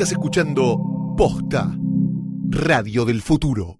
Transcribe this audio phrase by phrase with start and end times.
[0.00, 1.76] Estás escuchando Posta,
[2.48, 3.76] Radio del Futuro.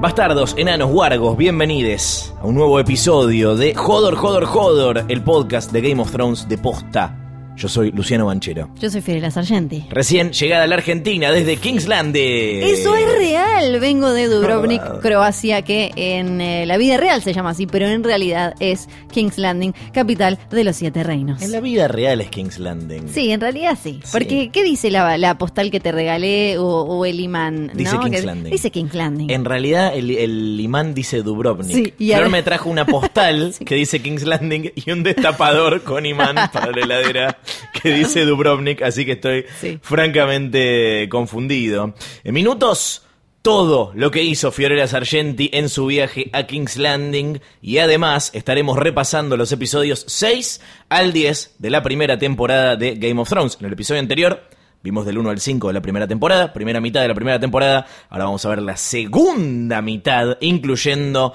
[0.00, 5.82] Bastardos, enanos, guargos, bienvenidos a un nuevo episodio de Jodor, Jodor, Jodor, el podcast de
[5.82, 7.21] Game of Thrones de Posta.
[7.56, 8.70] Yo soy Luciano Banchero.
[8.80, 9.84] Yo soy Fiorella Sargenti.
[9.90, 12.16] Recién llegada a la Argentina desde Kingsland.
[12.16, 13.78] Eso es real.
[13.78, 18.02] Vengo de Dubrovnik, Croacia, que en eh, la vida real se llama así, pero en
[18.02, 21.42] realidad es King's Landing, capital de los Siete Reinos.
[21.42, 23.08] En la vida real es King's Landing.
[23.08, 24.00] Sí, en realidad sí.
[24.10, 27.70] Porque, ¿qué dice la, la postal que te regalé o, o el imán?
[27.74, 28.00] Dice ¿no?
[28.02, 28.52] King's Que- Landing.
[28.52, 29.30] Dice King's Landing.
[29.30, 31.76] En realidad el, el imán dice Dubrovnik.
[31.76, 35.82] Sí, y Flor ahora- me trajo una postal que dice King's Landing y un destapador
[35.82, 37.38] con imán para la heladera
[37.82, 39.78] que dice Dubrovnik, así que estoy Sí.
[39.82, 41.94] francamente confundido.
[42.24, 43.02] En minutos,
[43.42, 48.78] todo lo que hizo Fiorella Sargenti en su viaje a King's Landing y además estaremos
[48.78, 53.56] repasando los episodios 6 al 10 de la primera temporada de Game of Thrones.
[53.60, 54.42] En el episodio anterior
[54.84, 57.86] Vimos del 1 al 5 de la primera temporada, primera mitad de la primera temporada.
[58.10, 61.34] Ahora vamos a ver la segunda mitad, incluyendo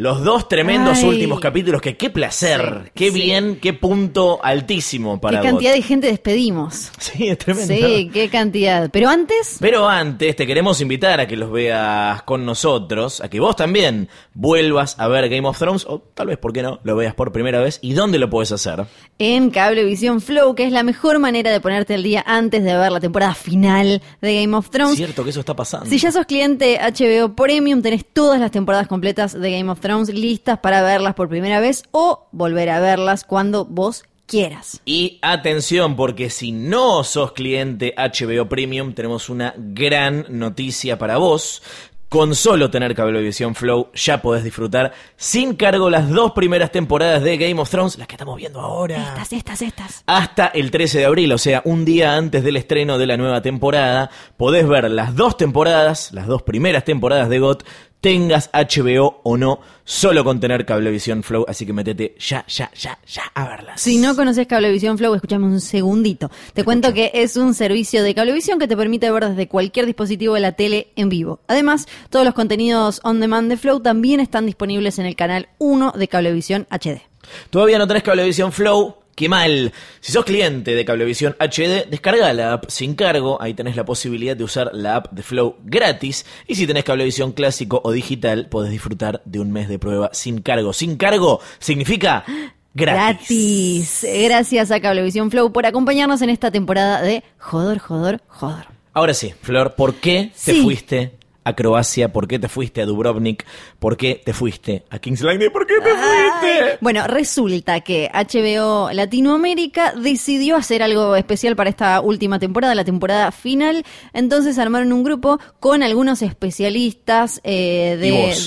[0.00, 1.04] los dos tremendos Ay.
[1.04, 1.82] últimos capítulos.
[1.82, 3.20] Que qué placer, Sí, qué sí.
[3.20, 5.80] bien, qué punto altísimo ¿Qué para cantidad vos.
[5.80, 6.90] de gente despedimos?
[6.98, 7.74] Sí, es tremendo.
[7.74, 8.88] Sí, qué cantidad.
[8.90, 13.40] Pero antes, Pero antes te queremos invitar a que los veas con nosotros, a que
[13.40, 16.96] vos también vuelvas a ver Game of Thrones, o tal vez, ¿por qué no?, lo
[16.96, 17.78] veas por primera vez.
[17.82, 18.86] ¿Y dónde lo puedes hacer?
[19.18, 22.90] en Cablevisión Flow, que es la mejor manera de ponerte al día antes de ver
[22.90, 24.96] la temporada final de Game of Thrones.
[24.96, 25.84] Cierto que eso está pasando.
[25.90, 29.89] Si ya sos cliente HBO Premium, tenés todas las temporadas completas de Game of Thrones
[30.08, 34.80] listas para verlas por primera vez o volver a verlas cuando vos quieras.
[34.84, 41.62] Y atención, porque si no sos cliente HBO Premium, tenemos una gran noticia para vos.
[42.08, 47.36] Con solo tener Cablevisión Flow ya podés disfrutar sin cargo las dos primeras temporadas de
[47.36, 49.10] Game of Thrones, las que estamos viendo ahora.
[49.10, 50.02] Estas, estas, estas.
[50.06, 53.42] Hasta el 13 de abril, o sea, un día antes del estreno de la nueva
[53.42, 57.62] temporada, podés ver las dos temporadas, las dos primeras temporadas de GOT,
[58.00, 62.98] tengas HBO o no, solo con tener Cablevisión Flow, así que metete ya, ya, ya,
[63.06, 63.80] ya a verlas.
[63.80, 66.30] Si no conoces Cablevisión Flow, escúchame un segundito.
[66.54, 70.34] Te, cuento que es un servicio de Cablevisión que te permite ver desde cualquier dispositivo
[70.34, 71.40] de la tele en vivo.
[71.46, 75.92] Además, todos los contenidos on demand de Flow también están disponibles en el canal 1
[75.96, 77.02] de Cablevisión HD.
[77.50, 78.99] ¿Todavía no tenés Cablevisión Flow?
[79.20, 79.70] ¡Qué mal!
[80.00, 83.36] Si sos cliente de Cablevisión HD, descarga la app sin cargo.
[83.42, 86.24] Ahí tenés la posibilidad de usar la app de Flow gratis.
[86.46, 90.40] Y si tenés Cablevisión clásico o digital, podés disfrutar de un mes de prueba sin
[90.40, 90.72] cargo.
[90.72, 92.24] Sin cargo significa
[92.72, 93.28] gratis.
[93.28, 94.06] Gratis.
[94.24, 98.68] Gracias a Cablevisión Flow por acompañarnos en esta temporada de Jodor, Jodor, Jodor.
[98.94, 102.12] Ahora sí, Flor, ¿por qué te fuiste a Croacia?
[102.12, 103.44] ¿Por qué te fuiste a Dubrovnik?
[103.78, 105.50] ¿Por qué te fuiste a King's Landing?
[105.50, 106.78] ¿Por qué te fuiste?
[106.80, 113.32] Bueno, resulta que HBO Latinoamérica decidió hacer algo especial para esta última temporada, la temporada
[113.32, 113.84] final.
[114.12, 117.96] Entonces armaron un grupo con algunos especialistas eh,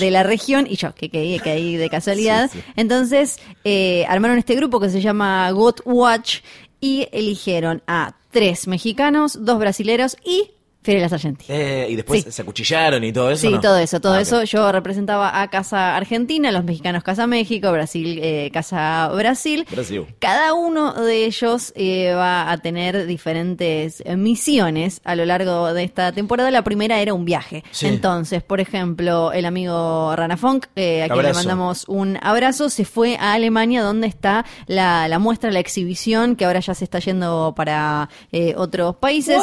[0.00, 2.50] de, la región y yo, que caí, caí de casualidad.
[2.50, 2.64] Sí, sí.
[2.76, 6.40] Entonces eh, armaron este grupo que se llama Got Watch
[6.80, 10.50] y eligieron a tres mexicanos, dos brasileros y
[10.84, 11.46] Fiorella Sargenti.
[11.48, 12.30] Eh, y después Sí.
[12.30, 13.48] se acuchillaron y todo eso.
[13.48, 13.60] Sí, ¿no?
[13.60, 14.44] todo eso, todo Ah, eso.
[14.44, 19.66] Yo representaba a Casa Argentina, los mexicanos Casa México, Brasil eh, Casa Brasil.
[19.70, 20.04] Brasil.
[20.18, 25.84] Cada uno de ellos eh, va a tener diferentes eh, misiones a lo largo de
[25.84, 26.50] esta temporada.
[26.50, 27.64] La primera era un viaje.
[27.70, 27.86] Sí.
[27.86, 33.16] Entonces, por ejemplo, el amigo Rana Funk, a quien le mandamos un abrazo, se fue
[33.16, 37.54] a Alemania donde está la, la muestra, la exhibición, que ahora ya se está yendo
[37.56, 38.10] para
[38.56, 39.42] otros países.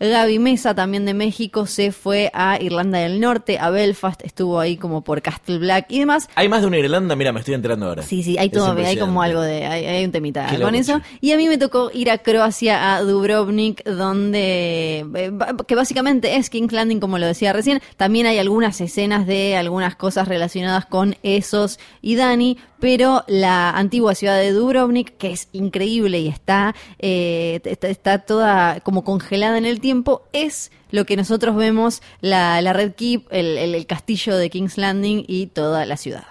[0.00, 4.76] Gaby Mesa, también de México, se fue a Irlanda del Norte, a Belfast, estuvo ahí
[4.76, 6.28] como por Castle Black y demás.
[6.34, 8.02] Hay más de una Irlanda, mira, me estoy enterando ahora.
[8.02, 11.00] Sí, sí, hay todo, hay como algo de, hay, hay un temita Qué con eso.
[11.20, 15.32] Y a mí me tocó ir a Croacia, a Dubrovnik, donde, eh,
[15.66, 17.80] que básicamente es King's Landing, como lo decía recién.
[17.96, 24.14] También hay algunas escenas de algunas cosas relacionadas con esos y Dani, pero la antigua
[24.14, 29.64] ciudad de Dubrovnik, que es increíble y está, eh, está, está toda como congelada en
[29.64, 34.50] el tiempo, es lo que nosotros vemos, la, la Red Keep, el, el- castillo de
[34.50, 36.24] King's Landing y toda la ciudad.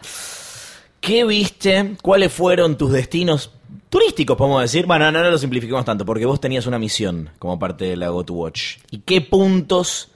[1.01, 1.95] ¿Qué viste?
[2.01, 3.51] ¿Cuáles fueron tus destinos
[3.89, 4.85] turísticos, podemos decir?
[4.85, 8.24] Bueno, no, lo simplificamos tanto, porque vos tenías una misión como parte de la Go
[8.24, 8.77] to Watch.
[8.89, 10.09] ¿Y qué puntos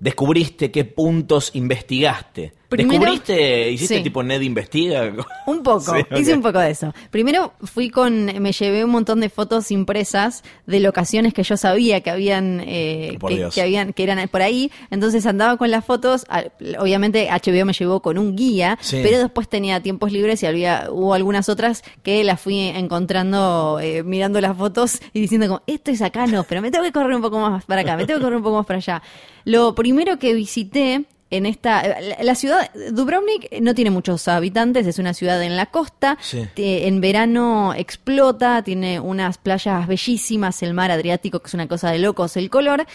[0.00, 4.02] descubriste, qué puntos investigaste Primero- ¿Descubriste, hiciste Sí.
[4.02, 5.12] tipo Ned investiga?
[5.46, 6.92] Un poco, Sí, hice un poco de eso.
[7.10, 12.00] Primero fui con, me llevé un montón de fotos impresas de locaciones que yo sabía
[12.00, 13.18] que habían, eh,
[13.54, 14.70] que, habían, que eran por ahí.
[14.90, 16.24] Entonces andaba con las fotos.
[16.78, 19.00] Obviamente HBO me llevó con un guía, Sí.
[19.02, 24.02] pero después tenía tiempos libres y había, hubo algunas otras que las fui encontrando, eh,
[24.02, 27.14] mirando las fotos y diciendo como, esto es acá, no, pero me tengo que correr
[27.14, 29.02] un poco más para acá, me tengo que correr un poco más para allá.
[29.44, 31.04] Lo primero que visité
[31.36, 31.82] en esta
[32.20, 36.16] la, ciudad Dubrovnik no tiene muchos habitantes, es una ciudad en la costa.
[36.20, 36.46] Sí.
[36.56, 41.98] En verano explota, tiene unas playas bellísimas, el mar Adriático que es una cosa de
[41.98, 42.86] locos el color.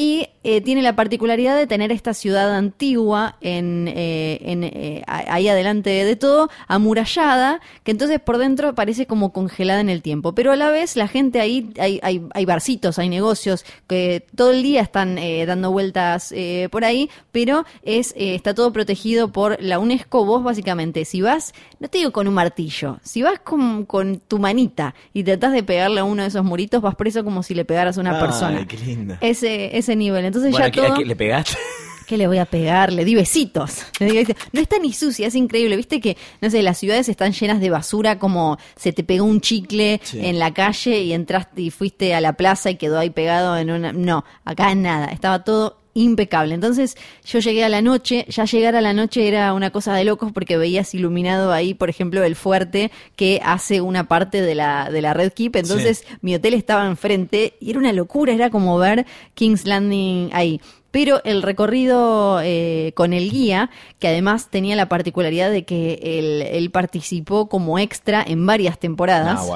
[0.00, 5.48] Y eh, tiene la particularidad de tener esta ciudad antigua en, eh, en, eh, ahí
[5.48, 10.36] adelante de todo, amurallada, que entonces por dentro parece como congelada en el tiempo.
[10.36, 14.52] Pero a la vez la gente ahí, hay, hay, hay barcitos, hay negocios que todo
[14.52, 19.32] el día están eh, dando vueltas eh, por ahí, pero es eh, está todo protegido
[19.32, 20.24] por la UNESCO.
[20.24, 24.38] Vos básicamente, si vas, no te digo con un martillo, si vas con, con tu
[24.38, 27.64] manita y tratás de pegarle a uno de esos muritos, vas preso como si le
[27.64, 28.66] pegaras a una Ay, persona.
[28.68, 29.16] qué lindo.
[29.20, 30.24] Ese, ese nivel.
[30.24, 30.96] Entonces Bueno, ya ¿a qué- a todo...
[30.98, 31.56] qué le pegaste?
[32.08, 32.90] ¿Qué le voy a pegar?
[32.90, 33.82] Le di besitos.
[34.00, 34.42] Le di besitos.
[34.52, 35.76] No está ni sucia, es increíble.
[35.76, 39.42] Viste que, no sé, las ciudades están llenas de basura, como se te pegó un
[39.42, 40.18] chicle Sí.
[40.24, 43.70] en la calle y entraste y fuiste a la plaza y quedó ahí pegado en
[43.70, 43.92] una.
[43.92, 45.08] No, acá nada.
[45.08, 46.54] Estaba todo impecable.
[46.54, 50.04] Entonces yo llegué a la noche, ya llegar a la noche era una cosa de
[50.04, 54.90] locos porque veías iluminado ahí, por ejemplo, el fuerte que hace una parte de la,
[54.90, 55.56] de la Red Keep.
[55.56, 60.60] Entonces mi hotel estaba enfrente y era una locura, era como ver King's Landing ahí.
[60.90, 63.68] Pero el recorrido eh, con el guía,
[63.98, 69.46] que además tenía la particularidad de que él, él participó como extra en varias temporadas.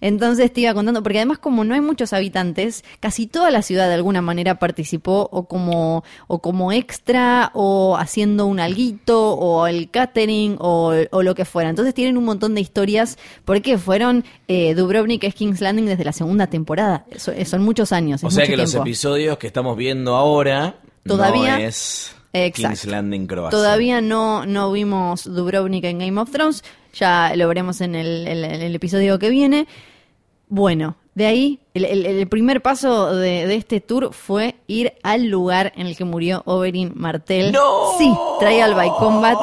[0.00, 3.88] Entonces te iba contando, porque además como no hay muchos habitantes, casi toda la ciudad
[3.88, 9.90] de alguna manera participó o como, o como extra o haciendo un alguito o el
[9.90, 11.70] catering o, o lo que fuera.
[11.70, 16.12] Entonces tienen un montón de historias porque fueron eh, Dubrovnik es King's Landing desde la
[16.12, 17.04] segunda temporada.
[17.10, 18.24] Eso- son muchos años.
[18.24, 22.68] O sea que los episodios que estamos viendo ahora Todavía- no es Exacto.
[22.68, 23.50] King's Landing Croacia.
[23.50, 26.62] Todavía no, no vimos Dubrovnik en Game of Thrones,
[26.92, 29.66] ya lo veremos en el, el- episodio que viene.
[30.48, 35.86] Bueno, de ahí, el, primer paso de, de este tour fue ir al lugar en
[35.86, 37.52] el que murió Oberyn Martell.
[37.52, 37.96] ¡No!
[37.98, 39.38] Sí, Trial by Combat.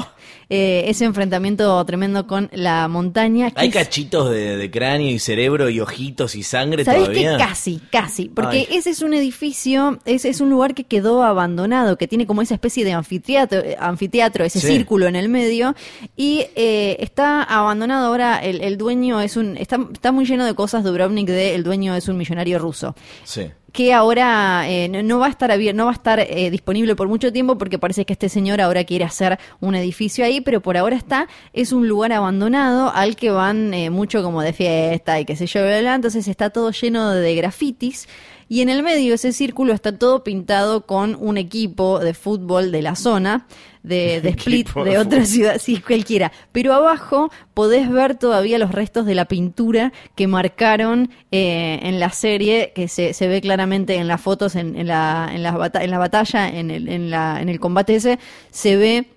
[0.56, 3.52] Eh, ese enfrentamiento tremendo con la montaña.
[3.56, 7.38] ¿Hay es- cachitos de, de cráneo y cerebro y ojitos y sangre ¿Sabés todavía?
[7.38, 8.30] que casi, casi?
[8.30, 8.78] Porque Ay.
[8.78, 12.54] ese es un edificio, ese es un lugar que quedó abandonado, que tiene como esa
[12.54, 14.68] especie de anfiteatro, anfiteatro ese Sí.
[14.68, 15.76] círculo en el medio,
[16.16, 20.54] y eh, está abandonado ahora, el, el dueño es un, está, está muy lleno de
[20.54, 23.48] cosas Dubrovnik de el dueño es un millonario ruso Sí.
[23.74, 27.08] Que ahora eh, no, va a estar abierto, no va a estar eh, disponible por
[27.08, 30.78] mucho tiempo porque parece que este señor ahora quiere hacer un edificio ahí, pero por
[30.78, 35.26] ahora está, es un lugar abandonado al que van eh, mucho como de fiesta y
[35.26, 38.08] qué sé yo, entonces está todo lleno de grafitis.
[38.54, 42.72] Y en el medio de ese círculo está todo pintado con un equipo de fútbol
[42.72, 43.48] de la zona,
[43.82, 46.32] de, de Split, de, de otra ciudad, sí, cualquiera.
[46.52, 52.12] Pero abajo podés ver todavía los restos de la pintura que marcaron eh, en la
[52.12, 55.90] serie, que se, se ve claramente en las fotos, en, en la, en, bata- en
[55.90, 58.20] la batalla, en el, en, la, en el combate ese,
[58.52, 59.08] se ve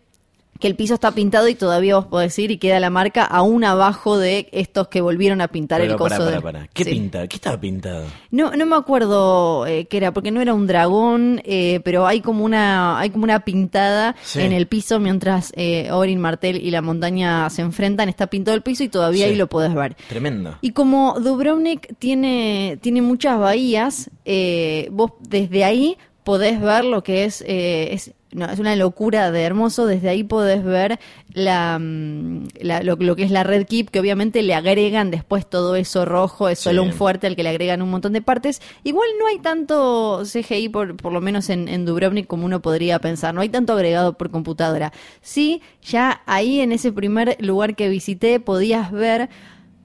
[0.61, 3.65] que el piso está pintado y todavía vos podés ir y queda la marca aún
[3.65, 6.69] abajo de estos que volvieron a pintar Pero el coso pará, pará, de- pará.
[6.73, 6.91] ¿Qué Sí.
[6.91, 7.27] pinta?
[7.29, 8.05] ¿Qué estaba pintado?
[8.31, 12.21] No, no me acuerdo eh, qué era, porque no era un dragón, eh, pero hay
[12.21, 14.41] como una, hay como una pintada Sí.
[14.41, 18.63] en el piso mientras eh, Oberyn Martell y la montaña se enfrentan, está pintado el
[18.63, 19.33] piso y todavía Sí.
[19.33, 19.97] ahí lo podés ver.
[20.09, 20.57] Tremendo.
[20.61, 27.25] Y como Dubrovnik tiene, tiene muchas bahías, eh, vos desde ahí podés ver lo que
[27.25, 30.99] es, eh, es, no, es una locura de hermoso, desde ahí podés ver
[31.33, 35.49] la, mm, la- lo, lo que es la Red Keep, que obviamente le agregan después
[35.49, 36.89] todo eso rojo, es solo Sí.
[36.89, 38.61] un fuerte al que le agregan un montón de partes.
[38.85, 42.99] Igual no hay tanto CGI, por, por lo menos en, en Dubrovnik, como uno podría
[42.99, 44.93] pensar, no hay tanto agregado por computadora.
[45.23, 49.29] Sí, ya ahí en ese primer lugar que visité podías ver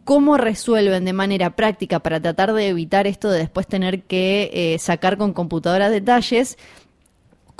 [0.03, 4.79] cómo resuelven de manera práctica para tratar de evitar esto de después tener que eh,
[4.79, 6.57] sacar con computadora detalles,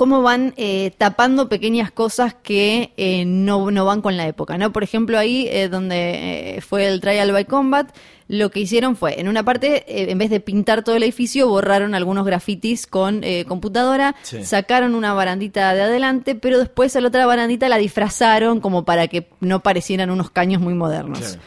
[0.02, 4.74] cómo van eh, tapando pequeñas cosas que eh, no, no van con la época, ¿no?
[4.74, 7.96] Por ejemplo, ahí eh, donde eh, fue el Trial by Combat,
[8.28, 11.94] lo que hicieron fue, en una parte, en vez de pintar todo el edificio, borraron
[11.94, 14.44] algunos grafitis con computadora, Sí.
[14.44, 19.08] sacaron una barandita de adelante, pero después a la otra barandita la disfrazaron como para
[19.08, 21.38] que no parecieran unos caños muy modernos.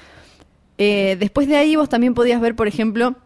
[0.79, 3.17] Después de ahí vos también podías ver, por ejemplo,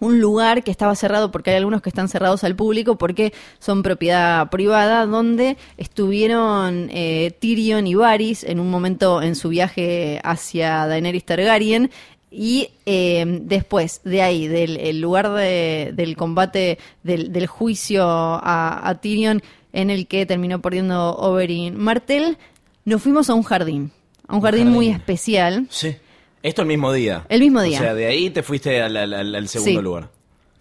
[0.00, 3.82] un lugar que estaba cerrado porque hay algunos que están cerrados al público porque son
[3.82, 10.86] propiedad privada donde estuvieron eh, Tyrion y Varys en un momento en su viaje hacia
[10.86, 11.90] Daenerys Targaryen
[12.30, 18.88] y eh, después de ahí, del el lugar de- del combate, del, del juicio a,
[18.88, 19.42] a Tyrion,
[19.72, 22.38] en el que terminó perdiendo Oberyn Martell,
[22.84, 23.90] nos fuimos a un jardín.
[24.28, 24.74] A un jardín, jardín.
[24.74, 25.66] muy especial.
[25.70, 25.96] Sí.
[26.42, 27.26] Esto el mismo día.
[27.28, 27.78] El mismo día.
[27.78, 29.84] O sea, de ahí te fuiste al, al- al- al segundo Sí.
[29.84, 30.08] lugar.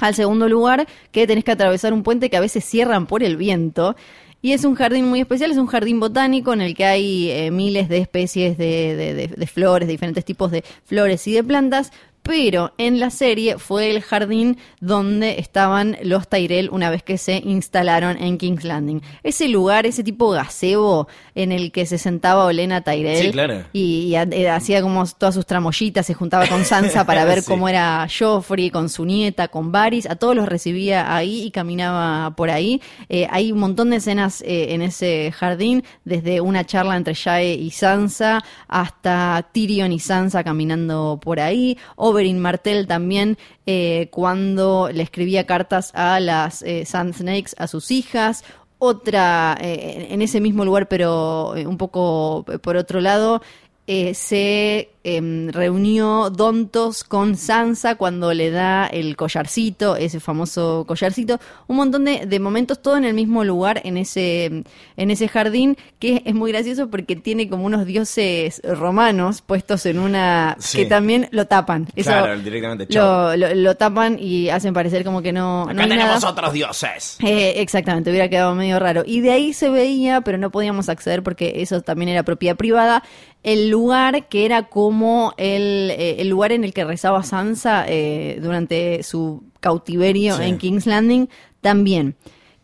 [0.02, 3.36] al segundo lugar, que tenés que atravesar un puente que a veces cierran por el
[3.36, 3.96] viento.
[4.42, 7.52] Y es un jardín muy especial, es un jardín botánico en el que hay eh,
[7.52, 11.44] miles de especies de, de- de- de flores, de diferentes tipos de flores y de
[11.44, 11.92] plantas.
[12.30, 17.38] Pero en la serie fue el jardín donde estaban los Tyrell una vez que se
[17.44, 19.02] instalaron en King's Landing.
[19.24, 23.64] Ese lugar, ese tipo gazebo en el que se sentaba Olena Tyrell Sí, claro.
[23.74, 27.48] y, eh, hacía como todas sus tramoyitas, se juntaba con Sansa para ver Sí.
[27.48, 32.36] cómo era Joffrey, con su nieta, con Varys, a todos los recibía ahí y caminaba
[32.36, 32.80] por ahí.
[33.10, 37.56] Eh, hay un montón de escenas eh, en ese jardín, desde una charla entre Jae
[37.56, 41.76] y Sansa hasta Tyrion y Sansa caminando por ahí.
[42.20, 47.92] Oberyn Martell también eh, cuando le escribía cartas a las eh, Sand Snakes, a sus
[47.92, 48.44] hijas.
[48.78, 53.42] Otra, eh, en ese mismo lugar, pero un poco por otro lado,
[53.88, 61.78] se em, reunió Dontos con Sansa cuando le da el collarcito, ese famoso collarcito, un
[61.78, 64.64] montón de, de momentos, todo en el mismo lugar, en ese,
[64.98, 70.00] en ese jardín, que es muy gracioso porque tiene como unos dioses romanos puestos en
[70.00, 70.56] una...
[70.60, 70.80] Sí.
[70.80, 71.88] que también lo tapan.
[71.96, 75.90] Eso Claro, directamente, lo, lo- lo tapan y hacen parecer como que no, no hay
[75.90, 76.30] tenemos nada.
[76.30, 77.18] otros dioses.
[77.24, 79.04] Eh, exactamente, hubiera quedado medio raro.
[79.06, 83.04] Y de ahí se veía, pero no podíamos acceder porque eso también era propiedad privada,
[83.44, 84.89] el lugar que era como
[85.38, 90.44] el, eh, el lugar en el que rezaba Sansa eh, durante su cautiverio Sí.
[90.44, 91.28] en King's Landing
[91.62, 92.16] también.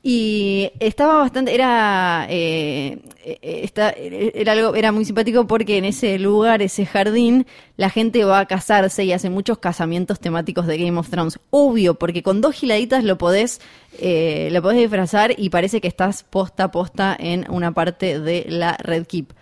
[0.07, 6.19] Y estaba bastante, era, eh, eh, está- era algo, era muy simpático porque en ese
[6.19, 10.99] lugar, ese jardín, la gente va a casarse y hace muchos casamientos temáticos de Game
[10.99, 11.39] of Thrones.
[11.49, 13.61] Obvio, porque con dos giladitas lo podés,
[13.99, 18.45] eh, lo podés disfrazar y parece que estás posta a posta en una parte de
[18.47, 19.33] la Red Keep.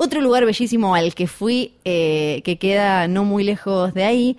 [0.00, 4.36] Otro lugar bellísimo al que fui, eh, que queda no muy lejos de ahí,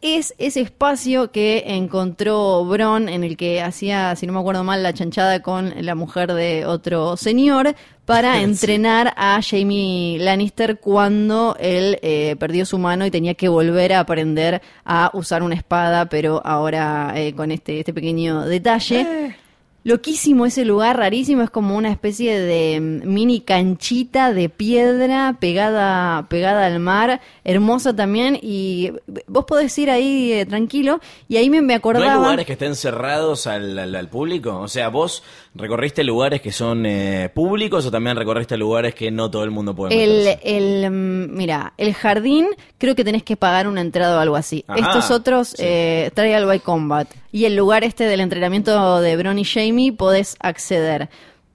[0.00, 4.82] es ese espacio que encontró Bron en el que hacía, si no me acuerdo mal,
[4.82, 7.74] la chanchada con la mujer de otro señor
[8.04, 8.42] para Sí.
[8.44, 14.00] entrenar a Jamie Lannister cuando él eh, perdió su mano y tenía que volver a
[14.00, 19.36] aprender a usar una espada, pero ahora eh, con este, este pequeño detalle.
[19.84, 26.26] Loquísimo ese lugar, rarísimo, es como una especie de mm, mini canchita de piedra pegada,
[26.28, 28.92] pegada al mar, hermosa también, y
[29.28, 32.12] vos podés ir ahí eh, tranquilo, y ahí me, me ¿No acordaba...
[32.12, 34.58] hay lugares que estén cerrados al, al- al público?
[34.58, 35.22] O sea, ¿vos
[35.58, 39.74] recorriste lugares que son eh, públicos o también recorriste lugares que no todo el mundo
[39.74, 40.56] puede El, meterse?
[40.56, 42.46] el, mm, mira, el jardín
[42.78, 44.64] creo que tenés que pagar una entrada o algo así.
[44.66, 45.56] Ajá, Estos otros, sí.
[45.58, 47.08] eh, Trial by Combat.
[47.32, 51.10] Y el lugar este del entrenamiento de Bron y Jamie podés acceder.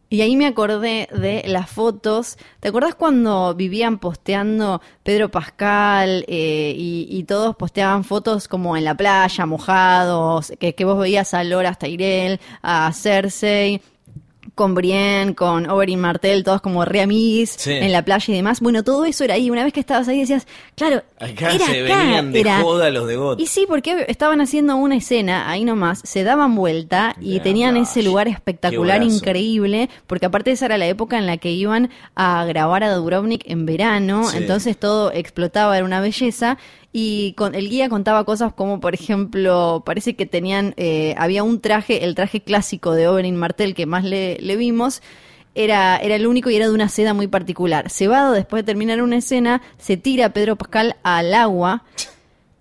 [0.09, 2.37] Y ahí me acordé de las fotos.
[2.59, 8.83] ¿Te acordás cuando vivían posteando Pedro Pascal eh, y, y todos posteaban fotos como en
[8.85, 13.81] la playa, mojados, que, que vos veías a Loras Tyrell, a Cersei,
[14.55, 17.71] con Brienne, con Oberyn Martell, todos como re amiguis Sí.
[17.71, 18.59] en la playa y demás.
[18.61, 19.49] Bueno, todo eso era ahí.
[19.49, 20.45] Una vez que estabas ahí decías,
[20.75, 23.39] claro, Acá era se acá, venían de era- joda los de GOT.
[23.39, 28.03] Y sí, porque estaban haciendo una escena ahí nomás, se daban vuelta y tenían ese
[28.03, 32.83] lugar espectacular, increíble, porque aparte esa era la época en la que iban a grabar
[32.83, 34.37] a Dubrovnik en verano, Sí.
[34.37, 36.57] entonces todo explotaba, era una belleza.
[36.95, 41.59] Y con, el guía contaba cosas como, por ejemplo, parece que tenían, eh, había un
[41.59, 45.01] traje, el traje clásico de Oberyn Martell que más le, le vimos,
[45.55, 47.89] era, era el único y era de una seda muy particular.
[47.89, 51.83] Cebado, después de terminar una escena, se tira Pedro Pascal al agua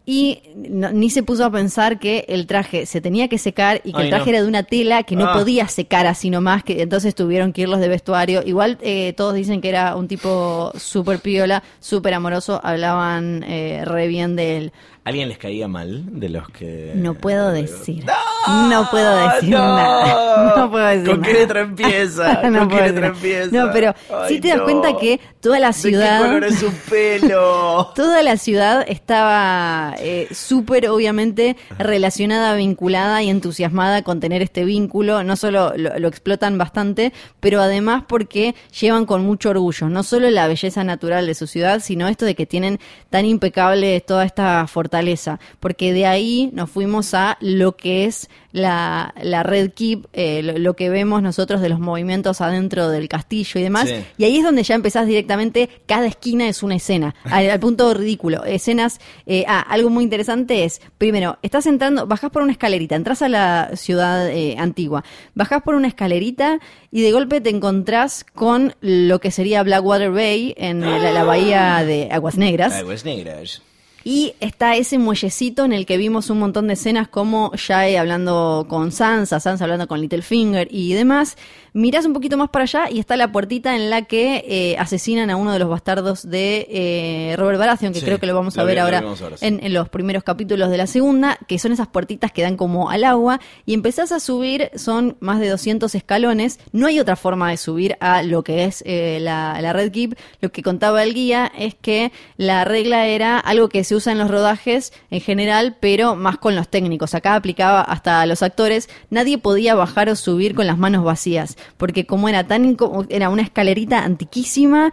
[0.05, 3.93] y no- ni se puso a pensar que el traje se tenía que secar y
[3.93, 4.31] que Ay, el traje no.
[4.31, 5.33] era de una tela que no Ah.
[5.33, 8.43] podía secar así nomás, que entonces tuvieron que irlos de vestuario.
[8.45, 14.09] Igual eh, todos dicen que era un tipo súper piola, súper amoroso, hablaban eh, re
[14.09, 14.73] bien de él.
[15.05, 16.93] ¿Alguien les caía mal de los que...?
[16.95, 18.05] No puedo decir.
[18.05, 18.69] ¡No!
[18.69, 19.59] No puedo decir ¡No!
[19.59, 20.19] nada.
[20.57, 21.41] No puedo decir ¿Con qué nada.
[21.43, 22.43] letra empieza?
[22.51, 23.51] no ¿Con qué letra empieza?
[23.67, 24.65] No, pero Ay, sí te das no.
[24.65, 26.19] cuenta que toda la ciudad...
[26.19, 27.93] ¿De qué color es su pelo?
[27.97, 35.25] Toda la ciudad estaba eh, súper, obviamente, relacionada, vinculada y entusiasmada con tener este vínculo.
[35.25, 40.31] No solo lo, lo explotan bastante, pero además porque llevan con mucho orgullo no solo
[40.31, 42.79] la belleza natural de su ciudad, sino esto de que tienen
[43.11, 48.29] tan impecable toda esta fortaleza fortaleza, porque de ahí nos fuimos a lo que es
[48.53, 53.09] la, la Red Keep, eh, lo, lo que vemos nosotros de los movimientos adentro del
[53.09, 53.95] castillo y demás, Sí.
[54.19, 57.95] y ahí es donde ya empezás directamente, cada esquina es una escena, al, al punto
[57.95, 58.45] ridículo.
[58.45, 63.23] Escenas, eh, ah, algo muy interesante es, primero, estás entrando, bajás por una escalerita, entras
[63.23, 66.59] a la ciudad eh, antigua, bajás por una escalerita
[66.91, 71.83] y de golpe te encontrás con lo que sería Blackwater Bay, en la, la bahía
[71.83, 72.75] de Aguas Negras.
[72.75, 73.63] Aguas negras.
[74.05, 78.67] Y está ese muellecito en el que vimos un montón de escenas como Jae hablando
[78.69, 81.37] con Sansa, Sansa hablando con Littlefinger y demás.
[81.75, 85.31] Mirás un poquito más para allá y está la puertita en la que eh, asesinan
[85.31, 88.59] a uno de los bastardos de eh, Robert Baratheon, que Sí, creo que lo vamos
[88.59, 89.47] a ver vi- ahora, vimos ahora, sí.
[89.47, 92.91] en, en los primeros capítulos de la segunda, que son esas puertitas que dan como
[92.91, 96.59] al agua y empezás a subir, son más de 200 escalones.
[96.73, 100.19] No hay otra forma de subir a lo que es eh, la, la Red Keep.
[100.43, 104.19] Lo que contaba el guía es que la regla era algo que se usa en
[104.19, 107.14] los rodajes en general, pero más con los técnicos.
[107.14, 108.91] Acá aplicaba hasta a los actores.
[109.09, 112.76] Nadie podía bajar o subir con las manos vacías, porque como era tan
[113.09, 114.92] era una escalerita antiquísima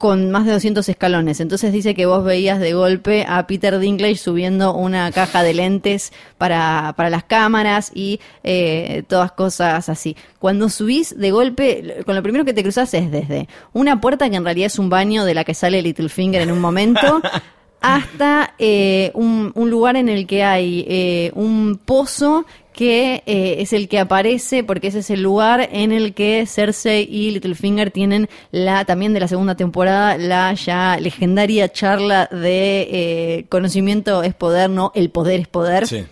[0.00, 1.40] con más de 200 escalones.
[1.40, 6.10] Entonces dice que vos veías de golpe a Peter Dinklage subiendo una caja de lentes
[6.38, 10.16] para, para las cámaras y eh, todas cosas así.
[10.38, 14.36] Cuando subís de golpe, con lo primero que te cruzas es desde una puerta que
[14.36, 17.20] en realidad es un baño de la que sale Littlefinger en un momento.
[17.80, 23.72] hasta eh, un, un lugar en el que hay eh, un pozo que eh, es
[23.72, 28.28] el que aparece porque ese es el lugar en el que Cersei y Littlefinger tienen
[28.52, 34.70] la también de la segunda temporada la ya legendaria charla de eh, conocimiento es poder,
[34.70, 35.86] no el poder es poder.
[35.86, 36.06] Sí.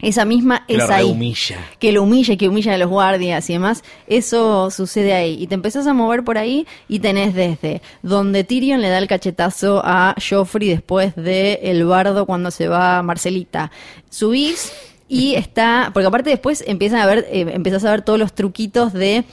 [0.00, 1.06] Esa misma Que es ahí.
[1.06, 1.58] rehumilla.
[1.80, 3.82] Que lo humilla y que humilla a los guardias y demás.
[4.06, 5.42] Eso sucede ahí.
[5.42, 9.08] Y te empezás a mover por ahí y tenés desde donde Tyrion le da el
[9.08, 13.72] cachetazo a Joffrey después de el bardo cuando se va Marcelita.
[14.08, 14.72] Subís
[15.08, 15.90] y está.
[15.92, 19.24] Porque aparte después empiezan a ver, eh, empezás a ver todos los truquitos de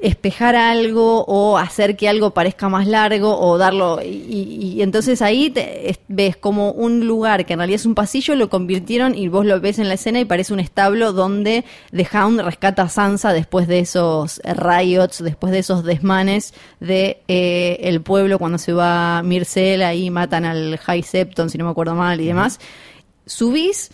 [0.00, 5.22] espejar algo o hacer que algo parezca más largo o darlo y, y- y entonces
[5.22, 9.14] ahí te- es- ves como un lugar que en realidad es un pasillo lo convirtieron
[9.16, 12.82] y vos lo ves en la escena y parece un establo donde The Hound rescata
[12.82, 18.58] a Sansa después de esos riots después de esos desmanes de eh, el pueblo cuando
[18.58, 22.60] se va Myrcel ahí matan al High Septon si no me acuerdo mal y demás.
[23.26, 23.90] Subís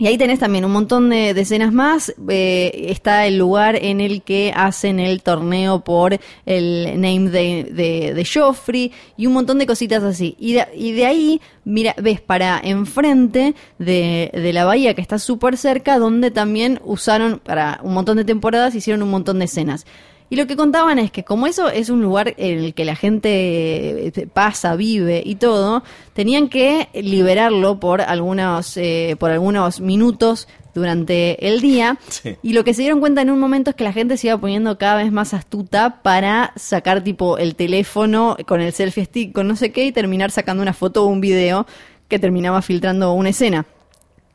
[0.00, 2.14] y ahí tenés también un montón de, escenas más.
[2.30, 8.14] Eh, está el lugar en el que hacen el torneo por el name de, de,
[8.14, 10.36] de Joffrey y un montón de cositas así.
[10.38, 15.18] Y de, y de ahí, mira, ves para enfrente de, de la bahía que está
[15.18, 19.84] súper cerca, donde también usaron, para un montón de temporadas, hicieron un montón de escenas.
[20.30, 22.94] Y lo que contaban es que como eso es un lugar en el que la
[22.94, 25.82] gente eh, pasa, vive y todo,
[26.14, 31.98] tenían que liberarlo por algunos, eh, por algunos minutos durante el día.
[32.08, 32.36] Sí.
[32.42, 34.38] Y lo que se dieron cuenta en un momento es que la gente se iba
[34.38, 39.48] poniendo cada vez más astuta para sacar tipo el teléfono con el selfie stick, con
[39.48, 41.66] no sé qué, y terminar sacando una foto o un video
[42.06, 43.66] que terminaba filtrando una escena.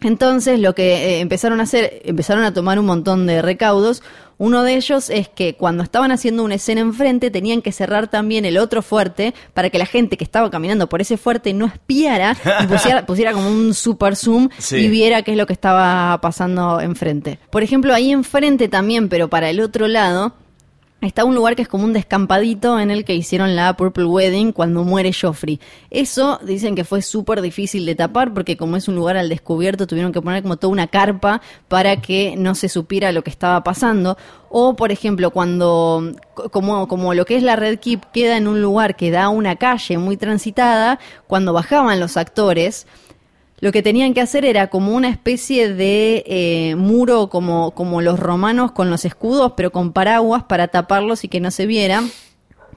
[0.02, 4.04] Entonces lo que eh, empezaron a hacer, empezaron a tomar un montón de recaudos.
[4.38, 8.44] Uno de ellos es que cuando estaban haciendo una escena enfrente tenían que cerrar también
[8.46, 12.36] el otro fuerte para que la gente que estaba caminando por ese fuerte no espiara
[12.64, 14.78] y pusiera, pusiera como un super zoom Sí.
[14.78, 17.40] y viera qué es lo que estaba pasando enfrente.
[17.50, 20.34] Por ejemplo, ahí enfrente también, pero para el otro lado,
[21.06, 24.52] Está un lugar que es como un descampadito en el que hicieron la Purple Wedding
[24.52, 25.60] cuando muere Joffrey.
[25.92, 29.86] Eso dicen que fue súper difícil de tapar porque como es un lugar al descubierto
[29.86, 33.64] tuvieron que poner como toda una carpa para que no se supiera lo que estaba
[33.64, 34.18] pasando.
[34.50, 38.48] O por ejemplo cuando co- como, como lo que es la Red Keep queda en
[38.48, 42.88] un lugar que da a una calle muy transitada, cuando bajaban los actores
[43.66, 48.20] lo que tenían que hacer era como una especie de eh, muro como, como los
[48.20, 52.12] romanos con los escudos, pero con paraguas para taparlos y que no se vieran.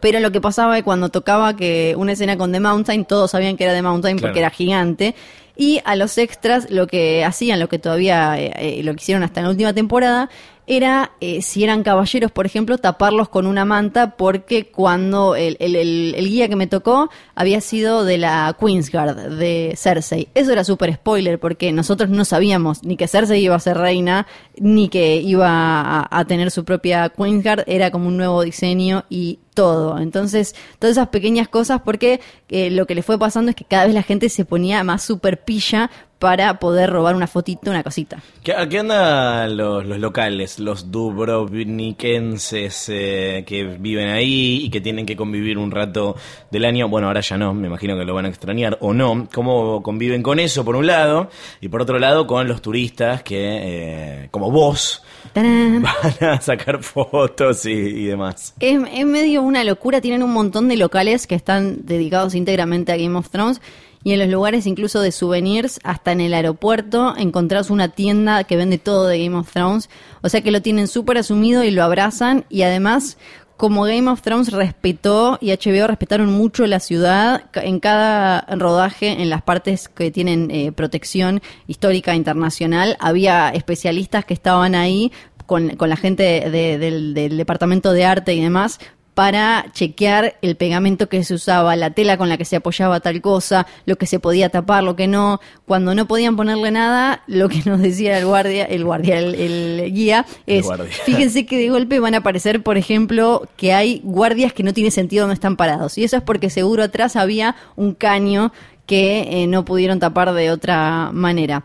[0.00, 3.32] Pero lo que pasaba es que cuando tocaba que una escena con The Mountain, todos
[3.32, 4.28] sabían que era The Mountain Claro.
[4.28, 5.14] porque era gigante.
[5.58, 9.22] Y a los extras lo que hacían, lo que todavía eh, eh, lo que hicieron
[9.24, 10.30] hasta en la última temporada,
[10.68, 16.14] era, eh, si eran caballeros, por ejemplo, taparlos con una manta, porque cuando el, el-
[16.28, 20.28] guía que me tocó había sido de la Queensguard, de Cersei.
[20.34, 24.26] Eso era súper spoiler, porque nosotros no sabíamos ni que Cersei iba a ser reina,
[24.58, 29.38] ni que iba a, a tener su propia Queensguard, era como un nuevo diseño y
[29.54, 29.98] todo.
[29.98, 33.86] Entonces, todas esas pequeñas cosas, porque eh, lo que le fue pasando es que cada
[33.86, 38.20] vez la gente se ponía más super pilla para poder robar una fotito, una cosita.
[38.42, 44.80] ¿Qué, ¿A qué andan los, los locales, los dubrovnikenses eh, que viven ahí y que
[44.80, 46.16] tienen que convivir un rato
[46.50, 46.88] del año?
[46.88, 49.28] Bueno, ahora ya no, me imagino que lo van a extrañar o no.
[49.32, 51.30] ¿Cómo conviven con eso, por un lado?
[51.60, 55.82] Y por otro lado, con los turistas que, eh, como vos, ¡Tarán!
[55.82, 58.54] van a sacar fotos y, y demás.
[58.58, 62.96] Es, es medio una locura, tienen un montón de locales que están dedicados íntegramente a
[62.96, 63.60] Game of Thrones
[64.04, 68.56] y en los lugares incluso de souvenirs, hasta en el aeropuerto, encontrás una tienda que
[68.56, 69.90] vende todo de Game of Thrones,
[70.22, 72.44] o sea que lo tienen súper asumido y lo abrazan.
[72.48, 73.18] Y además...
[73.58, 79.30] Como Game of Thrones respetó y HBO respetaron mucho la ciudad, en cada rodaje, en
[79.30, 85.10] las partes que tienen eh, protección histórica internacional, había especialistas que estaban ahí
[85.46, 88.78] con, con la gente de- del, del departamento de arte y demás
[89.18, 93.20] para chequear el pegamento que se usaba, la tela con la que se apoyaba tal
[93.20, 95.40] cosa, lo que se podía tapar, lo que no.
[95.66, 99.92] Cuando no podían ponerle nada, lo que nos decía el guardia, el guardia, el, el
[99.92, 100.92] guía, El es, guardia.
[101.04, 104.92] fíjense que de golpe van a aparecer, por ejemplo, que hay guardias que no tiene
[104.92, 105.98] sentido no están parados.
[105.98, 108.52] Y eso es porque seguro atrás había un caño
[108.86, 111.64] que eh, no pudieron tapar de otra manera.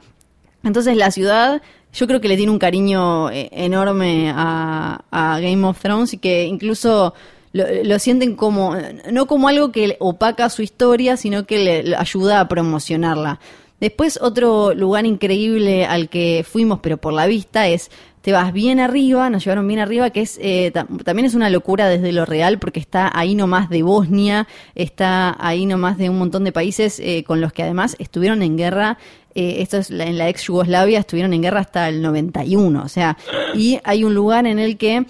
[0.63, 1.61] Entonces la ciudad
[1.93, 6.17] yo creo que le tiene un cariño eh, enorme a, a Game of Thrones y
[6.17, 7.13] que incluso
[7.53, 8.75] lo, lo sienten como,
[9.11, 13.39] no como algo que opaca su historia, sino que le, ayuda a promocionarla.
[13.79, 17.89] Después otro lugar increíble al que fuimos, pero por la vista, es
[18.21, 21.49] te vas bien arriba, nos llevaron bien arriba, que es eh, ta- también es una
[21.49, 26.17] locura desde lo real, porque está ahí nomás de Bosnia, está ahí nomás de un
[26.17, 28.97] montón de países eh, con los que además estuvieron en guerra.
[29.35, 32.87] eh, esto es la- en la ex Yugoslavia, estuvieron en guerra hasta el 91, o
[32.87, 33.17] sea,
[33.55, 35.05] y hay un lugar en el que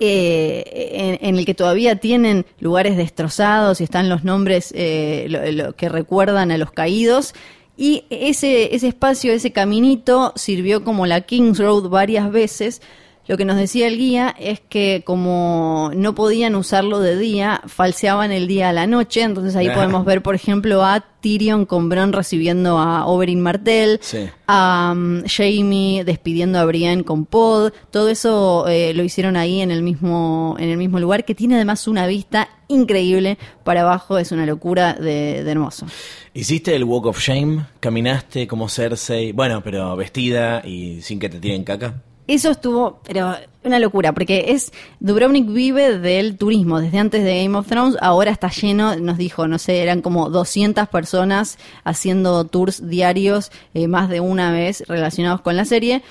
[0.00, 6.50] eh, en, el que todavía tienen lugares destrozados y están los nombres eh, que recuerdan
[6.50, 7.34] a los caídos.
[7.76, 12.82] Y ese, ese espacio, ese caminito, sirvió como la Kings Road varias veces.
[13.28, 18.32] Lo que nos decía el guía es que como no podían usarlo de día, falseaban
[18.32, 19.22] el día a la noche.
[19.22, 19.74] Entonces ahí Ah.
[19.74, 24.28] podemos ver, por ejemplo, a Tyrion con Bron recibiendo a Oberyn Martell, Sí.
[24.48, 29.70] a um, Jamie despidiendo a Brienne con Pod, todo eso eh, lo hicieron ahí en
[29.70, 34.32] el mismo en el mismo lugar que tiene además una vista increíble para abajo, es
[34.32, 35.86] una locura de, de hermoso.
[36.34, 37.66] ¿Hiciste el Walk of Shame?
[37.78, 39.30] ¿Caminaste como Cersei?
[39.30, 42.02] Bueno, pero vestida y sin que te tiren caca.
[42.26, 46.80] Eso estuvo, pero una locura, porque es Dubrovnik vive del turismo.
[46.80, 50.30] Desde antes de Game of Thrones, ahora está lleno, nos dijo, no sé, eran como
[50.30, 56.02] 200 personas haciendo tours diarios eh, más de una vez relacionados con la serie,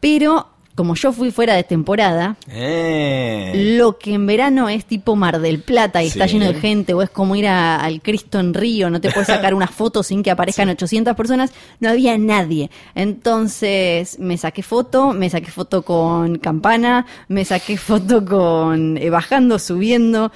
[0.00, 3.76] pero como yo fui fuera de temporada, Eh.
[3.78, 7.02] lo que en verano es tipo Mar del Plata y está lleno de gente, o
[7.02, 10.22] es como ir a- al Cristo en Río, no te puedes sacar una foto sin
[10.22, 12.70] que aparezcan 800 personas, no había nadie.
[12.94, 19.58] Entonces me saqué foto, me saqué foto con campana, me saqué foto con eh, bajando,
[19.58, 20.32] subiendo,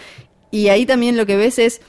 [0.51, 1.81] y ahí también lo que ves es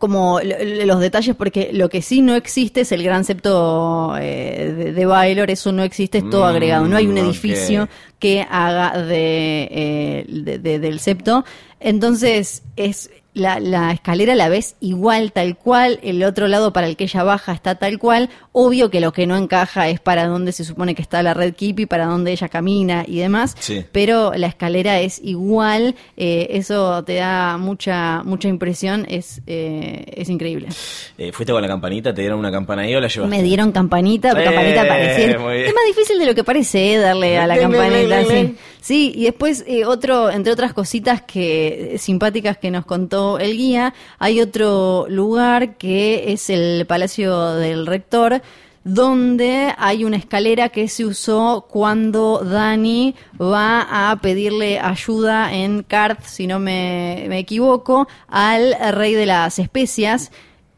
[0.00, 4.16] como lo- lo- los detalles, porque lo que sí no existe es el gran septo
[4.18, 7.24] eh, de, de Baylor, eso no existe, es todo Mm, agregado, no hay un ok.
[7.26, 11.44] edificio que haga de, eh, de- de- del septo.
[11.78, 16.96] Entonces, es la, la escalera la ves igual, tal cual, el otro lado para el
[16.96, 18.28] que ella baja está tal cual.
[18.52, 21.54] Obvio que lo que no encaja es para donde se supone que está la Red
[21.60, 23.54] y para donde ella camina y demás.
[23.58, 23.84] Sí.
[23.92, 30.28] Pero la escalera es igual, eh, eso te da mucha mucha impresión, es, eh, es
[30.28, 30.68] increíble.
[31.16, 32.12] Eh, ¿Fuiste con la campanita?
[32.12, 33.36] ¿Te dieron una campana ahí o la llevaste?
[33.36, 35.30] Me dieron campanita, campanita bien.
[35.30, 38.24] Es más difícil de lo que parece, darle a la campanita.
[38.24, 38.56] sí.
[38.80, 44.40] Sí, y después otro, entre otras cositas que simpáticas que nos contó el guía, hay
[44.40, 48.42] otro lugar que es el Palacio del Rector,
[48.82, 56.24] donde hay una escalera que se usó cuando Dani va a pedirle ayuda en Karth,
[56.24, 60.30] si no me equivoco, al rey de las especias.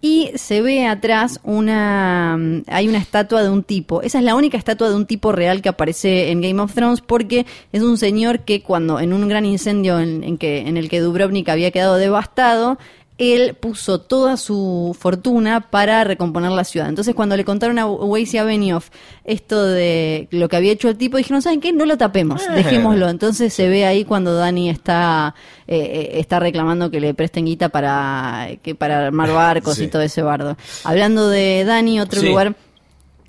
[0.05, 2.37] Y se ve atrás una.
[2.37, 4.03] mm, Hay una estatua de un tipo.
[4.03, 7.01] Esa es la única estatua de un tipo real que aparece en Game of Thrones
[7.01, 10.89] porque es un señor que, cuando en un gran incendio en, en que, en el
[10.89, 12.79] que Dubrovnik había quedado devastado,
[13.19, 16.89] él puso toda su fortuna para recomponer la ciudad.
[16.89, 18.89] Entonces, cuando le contaron a Weiss y a Benioff
[19.25, 21.73] esto de lo que había hecho el tipo, dijeron, ¿saben qué?
[21.73, 22.53] No lo tapemos, Ah.
[22.55, 23.09] dejémoslo.
[23.09, 25.35] Entonces se ve ahí cuando Dani está,
[25.69, 29.85] eh, eh, está reclamando que le presten guita para, que, para armar barcos Sí.
[29.85, 30.57] y todo ese bardo.
[30.83, 32.29] Hablando de Dani, otro Sí.
[32.29, 32.57] lugar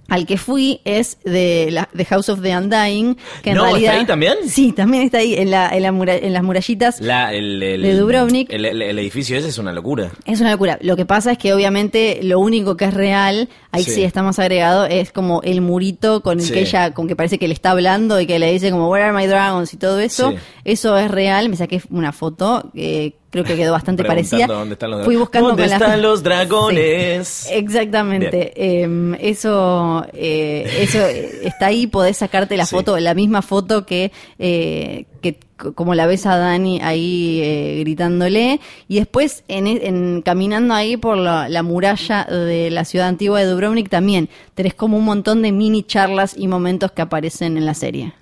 [0.09, 3.71] al que fui es de la, The House of the Undying, que en No, ¿está
[3.71, 3.95] realidad...
[3.99, 4.35] ahí también?
[4.47, 5.87] Sí, también está ahí, en, la, en, la
[6.17, 6.99] en las murallitas.
[7.01, 8.51] La, el, el- De Dubrovnik.
[8.51, 10.11] El, el- el edificio ese es una locura.
[10.25, 10.77] Es una locura.
[10.81, 13.91] Lo que pasa es que obviamente lo único que es real, ahí Sí.
[13.91, 16.53] sí, está más agregado, es como el murito con el Sí.
[16.53, 19.05] que ella, con que parece que le está hablando y que le dice como Where
[19.05, 20.31] are my dragons y todo eso.
[20.31, 20.37] Sí.
[20.65, 21.49] Eso es real.
[21.49, 24.45] Me saqué una foto, eh, creo que quedó bastante parecida.
[24.45, 26.23] dónde están los Fui buscando ¿Dónde con la- están los Sí.
[26.25, 27.47] dragones?
[27.51, 28.53] Exactamente.
[28.55, 32.75] Eh, eso, eh, eso eh, está ahí, podés sacarte la Sí.
[32.75, 35.39] foto, la misma foto que, eh, que
[35.75, 38.59] como la ves a Dani ahí eh, gritándole.
[38.87, 43.39] Y después, en, e- en- caminando ahí por la, la muralla de la ciudad antigua
[43.39, 47.65] de Dubrovnik, también tenés como un montón de mini charlas y momentos que aparecen en
[47.65, 48.13] la serie.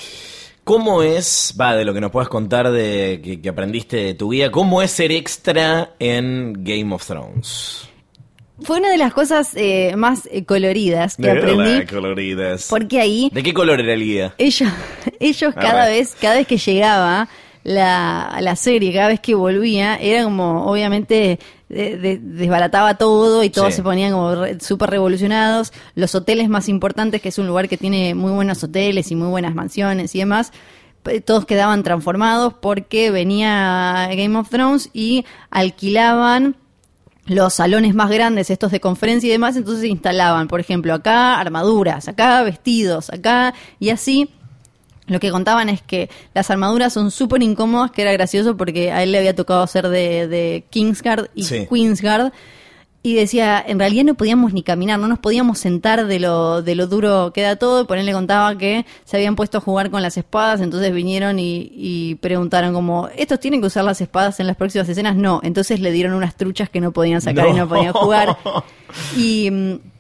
[0.64, 4.30] ¿Cómo es, va, de lo que nos puedas contar de que, que aprendiste de tu
[4.32, 7.88] guía, cómo es ser extra en Game of Thrones?
[8.64, 11.58] Fue una de las cosas eh, más eh, coloridas que De aprendí.
[11.58, 12.68] verdad, coloridas.
[12.70, 14.36] Porque ahí ¿De qué color era el guía?
[14.38, 14.70] ellos,
[15.20, 17.28] ellos Ah, cada vez, cada vez que llegaba
[17.64, 21.40] la, la serie, cada vez que volvía, era como, obviamente,
[21.72, 23.78] de- de- desbarataba todo y todos Sí.
[23.78, 25.72] se ponían como re- súper revolucionados.
[25.96, 29.28] Los hoteles más importantes, que es un lugar que tiene muy buenos hoteles y muy
[29.30, 30.52] buenas mansiones y demás,
[31.26, 36.56] todos quedaban transformados porque venía Game of Thrones y alquilaban
[37.26, 42.08] los salones más grandes, estos de conferencia y demás, entonces instalaban, por ejemplo, acá armaduras,
[42.08, 44.30] acá vestidos, acá y así.
[45.08, 49.04] Lo que contaban es que las armaduras son súper incómodas, que era gracioso porque a
[49.04, 51.68] él le había tocado ser de, de Kingsguard y Sí.
[51.70, 52.32] Queensguard.
[53.04, 56.76] Y decía, en realidad no podíamos ni caminar, no nos podíamos sentar de lo, de
[56.76, 57.82] lo duro que era todo.
[57.82, 60.94] Y por él le contaba que se habían puesto a jugar con las espadas, entonces
[60.94, 65.16] vinieron y, y preguntaron como, ¿estos tienen que usar las espadas en las próximas escenas?
[65.16, 67.68] No, entonces le dieron unas truchas que no podían sacar y No.
[67.68, 68.38] podían jugar.
[69.18, 69.50] Y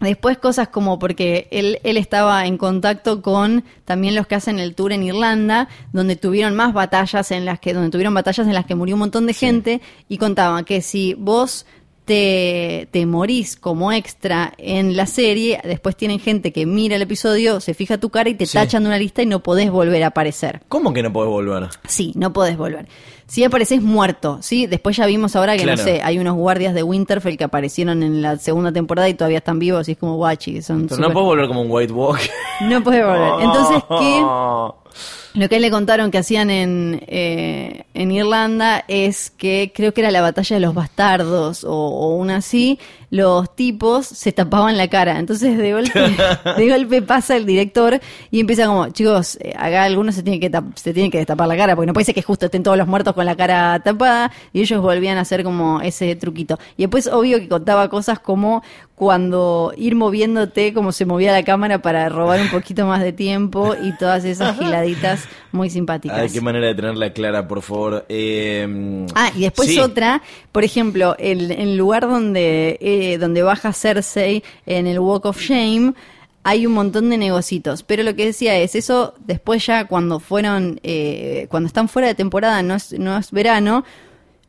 [0.00, 4.74] después cosas como porque él, él estaba en contacto con también los que hacen el
[4.74, 8.66] tour en Irlanda, donde tuvieron más batallas en las que, donde tuvieron batallas en las
[8.66, 11.66] que murió un montón de gente, y contaban que si vos
[12.08, 17.60] te, te morís como extra en la serie, después tienen gente que mira el episodio,
[17.60, 18.54] se fija tu cara y te Sí.
[18.58, 20.62] tachan de una lista y no podés volver a aparecer.
[20.68, 21.68] ¿Cómo que no podés volver?
[21.86, 22.88] Sí, no podés volver.
[23.26, 24.66] Si apareces muerto, ¿sí?
[24.66, 25.76] Después ya vimos ahora que, Claro.
[25.76, 29.38] no sé, hay unos guardias de Winterfell que aparecieron en la segunda temporada y todavía
[29.38, 30.62] están vivos y es como guachi.
[30.62, 32.18] Son Pero no podés volver como un White Walk.
[32.62, 33.44] No podés volver.
[33.44, 34.24] Entonces, ¿qué?
[35.34, 40.10] Lo que le contaron que hacían en, eh, en Irlanda es que creo que era
[40.10, 42.78] la batalla de los bastardos o, o una así,
[43.10, 45.18] los tipos se tapaban la cara.
[45.18, 46.00] Entonces de golpe,
[46.56, 47.98] de golpe pasa el director
[48.30, 51.56] y empieza como, chicos, eh, acá algunos se tienen que se tienen que destapar la
[51.56, 54.30] cara, porque no puede ser que justo estén todos los muertos con la cara tapada,
[54.52, 56.58] y ellos volvían a hacer como ese truquito.
[56.76, 58.62] Y después obvio que contaba cosas como
[58.94, 63.76] cuando ir moviéndote como se movía la cámara para robar un poquito más de tiempo
[63.80, 66.18] y todas esas giladitas muy simpáticas.
[66.18, 68.04] Ay, qué manera de tenerla clara, por favor.
[68.08, 69.78] Eh, Ah, y después sí.
[69.78, 75.40] otra, por ejemplo, el, el lugar donde, eh, donde baja Cersei en el Walk of
[75.40, 75.94] Shame,
[76.42, 77.82] hay un montón de negocitos.
[77.82, 82.14] Pero lo que decía es, eso después ya cuando fueron, eh, cuando están fuera de
[82.14, 83.84] temporada, no es, no es verano,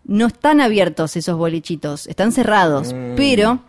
[0.06, 2.94] no están abiertos esos bolichitos, están cerrados.
[2.94, 3.16] Mm.
[3.16, 3.60] Pero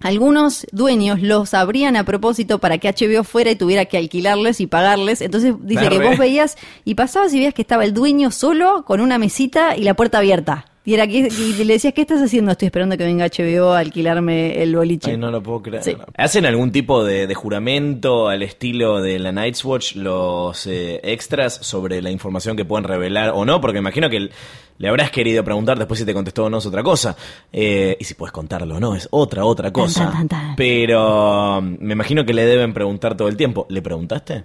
[0.00, 4.66] algunos dueños los abrían a propósito para que HBO fuera y tuviera que alquilarles y
[4.66, 5.20] pagarles.
[5.20, 9.00] Entonces dice que vos veías y pasabas y veías que estaba el dueño solo con
[9.00, 10.71] una mesita y la puerta abierta.
[10.84, 12.50] Y, era que, y le decías, ¿qué estás haciendo?
[12.50, 15.12] Estoy esperando que venga HBO a alquilarme el boliche.
[15.12, 15.84] Ay, no lo puedo creer.
[15.84, 15.96] Sí.
[16.16, 21.54] ¿Hacen algún tipo de, de juramento al estilo de la Night's Watch los eh, extras
[21.54, 23.60] sobre la información que pueden revelar o no?
[23.60, 24.30] Porque imagino que
[24.78, 27.16] le habrás querido preguntar después si te contestó o no es otra cosa.
[27.52, 30.06] Eh, y si puedes contarlo o no, es otra, otra cosa.
[30.10, 30.56] tan, tan, tan.
[30.56, 33.66] Pero um, me imagino que le deben preguntar todo el tiempo.
[33.68, 34.42] ¿Le preguntaste?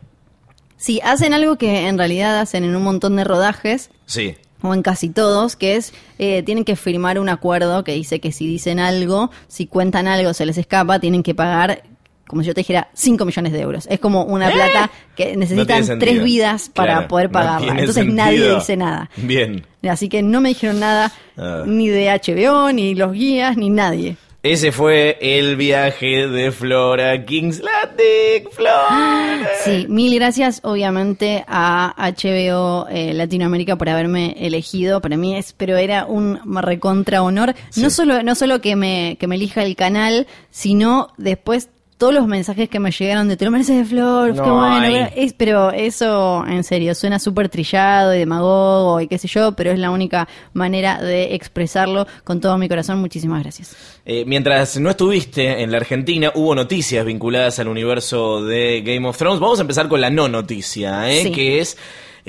[0.75, 4.35] Sí, hacen algo que en realidad hacen en un montón de rodajes, Sí.
[4.61, 8.31] O en casi todos, que es, eh, tienen que firmar un acuerdo que dice que
[8.31, 11.83] si dicen algo, si cuentan algo, se les escapa, tienen que pagar,
[12.27, 13.87] como si yo te dijera, 5 millones de euros.
[13.89, 17.59] Es como una plata que necesitan tres vidas para Claro, poder no pagarla.
[17.59, 18.25] tiene Entonces sentido.
[18.25, 19.09] nadie dice nada.
[19.15, 19.65] Bien.
[19.87, 21.63] Así que no me dijeron nada Ah.
[21.65, 24.17] ni de HBO, ni los guías, ni nadie.
[24.49, 28.49] Ese fue el viaje de Flora King's Landing.
[28.49, 29.45] Flora.
[29.65, 35.01] Sí, mil gracias obviamente a HBO eh, Latinoamérica por haberme elegido.
[35.01, 37.55] Para mí es, pero era un recontra honor.
[37.75, 42.27] No solo, no solo que me, que me elija el canal, sino después todos los
[42.27, 44.93] mensajes que me llegaron de te lo mereces de flor, qué No, bueno, ay.
[44.93, 49.53] pero, es- pero eso en serio suena súper trillado y demagogo y qué sé yo,
[49.53, 52.99] pero es la única manera de expresarlo con todo mi corazón.
[52.99, 53.75] Muchísimas gracias.
[54.05, 59.17] Eh, mientras no estuviste en la Argentina, hubo noticias vinculadas al universo de Game of
[59.17, 59.39] Thrones.
[59.39, 61.23] Vamos a empezar con la no noticia, ¿eh?
[61.23, 61.31] Sí.
[61.31, 61.77] que es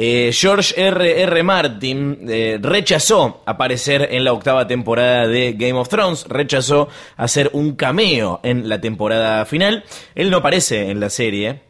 [0.00, 1.22] eh, George R.
[1.22, 1.42] R.
[1.42, 7.74] Martin eh, rechazó aparecer en la octava temporada de Game of Thrones, rechazó hacer un
[7.74, 9.82] cameo en la temporada final.
[10.14, 11.62] Él no aparece en la serie.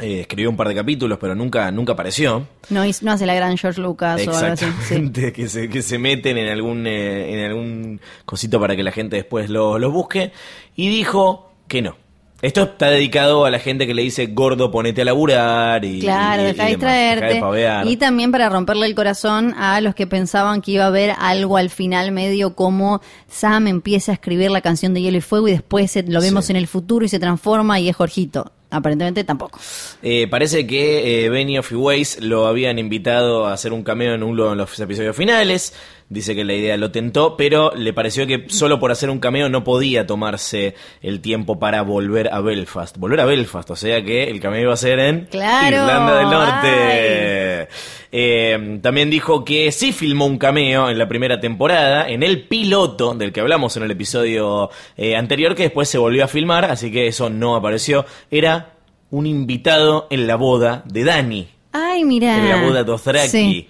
[0.00, 2.46] eh, escribió un par de capítulos, pero nunca, nunca apareció.
[2.68, 4.64] No, hace la gran George Lucas o algo así.
[4.64, 4.70] sí.
[4.72, 8.90] Exactamente, que, se, que se meten en algún, eh, en algún cosito para que la
[8.92, 10.32] gente después lo- los busque.
[10.76, 11.96] Y dijo que no.
[12.44, 16.00] Esto está dedicado a la gente que le dice gordo, ponete a laburar y.
[16.00, 16.80] Claro, y- y deja de demás,
[17.20, 17.90] deja de distraerte.
[17.90, 21.56] Y también para romperle el corazón a los que pensaban que iba a haber algo
[21.56, 25.52] al final medio como Sam empieza a escribir la canción de Hielo y Fuego y
[25.52, 26.52] después se- lo vemos Sí.
[26.52, 28.52] en el futuro y se transforma y es Jorgito.
[28.74, 29.60] Aparentemente tampoco.
[30.02, 34.24] Eh, parece que eh, Benioff y Weiss lo habían invitado a hacer un cameo en
[34.24, 35.72] uno de los episodios finales.
[36.08, 39.48] Dice que la idea lo tentó, pero le pareció que solo por hacer un cameo
[39.48, 42.98] no podía tomarse el tiempo para volver a Belfast.
[42.98, 46.30] Volver a Belfast, o sea que el cameo iba a ser en Claro, Irlanda del
[46.30, 47.68] Norte.
[48.16, 53.12] Eh, también dijo que sí filmó un cameo en la primera temporada, en el piloto
[53.12, 56.92] del que hablamos en el episodio eh, anterior, que después se volvió a filmar, así
[56.92, 58.06] que eso no apareció.
[58.30, 58.74] Era
[59.10, 62.38] un invitado en la boda de Dani, Ay, mira.
[62.38, 62.98] en la boda.
[63.26, 63.68] Sí.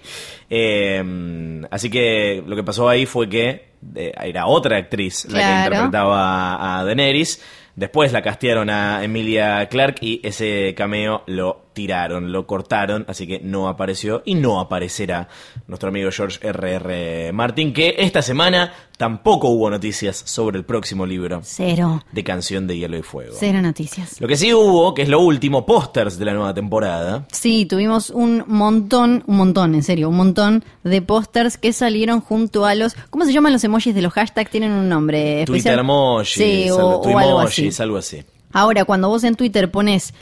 [0.50, 6.54] Eh, así que lo que pasó ahí fue que era otra actriz la que interpretaba
[6.56, 7.42] a, a Daenerys.
[7.76, 13.40] Después la castearon a Emilia Clark y ese cameo lo tiraron, lo cortaron, así que
[13.40, 15.28] no apareció y no aparecerá
[15.66, 17.32] nuestro amigo George R.R.
[17.32, 22.02] Martin, que esta semana tampoco hubo noticias sobre el próximo libro Cero.
[22.12, 23.34] de Canción de Hielo y Fuego.
[23.38, 24.20] Cero noticias.
[24.20, 27.26] Lo que sí hubo, que es lo último, pósters de la nueva temporada.
[27.32, 32.64] Sí, tuvimos un montón, un montón, en serio, un montón de pósters que salieron junto
[32.66, 32.94] a los.
[33.10, 34.50] ¿Cómo se llaman los emojis de los hashtags?
[34.50, 35.74] Tienen un nombre especial.
[35.74, 37.62] Twitter emojis, Sí, o, algo así.
[37.62, 38.24] Twimojis, algo así.
[38.52, 40.14] Ahora, cuando vos en Twitter pones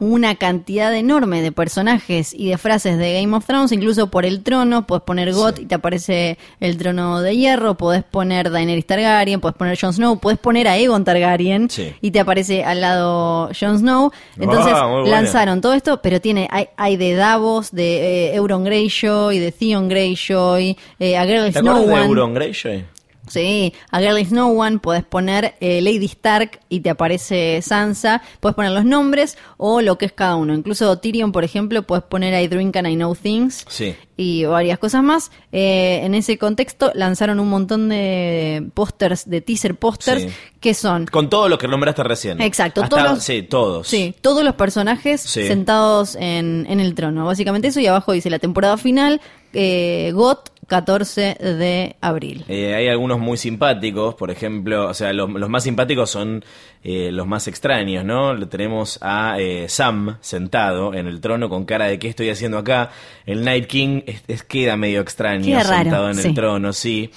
[0.00, 4.42] una cantidad enorme de personajes y de frases de Game of Thrones, incluso por el
[4.42, 9.40] trono, puedes poner GOT y te aparece el trono de hierro, podés poner Daenerys Targaryen,
[9.40, 11.92] podés poner Jon Snow, podés poner a Aegon Targaryen Sí.
[12.00, 14.10] y te aparece al lado Jon Snow.
[14.38, 15.08] Entonces Ah, buena.
[15.10, 19.88] lanzaron todo esto, pero tiene hay, hay de Davos, de eh, Euron Greyjoy, de Theon
[19.88, 22.06] Greyjoy, eh, a Girl is ¿Te No acuerdas de.
[22.06, 22.84] Euron Greyjoy?
[23.28, 28.22] Sí, a Girl is No One podés poner eh, Lady Stark y te aparece Sansa,
[28.40, 30.52] puedes poner los nombres o lo que es cada uno.
[30.54, 33.94] Incluso Tyrion, por ejemplo, puedes poner I Drink and I Know Things Sí.
[34.16, 35.30] y varias cosas más.
[35.52, 40.28] Eh, en ese contexto lanzaron un montón de pósters, de teaser pósters, Sí.
[40.58, 42.40] que son Con todo lo que nombraste recién.
[42.40, 43.86] Exacto, Hasta- todos los- Sí, todos.
[43.86, 47.26] Sí, todos los personajes sentados en, en el trono.
[47.26, 49.20] Básicamente eso y abajo dice la temporada final,
[49.52, 52.44] eh, GOT 14 de abril.
[52.48, 56.44] Eh, hay algunos muy simpáticos, por ejemplo, o sea, los, los más simpáticos son
[56.84, 58.38] eh, los más extraños, ¿no?
[58.48, 62.90] Tenemos a eh, Sam sentado en el trono con cara de ¿qué estoy haciendo acá?
[63.26, 66.28] El Night King es, es- queda medio extraño Queda raro, sentado en sí.
[66.28, 67.10] el trono, sí.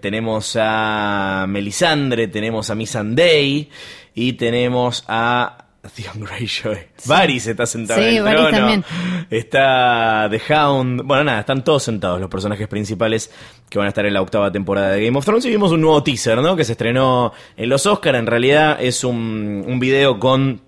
[0.00, 3.68] Tenemos a Melisandre, tenemos a Missandei
[4.14, 6.78] y tenemos a Theon Greyjoy.
[7.06, 8.56] Varys está sentado Sí, en el Varys trono.
[8.58, 8.84] también.
[9.30, 11.02] Está The Hound.
[11.04, 13.30] Bueno, nada, están todos sentados los personajes principales
[13.68, 15.44] que van a estar en la octava temporada de Game of Thrones.
[15.46, 16.54] Y vimos un nuevo teaser, ¿no?
[16.56, 18.14] Que se estrenó en los Oscar.
[18.16, 20.60] En realidad es un, un video con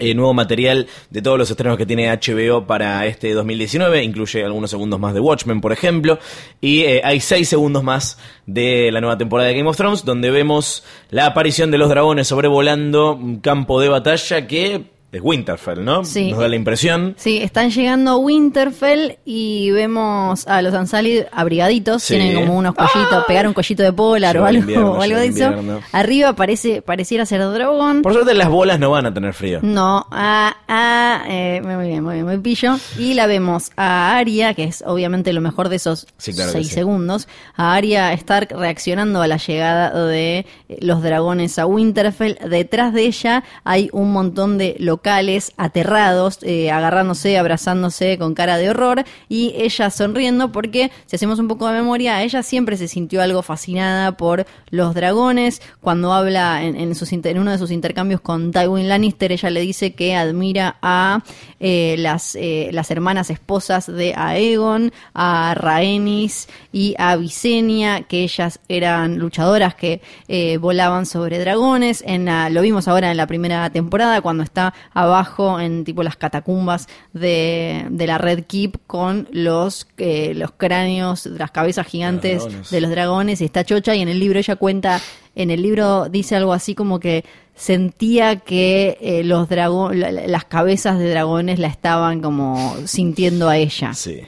[0.00, 4.02] eh, nuevo material de todos los estrenos que tiene HBO para este 2019.
[4.02, 6.18] Incluye algunos segundos más de Watchmen, por ejemplo.
[6.60, 10.30] Y eh, hay seis segundos más de la nueva temporada de Game of Thrones, donde
[10.30, 16.04] vemos la aparición de los dragones sobrevolando un campo de batalla que es Winterfell, ¿no?
[16.04, 16.30] Sí.
[16.30, 17.14] Nos da la impresión.
[17.16, 22.14] Sí, están llegando a Winterfell y vemos a los Unsullied abrigaditos, Sí.
[22.16, 25.16] tienen como unos collitos, pegar un collito de polar o el algo, invierno, o algo
[25.18, 25.54] de eso.
[25.92, 28.02] Arriba parece, pareciera ser dragón.
[28.02, 29.60] Por suerte las bolas no van a tener frío.
[29.62, 32.76] No, ah, ah, eh, muy bien, muy bien, muy pillo.
[32.98, 36.58] Y la vemos a Arya, que es obviamente lo mejor de esos Sí, claro que
[36.58, 36.74] seis sí.
[36.74, 37.28] segundos.
[37.56, 40.44] A Arya Stark reaccionando a la llegada de
[40.80, 42.36] los dragones a Winterfell.
[42.48, 48.68] Detrás de ella hay un montón de locales aterrados, eh, agarrándose, abrazándose con cara de
[48.68, 53.22] horror y ella sonriendo porque si hacemos un poco de memoria, ella siempre se sintió
[53.22, 55.62] algo fascinada por los dragones.
[55.80, 60.78] Cuando habla en, uno de sus intercambios con Tywin Lannister, ella le dice que admira
[60.82, 61.22] a
[61.60, 68.58] eh, las, eh, las hermanas esposas de Aegon, a Rhaenys y a Visenya, que ellas
[68.68, 72.02] eran luchadoras que eh, volaban sobre dragones.
[72.04, 76.88] En lo vimos ahora en la primera temporada, cuando está abajo en tipo las catacumbas
[77.12, 82.70] de, de la Red Keep con los, eh, los cráneos, las cabezas gigantes dragones.
[82.70, 85.00] de los dragones y está chocha y en el libro ella cuenta,
[85.34, 87.24] en el libro dice algo así como que
[87.54, 93.48] sentía que eh, los drago- la- la- las cabezas de dragones la estaban como sintiendo
[93.48, 93.94] a ella.
[93.94, 94.20] Sí.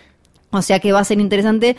[0.50, 1.76] O sea que va a ser interesante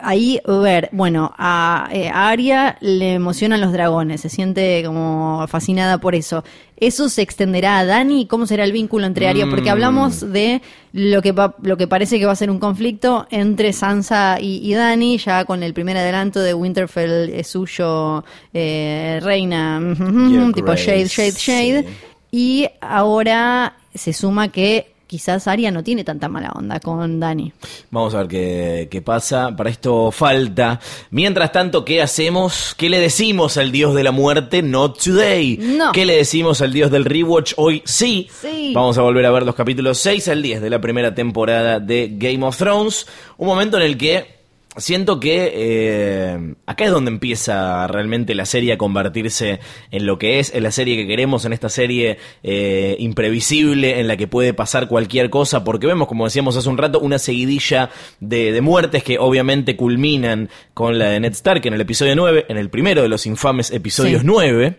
[0.00, 5.98] ahí ver, bueno, a, eh, a Arya le emocionan los dragones, se siente como fascinada
[5.98, 6.44] por eso.
[6.78, 8.26] ¿Eso se extenderá a Dani?
[8.26, 9.26] ¿Cómo será el vínculo entre?
[9.48, 9.72] Porque Mm.
[9.72, 10.60] hablamos de
[10.92, 14.58] lo que, va- lo que parece que va a ser un conflicto entre Sansa y,
[14.62, 19.80] y Dani, ya con el primer adelanto de Winterfell es suyo, eh, reina,
[20.54, 21.82] tipo Grace, Shade, Shade, Shade.
[21.82, 21.88] sí.
[22.32, 27.52] Y ahora se suma que quizás Arya no tiene tanta mala onda con Dani.
[27.90, 29.54] Vamos a ver qué, qué pasa.
[29.56, 30.80] Para esto falta.
[31.10, 32.74] Mientras tanto, ¿qué hacemos?
[32.76, 34.62] ¿Qué le decimos al dios de la muerte?
[34.62, 35.58] Not today.
[35.58, 35.92] No.
[35.92, 37.54] ¿Qué le decimos al dios del rewatch?
[37.56, 38.28] Hoy sí.
[38.40, 38.72] Sí.
[38.74, 42.10] Vamos a volver a ver los capítulos 6 al 10 de la primera temporada de
[42.12, 43.06] Game of Thrones.
[43.36, 44.35] Un momento en el que
[44.76, 49.60] siento que eh, acá es donde empieza realmente la serie a convertirse
[49.90, 54.08] en lo que es, en la serie que queremos, en esta serie eh, imprevisible en
[54.08, 57.90] la que puede pasar cualquier cosa, porque vemos, como decíamos hace un rato, una seguidilla
[58.20, 62.46] de, de muertes que obviamente culminan con la de Ned Stark en el episodio 9,
[62.48, 64.26] en el primero de los infames episodios Sí.
[64.26, 64.76] 9.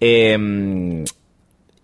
[0.00, 1.04] Eh,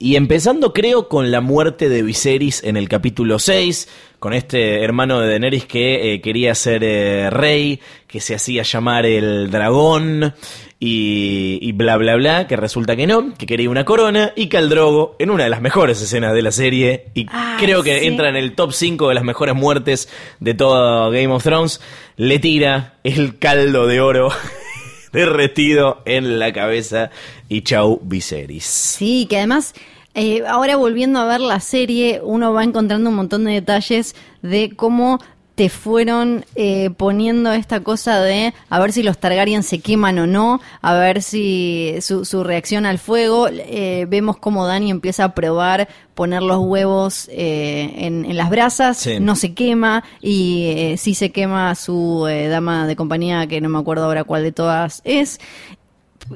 [0.05, 3.89] y empezando creo con la muerte de Viserys en el capítulo 6,
[4.19, 9.07] con este hermano de Daenerys que eh, quería ser eh, rey, que se hacía llamar
[9.07, 10.35] el dragón
[10.79, 15.17] y, y bla bla bla, que resulta que no, que quería una corona y Caldrogo
[15.19, 18.07] en una de las mejores escenas de la serie y Ah, creo que sí.
[18.07, 21.81] entra en el top 5 de las mejores muertes de todo Game of Thrones,
[22.19, 24.29] le tira el caldo de oro
[25.15, 27.11] derretido en la cabeza
[27.49, 28.65] y chau Viserys.
[28.65, 29.75] Sí, que además,
[30.15, 34.73] eh, ahora volviendo a ver la serie, uno va encontrando un montón de detalles de
[34.77, 35.19] cómo
[35.55, 40.27] te fueron eh, poniendo esta cosa de a ver si los Targaryen se queman o
[40.27, 43.47] no, a ver si su, su reacción al fuego.
[43.49, 48.97] Eh, vemos cómo Dani empieza a probar poner los huevos eh, en, en las brasas,
[48.97, 49.21] Sí.
[49.21, 53.69] no se quema y eh, sí se quema su eh, dama de compañía, que no
[53.69, 55.39] me acuerdo ahora cuál de todas es.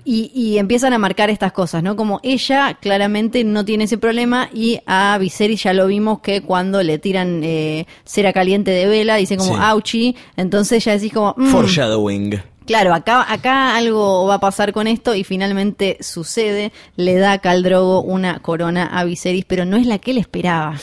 [0.04, 1.96] Y, y empiezan a marcar estas cosas, ¿no?
[1.96, 6.82] Como ella claramente no tiene ese problema y a Viserys ya lo vimos que cuando
[6.82, 9.60] le tiran eh, cera caliente de vela dice como Sí.
[9.62, 11.34] auchi, entonces ya decís como...
[11.36, 12.42] mm, Foreshadowing.
[12.68, 17.38] Claro, acá, acá algo va a pasar con esto y finalmente sucede, le da a
[17.38, 20.76] Caldrogo una corona a Viserys, pero no es la que él esperaba.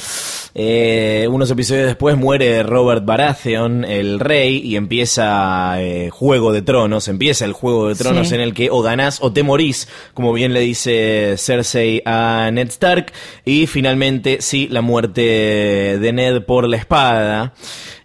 [0.55, 7.07] Eh, unos episodios después muere Robert Baratheon, el rey, y empieza eh, Juego de Tronos,
[7.07, 8.35] empieza el Juego de Tronos Sí.
[8.35, 12.69] en el que o ganás o te morís, como bien le dice Cersei a Ned
[12.69, 13.11] Stark,
[13.45, 17.53] y finalmente sí, la muerte de Ned por la espada.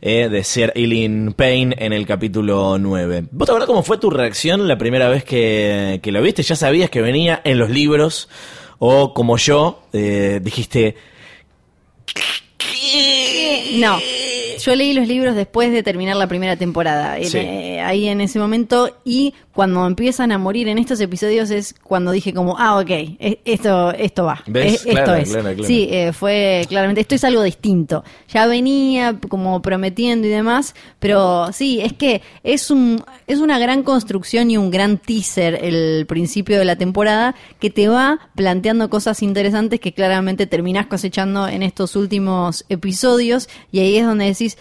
[0.03, 3.25] Eh, de Sir Eileen Payne en el capítulo 9.
[3.31, 6.43] ¿Vos te acuerdas cómo fue tu reacción la primera vez que, que lo viste?
[6.43, 8.29] ¿Ya sabías que venía en los libros?
[8.79, 10.97] O como yo, eh, dijiste,
[13.75, 13.99] No,
[14.65, 18.39] yo leí los libros después de terminar la primera temporada, en- eh, ahí en ese
[18.39, 22.91] momento, y cuando empiezan a morir en estos episodios es cuando dije como, ah, ok,
[22.91, 24.65] e- esto, esto va, ¿Ves?
[24.87, 25.29] e- esto Claro, es.
[25.29, 25.65] claro, claro.
[25.65, 28.05] Sí, eh, fue claramente, esto es algo distinto.
[28.33, 33.83] Ya venía como prometiendo y demás, pero sí, es que es un es una gran
[33.85, 39.23] construcción y un gran teaser el principio de la temporada que te va planteando cosas
[39.23, 44.59] interesantes que claramente terminás cosechando en estos últimos episodios y ahí es donde decís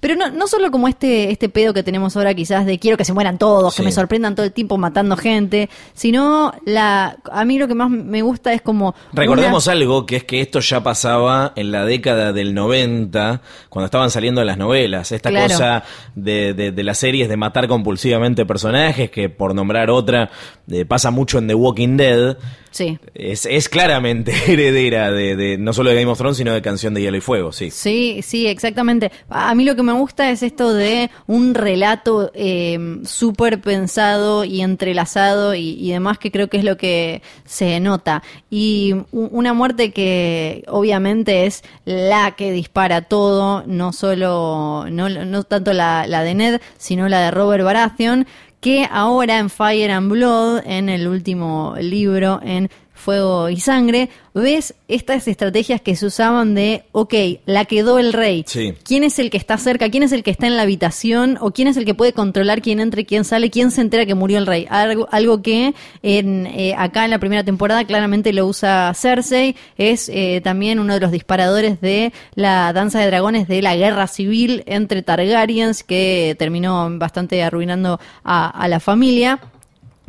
[0.00, 3.04] pero no, no solo como este, este pedo que tenemos ahora quizás de quiero que
[3.04, 7.58] se mueran todos, que me sorprendan todo el tiempo matando gente, sino la a mí
[7.58, 10.82] lo que más me gusta es como Recordemos una- algo, que es que esto ya
[10.82, 15.12] pasaba en la década del 90, cuando estaban saliendo las novelas.
[15.12, 15.48] Esta Claro.
[15.48, 15.84] cosa
[16.14, 20.30] de, de- de las series de matar compulsivamente personajes, que por nombrar otra,
[20.70, 22.36] eh, pasa mucho en The Walking Dead.
[22.70, 22.98] Sí.
[23.14, 26.94] Es, es claramente heredera de, de no solo de Game of Thrones, sino de Canción
[26.94, 27.70] de Hielo y Fuego, sí.
[27.70, 29.10] Sí, sí, exactamente.
[29.28, 34.44] A mí lo que me me gusta es esto de un relato eh, súper pensado
[34.44, 38.22] y entrelazado y, y demás, que creo que es lo que se nota.
[38.50, 45.72] Y una muerte que obviamente es la que dispara todo, no solo, no, no tanto
[45.72, 48.26] la, la de Ned, sino la de Robert Baratheon,
[48.60, 52.70] que ahora en Fire and Blood, en el último libro, en
[53.00, 57.14] Fuego y Sangre, ves estas estrategias que se usaban de, ok,
[57.46, 58.44] la quedó el rey.
[58.46, 58.74] Sí.
[58.84, 59.90] ¿Quién es el que está cerca?
[59.90, 61.38] ¿Quién es el que está en la habitación?
[61.40, 63.50] ¿O quién es el que puede controlar quién entra y quién sale?
[63.50, 64.66] ¿Quién se entera que murió el rey?
[64.70, 69.56] Algo, algo que en, eh, acá en la primera temporada claramente lo usa Cersei.
[69.76, 74.06] Es eh, también uno de los disparadores de la danza de dragones de la guerra
[74.06, 79.40] civil entre Targaryens que terminó bastante arruinando a, a la familia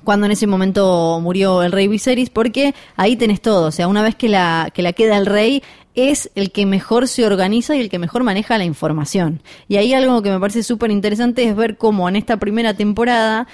[0.03, 4.03] cuando en ese momento murió el rey Viserys, porque ahí tenés todo, o sea, una
[4.03, 7.81] vez que la, que la queda el rey, es el que mejor se organiza y
[7.81, 9.41] el que mejor maneja la información.
[9.67, 13.47] Y ahí algo que me parece súper interesante es ver cómo en esta primera temporada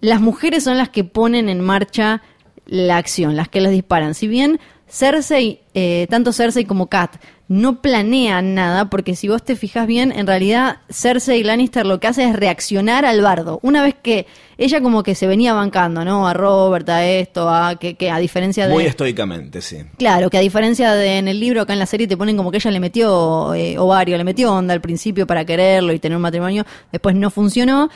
[0.00, 2.22] las mujeres son las que ponen en marcha
[2.66, 4.14] la acción, las que las disparan.
[4.14, 7.16] Si bien Cersei, eh, tanto Cersei como Kat,
[7.48, 12.06] no planean nada, porque si vos te fijas bien, en realidad Cersei Lannister lo que
[12.06, 13.58] hace es reaccionar al bardo.
[13.62, 14.26] Una vez que
[14.58, 16.28] ella como que se venía bancando, ¿no?
[16.28, 18.74] A Robert, a esto, a que, que a diferencia de...
[18.74, 19.78] Muy estoicamente, sí.
[19.96, 22.50] Claro, que a diferencia de en el libro, acá en la serie te ponen como
[22.50, 26.16] que ella le metió eh, ovario, le metió onda al principio para quererlo y tener
[26.16, 27.88] un matrimonio, después no funcionó,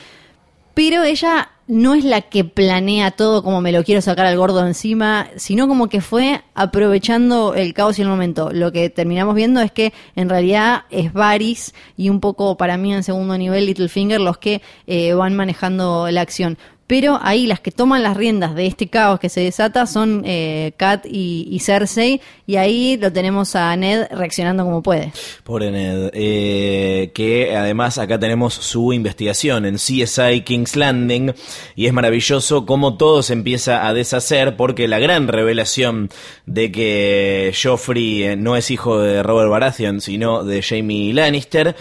[0.73, 4.65] pero ella no es la que planea todo como me lo quiero sacar al gordo
[4.65, 8.51] encima, sino como que fue aprovechando el caos y el momento.
[8.51, 12.93] Lo que terminamos viendo es que en realidad es Varys y un poco para mí
[12.93, 16.57] en segundo nivel Littlefinger los que eh, van manejando la acción.
[16.93, 20.73] Pero ahí las que toman las riendas de este caos que se desata son eh,
[20.77, 25.11] Kat y, Cersei, y ahí lo tenemos a Ned reaccionando como puede.
[25.43, 26.11] Pobre Ned.
[26.13, 31.33] Eh, que además acá tenemos su investigación en CSI King's Landing.
[31.75, 34.55] Y es maravilloso cómo todo se empieza a deshacer.
[34.55, 36.11] Porque la gran revelación
[36.45, 41.75] de que Joffrey eh, no es hijo de Robert Baratheon, sino de Jamie Lannister.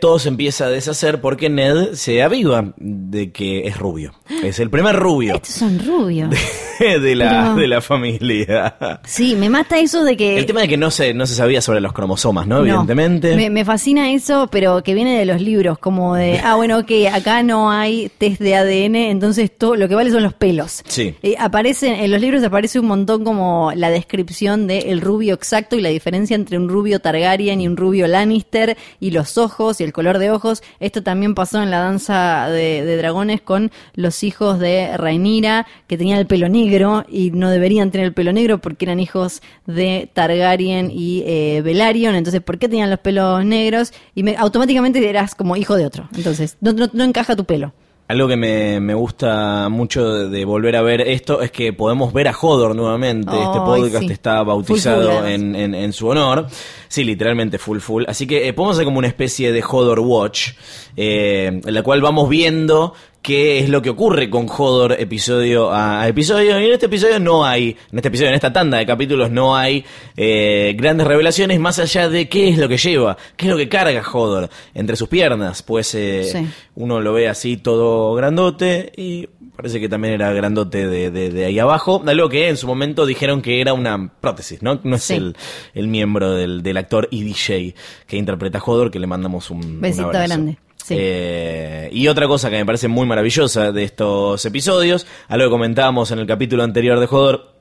[0.00, 4.19] todo se empieza a deshacer porque Ned se aviva de que es rubio.
[4.42, 6.30] Es el primer rubio Estos son rubios.
[6.78, 8.76] de la, Pero- de la familia.
[9.04, 10.38] Sí, me mata eso de que...
[10.38, 12.56] El tema de que no se, no se sabía sobre los cromosomas, ¿no?
[12.58, 12.62] No.
[12.64, 13.36] Evidentemente.
[13.36, 16.90] Me, me fascina eso, pero que viene de los libros, como de, ah, bueno, ok,
[17.12, 20.82] acá no hay test de ADN, entonces todo lo que vale son los pelos.
[20.86, 21.14] Sí.
[21.22, 25.76] Eh, aparece, en los libros aparece un montón como la descripción del el rubio exacto
[25.76, 29.84] y la diferencia entre un rubio Targaryen y un rubio Lannister y los ojos y
[29.84, 30.62] el color de ojos.
[30.80, 33.70] Esto también pasó en la danza de, de dragones con
[34.00, 38.32] los hijos de Rhaenyra, que tenían el pelo negro y no deberían tener el pelo
[38.32, 42.14] negro porque eran hijos de Targaryen y eh, Velaryon.
[42.14, 43.92] Entonces, ¿por qué tenían los pelos negros?
[44.14, 46.08] Y me- automáticamente eras como hijo de otro.
[46.16, 47.72] Entonces, no, no- no encaja tu pelo.
[48.08, 52.26] Algo que me, me gusta mucho de, volver a ver esto es que podemos ver
[52.26, 53.30] a Hodor nuevamente.
[53.36, 54.12] este podcast sí.
[54.12, 56.48] está bautizado en, en- en su honor.
[56.92, 58.02] Sí, literalmente full full.
[58.08, 60.48] Así que eh, podemos hacer como una especie de Hodor Watch,
[60.96, 66.08] eh, en la cual vamos viendo qué es lo que ocurre con Hodor episodio a,
[66.08, 66.58] episodio.
[66.58, 69.54] Y en este episodio no hay, en este episodio, en esta tanda de capítulos no
[69.56, 69.84] hay
[70.16, 73.68] eh, grandes revelaciones más allá de qué es lo que lleva, qué es lo que
[73.68, 75.62] carga Hodor entre sus piernas.
[75.62, 76.44] Pues eh, Sí.
[76.74, 81.44] uno lo ve así todo grandote y parece que también era grandote de, de- de
[81.44, 82.02] ahí abajo.
[82.06, 84.80] Algo que en su momento dijeron que era una prótesis, ¿no?
[84.84, 85.14] No es Sí.
[85.14, 85.36] el,
[85.74, 87.74] el miembro del, del actor y DJ
[88.06, 90.58] que interpreta a Hodor, que le mandamos un, Besito grande.
[90.76, 90.96] Sí.
[90.98, 96.10] Eh, y otra cosa que me parece muy maravillosa de estos episodios, algo que comentábamos
[96.10, 97.54] en el capítulo anterior de Hodor,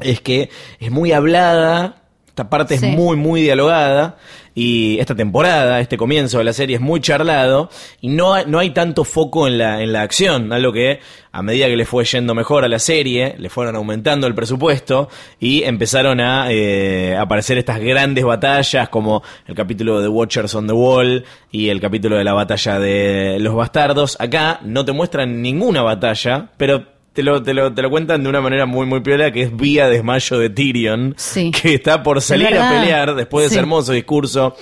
[0.00, 0.50] es que
[0.80, 2.03] es muy hablada,
[2.34, 2.86] esta parte Sí.
[2.86, 4.16] es muy, muy dialogada,
[4.56, 7.70] y esta temporada, este comienzo de la serie es muy charlado,
[8.00, 10.98] y no hay, no hay tanto foco en la, en la acción, algo que
[11.30, 15.08] a medida que le fue yendo mejor a la serie, le fueron aumentando el presupuesto,
[15.38, 20.72] y empezaron a eh, aparecer estas grandes batallas, como el capítulo de Watchers on the
[20.72, 24.16] Wall, y el capítulo de la batalla de los bastardos.
[24.20, 28.28] Acá no te muestran ninguna batalla, pero te lo, te lo, te lo cuentan de
[28.28, 31.50] una manera muy, muy piola, que es vía desmayo de Tyrion, Sí.
[31.50, 33.58] que está por salir a pelear después de ese Sí.
[33.60, 34.56] hermoso discurso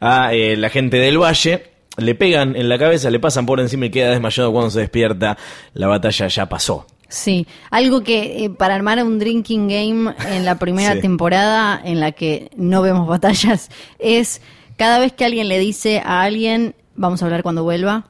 [0.00, 1.64] a eh, la gente del valle.
[1.98, 5.36] Le pegan en la cabeza, le pasan por encima y queda desmayado cuando se despierta.
[5.74, 6.86] La batalla ya pasó.
[7.08, 11.00] Sí, algo que eh, para armar un drinking game en la primera Sí.
[11.00, 14.42] temporada en la que no vemos batallas es
[14.76, 18.04] cada vez que alguien le dice a alguien, vamos a hablar cuando vuelva.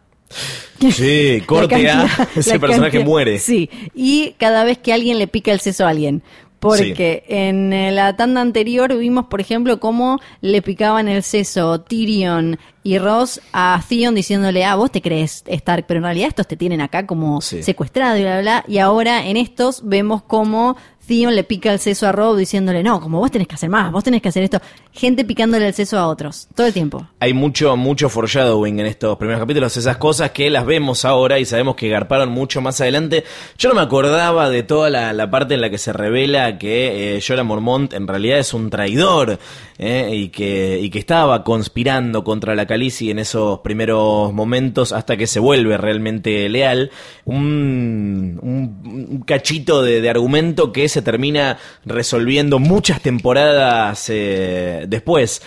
[0.91, 2.05] Sí, corte a
[2.37, 3.39] ese personaje cantidad- muere.
[3.39, 6.23] Sí, y cada vez que alguien le pica el seso a alguien.
[6.61, 12.59] Porque en eh, la tanda anterior vimos, por ejemplo, cómo le picaban el seso Tyrion
[12.83, 16.57] y Ross a Theon diciéndole, ah, vos te crees Stark, pero en realidad estos te
[16.57, 17.63] tienen acá como Sí.
[17.63, 18.65] secuestrado y bla, bla, bla.
[18.67, 20.77] Y ahora en estos vemos cómo
[21.09, 24.05] Le pica el seso a Rob diciéndole, no, como vos tenés que hacer más, vos
[24.05, 24.61] tenés que hacer esto.
[24.93, 27.07] Gente picándole el seso a otros, todo el tiempo.
[27.21, 31.47] Hay mucho, mucho foreshadowing en estos primeros capítulos, esas cosas que las vemos ahora y
[31.47, 33.25] sabemos que garparon mucho más adelante.
[33.57, 37.17] Yo no me acordaba de toda la, la parte en la que se revela que
[37.17, 39.39] eh, Jorah Mormont en realidad es un traidor
[39.79, 45.17] eh, y, que, y que estaba conspirando contra la Khaleesi en esos primeros momentos hasta
[45.17, 46.91] que se vuelve realmente leal.
[47.25, 55.43] Un, un- cachito de, argumento que se termina resolviendo muchas temporadas eh, después.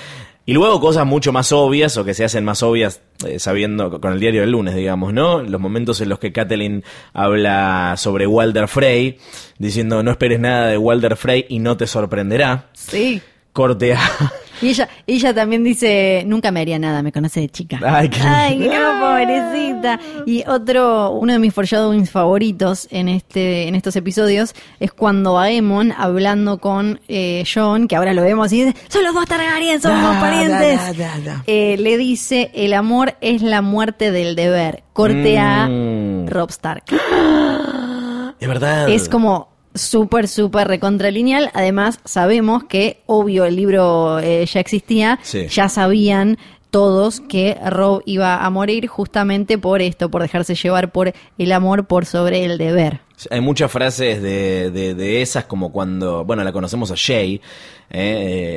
[0.46, 4.12] Y luego cosas mucho más obvias o que se hacen más obvias eh, sabiendo con
[4.14, 5.42] el diario del lunes, digamos, ¿no?
[5.44, 9.18] Los momentos en los que Catelyn habla sobre Walder Frey,
[9.60, 12.70] diciendo no esperes nada de Walder Frey y no te sorprenderá.
[12.74, 13.22] Sí.
[13.54, 14.00] Corte a...
[14.62, 17.80] Y ella, ella también dice, nunca me haría nada, me conoce de chica.
[17.84, 20.00] Ay, qué- Ay, no, pobrecita.
[20.28, 25.92] Y otro, uno de mis foreshadowings favoritos en este, en estos episodios es cuando Aemon,
[25.98, 30.16] hablando con eh, John, que ahora lo vemos y dice, son los dos Targaryen, somos
[30.18, 30.96] parientes.
[30.96, 31.44] da, da.
[31.48, 34.84] Eh, le dice, el amor es la muerte del deber.
[34.94, 36.28] Corte a Mm.
[36.28, 36.84] Rob Stark.
[38.40, 38.90] Es verdad.
[38.90, 41.52] Es como súper, súper recontralineal.
[41.54, 45.20] Además, sabemos que, obvio, el libro eh, ya existía.
[45.24, 45.48] Sí.
[45.48, 46.38] Ya sabían
[46.72, 51.86] todos que Rob iba a morir justamente por esto, por dejarse llevar por el amor
[51.86, 53.02] por sobre el deber.
[53.30, 57.40] Hay muchas frases de, de, de esas, como cuando, bueno, la conocemos a Shay, eh,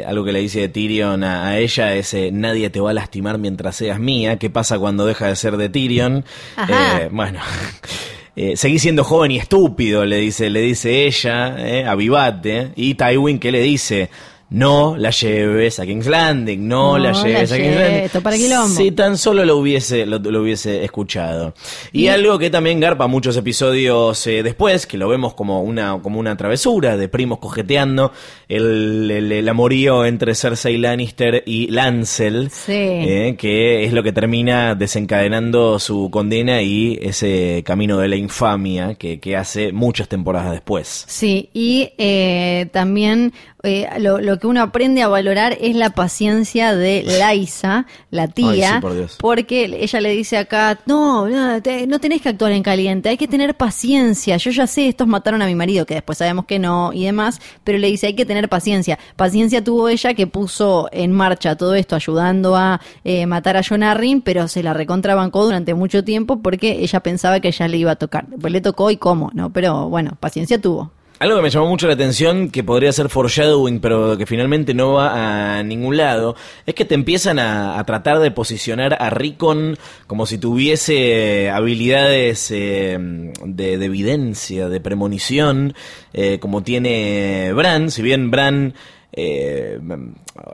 [0.01, 2.95] eh, algo que le dice Tyrion a, a ella es, eh, nadie te va a
[2.95, 6.25] lastimar mientras seas mía, ¿qué pasa cuando deja de ser de Tyrion?
[6.57, 7.03] Ajá.
[7.03, 7.41] Eh, bueno,
[8.37, 13.39] eh, seguí siendo joven y estúpido, le dice, le dice ella, eh, avivate, y Tywin
[13.39, 14.11] que le dice...
[14.55, 18.03] No la lleves a King's Landing, no, No la la lleves a King's Landing.
[18.05, 18.69] esto para quilombo.
[18.77, 21.55] Si tan solo lo hubiese, lo, lo hubiese escuchado.
[21.93, 25.99] Y, Y- algo que también garpa muchos episodios eh, después, que lo vemos como una,
[26.01, 28.13] como una travesura de primos cojeteando,
[28.49, 32.73] el, el- el amorío entre Cersei Lannister y Lancel, Sí.
[32.73, 38.95] eh, que es lo que termina desencadenando su condena y ese camino de la infamia
[38.95, 41.05] que, que hace muchas temporadas después.
[41.09, 43.33] Sí, y eh, también
[43.65, 48.51] eh, lo, lo que uno aprende a valorar es la paciencia de Laisa, la tía,
[48.51, 49.17] Ay, sí, por Dios.
[49.21, 53.17] porque ella le dice acá, no, no, te- no tenés que actuar en caliente, hay
[53.17, 56.59] que tener paciencia, yo ya sé, estos mataron a mi marido, que después sabemos que
[56.59, 58.99] no y demás, pero le dice, hay que tener paciencia.
[59.17, 63.83] Paciencia tuvo ella que puso en marcha todo esto ayudando a eh, matar a John
[63.83, 67.93] Arryn, pero se la recontrabancó durante mucho tiempo porque ella pensaba que ya le iba
[67.93, 68.27] a tocar.
[68.41, 69.53] Pues le tocó y cómo, ¿no?
[69.53, 70.91] Pero bueno, paciencia tuvo.
[71.25, 74.93] Algo que me llamó mucho la atención, que podría ser foreshadowing, pero que finalmente no
[74.93, 80.27] va a ningún lado, es que te empiezan a, tratar de posicionar a Rickon como
[80.27, 82.99] si tuviese habilidades eh,
[83.43, 85.73] de, de evidencia, de premonición,
[86.13, 88.75] eh, como tiene Bran, si bien Bran...
[89.13, 89.79] eh,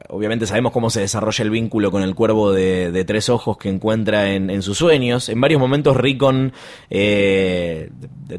[0.09, 3.68] obviamente sabemos cómo se desarrolla el vínculo con el cuervo de, de tres ojos que
[3.68, 5.28] encuentra en, en sus sueños.
[5.28, 6.53] En varios momentos Rickon
[6.91, 7.91] eh,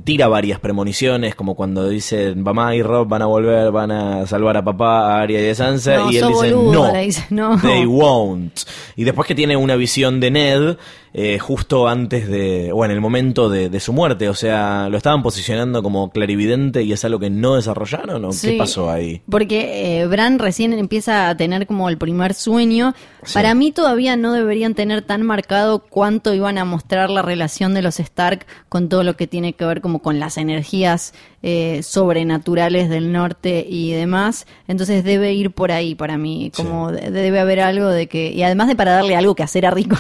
[0.04, 4.58] tira varias premoniciones, como cuando dicen mamá y Rob van a volver, van a salvar
[4.58, 7.60] a papá, a Arya y a Sansa, No, y él dice boludo, no, dice, no.
[7.62, 8.60] they won't.
[8.96, 10.78] Y después que tiene una visión de Ned
[11.14, 14.98] eh, justo antes de, o en el momento de, de su muerte, o sea, lo
[14.98, 19.22] estaban posicionando como clarividente y es algo que no desarrollaron, ¿o Sí, qué pasó ahí?
[19.30, 22.94] Porque eh, Bran recién empieza a tener como el primer sueño.
[23.24, 23.34] Sí.
[23.34, 27.82] Para mí todavía no deberían tener tan marcado cuánto iban a mostrar la relación de
[27.82, 32.90] los Stark con todo lo que tiene que ver como con las energías eh, sobrenaturales
[32.90, 34.46] del norte y demás.
[34.68, 38.32] Entonces debe ir por ahí para mí, como de- debe haber algo de que...
[38.32, 39.98] Y además de para darle algo que hacer a Rico.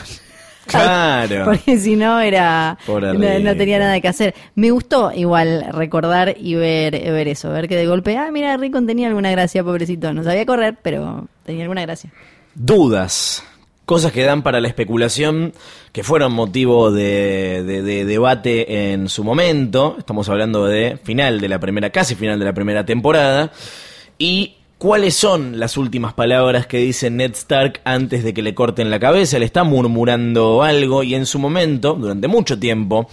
[0.68, 1.45] Claro.
[1.45, 4.34] Porque si no era no, tenía nada que hacer.
[4.55, 8.86] Me gustó igual recordar y ver, ver eso, ver que de golpe, ah, mira, Rickon
[8.88, 10.14] tenía alguna gracia, pobrecito.
[10.14, 12.12] No sabía correr, pero tenía alguna gracia.
[12.55, 13.43] dudas,
[13.86, 15.53] cosas que dan para la especulación,
[15.91, 19.95] que fueron motivo de, de- de debate en su momento.
[19.97, 23.51] Estamos hablando de final de la primera, casi final de la primera temporada.
[24.18, 28.90] Y cuáles son las últimas palabras que dice Ned Stark antes de que le corten
[28.90, 29.38] la cabeza.
[29.38, 33.08] Le está murmurando algo y en su momento, durante mucho tiempo,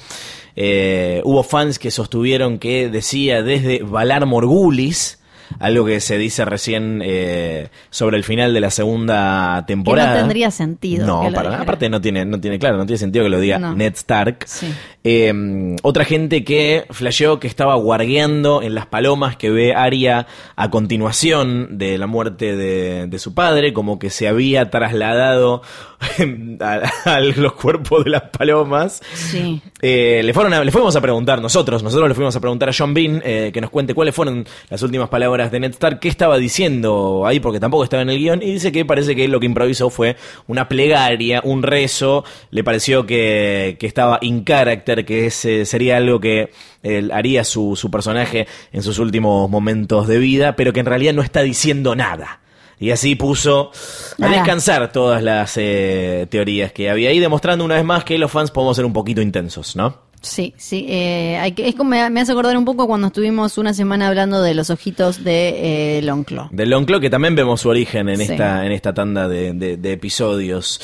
[0.56, 5.17] eh, hubo fans que sostuvieron que decía desde Valar Morgulis
[5.58, 10.08] algo que se dice recién eh, sobre el final de la segunda temporada.
[10.08, 11.06] Que no tendría sentido.
[11.06, 13.74] No, para, aparte no tiene, no tiene, claro, no tiene sentido que lo diga No.
[13.74, 14.44] Ned Stark.
[14.46, 14.72] Sí.
[15.04, 20.26] Eh, otra gente que flasheó que estaba guardiando en las palomas que ve Arya
[20.56, 25.62] a continuación de la muerte de, de su padre, como que se había trasladado
[26.60, 29.00] a, a los cuerpos de las palomas.
[29.14, 29.62] Sí.
[29.80, 32.72] Eh, le, fueron a- le fuimos a preguntar nosotros, nosotros le fuimos a preguntar a
[32.76, 36.08] John Bean eh, que nos cuente cuáles fueron las últimas palabras de Ned Stark, qué
[36.08, 39.38] estaba diciendo ahí, porque tampoco estaba en el guion, y dice que parece que lo
[39.38, 40.16] que improvisó fue
[40.48, 46.50] una plegaria, un rezo, le pareció que, estaba in character, que ese sería algo que
[46.82, 51.14] él haría su, su personaje en sus últimos momentos de vida, pero que en realidad
[51.14, 52.40] no está diciendo nada.
[52.80, 53.72] Y así puso
[54.20, 58.30] a descansar todas las eh, teorías que había ahí, demostrando una vez más que los
[58.30, 60.06] fans podemos ser un poquito intensos, ¿no?
[60.20, 60.84] Sí, sí.
[60.88, 64.08] eh, hay que, es como me, me hace acordar un poco cuando estuvimos una semana
[64.08, 66.48] hablando de los ojitos de eh, Longclaw.
[66.50, 68.32] Del Lonclo, que también vemos su origen en, Sí.
[68.32, 70.80] esta, en esta tanda de, de- de episodios.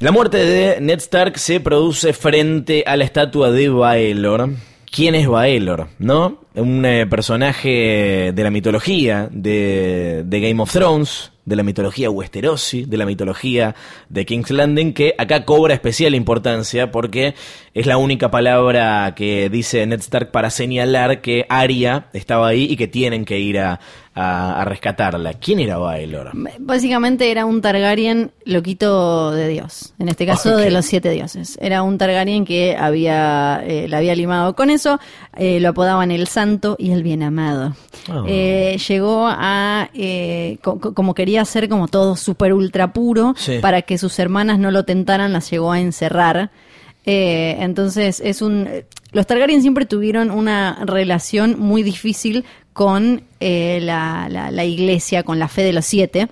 [0.00, 4.50] La muerte de Ned Stark se produce frente a la estatua de Baelor.
[4.90, 5.88] ¿Quién es Baelor?
[5.98, 6.38] ¿No?
[6.54, 12.84] Un eh, personaje de la mitología de, de Game of Thrones, de la mitología Westerosi,
[12.84, 13.74] de la mitología
[14.08, 17.34] de King's Landing, que acá cobra especial importancia porque
[17.74, 22.76] es la única palabra que dice Ned Stark para señalar que Arya estaba ahí y
[22.76, 23.80] que tienen que ir a,
[24.14, 25.34] a- a rescatarla.
[25.34, 26.32] ¿Quién era Baelor?
[26.58, 31.56] Básicamente era un Targaryen loquito de Dios, en este caso de los siete dioses.
[31.62, 34.98] Era un Targaryen que había, eh, la había limado con eso,
[35.36, 37.76] eh, lo apodaban el santo y el bien amado.
[38.12, 38.24] Oh.
[38.26, 39.88] Eh, llegó a,
[40.62, 43.58] co- co- como quería ser como todo súper ultra puro, Sí.
[43.60, 46.50] para que sus hermanas no lo tentaran, las llegó a encerrar.
[47.06, 48.68] Eh, entonces es un
[49.12, 55.38] los Targaryen siempre tuvieron una relación muy difícil con eh, la, la- la iglesia, con
[55.38, 56.28] la fe de los siete,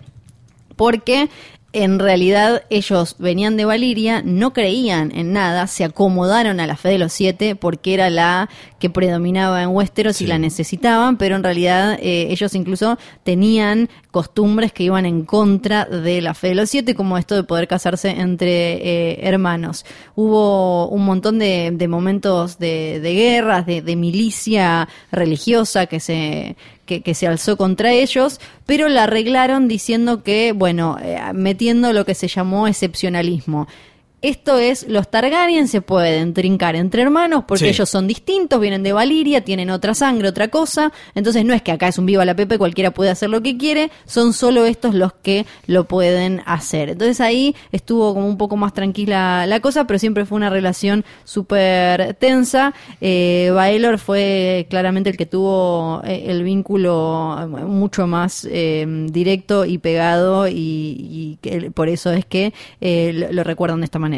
[0.76, 1.30] porque
[1.72, 6.90] en realidad ellos venían de Valiria, no creían en nada, se acomodaron a la fe
[6.90, 8.48] de los siete porque era la
[8.78, 10.24] que predominaba en Westeros Sí.
[10.24, 15.84] y la necesitaban, pero en realidad eh, ellos incluso tenían costumbres que iban en contra
[15.84, 18.74] de la fe de los siete, como esto de poder casarse entre
[19.12, 19.84] eh, hermanos.
[20.14, 26.56] Hubo un montón de, de momentos de, de guerras, de, de milicia religiosa que se,
[26.86, 32.04] que, que se alzó contra ellos, pero la arreglaron diciendo que, bueno, eh, metiendo lo
[32.04, 33.66] que se llamó excepcionalismo.
[34.26, 37.70] Esto es, los Targaryen se pueden trincar entre hermanos porque Sí.
[37.70, 40.92] ellos son distintos, vienen de Valiria, tienen otra sangre, otra cosa.
[41.14, 43.56] Entonces no es que acá es un viva la Pepe, cualquiera puede hacer lo que
[43.56, 46.88] quiere, son solo estos los que lo pueden hacer.
[46.90, 51.04] Entonces ahí estuvo como un poco más tranquila la cosa, pero siempre fue una relación
[51.24, 52.74] súper tensa.
[53.00, 59.64] Eh, Baelor fue claramente el que tuvo eh, el vínculo eh, mucho más eh, directo
[59.64, 64.00] y pegado y, y que por eso es que eh, lo, lo recuerdan de esta
[64.00, 64.15] manera.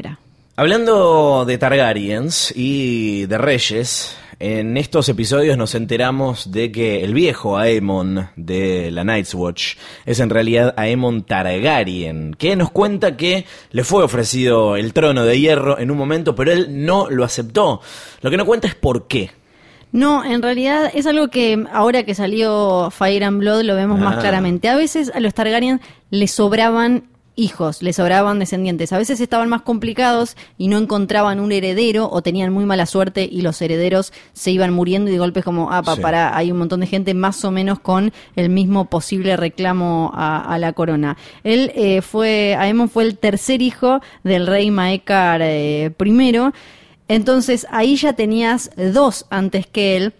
[0.57, 7.59] Hablando de Targaryens y de reyes, en estos episodios nos enteramos de que el viejo
[7.59, 13.85] Aemon de la Night's Watch es en realidad Aemon Targaryen, que nos cuenta que le
[13.85, 17.81] fue ofrecido el trono de hierro en un momento, pero él no lo aceptó.
[18.21, 19.31] Lo que no cuenta es por qué.
[19.91, 24.05] No, en realidad es algo que ahora que salió Fire and Blood lo vemos Ah.
[24.05, 24.69] más claramente.
[24.69, 25.81] A veces a los Targaryen
[26.11, 27.05] les sobraban
[27.39, 28.93] hijos, les sobraban descendientes.
[28.93, 33.28] A veces estaban más complicados y no encontraban un heredero o tenían muy mala suerte
[33.30, 36.03] y los herederos se iban muriendo y de golpe es como, ah, pa, Sí.
[36.03, 40.41] para, hay un montón de gente más o menos con el mismo posible reclamo a,
[40.53, 41.16] a la corona.
[41.45, 46.39] Él eh, fue, Aemon fue el tercer hijo del rey Maekar eh, I.
[47.09, 50.12] Entonces ahí ya tenías dos antes que él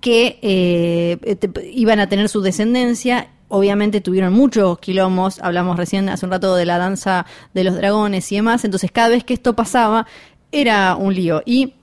[0.00, 3.28] que eh, te- iban a tener su descendencia.
[3.48, 8.30] Obviamente tuvieron muchos quilombos, hablamos recién hace un rato de la danza de los dragones
[8.30, 10.06] y demás, entonces cada vez que esto pasaba
[10.52, 11.42] era un lío.
[11.44, 11.74] Y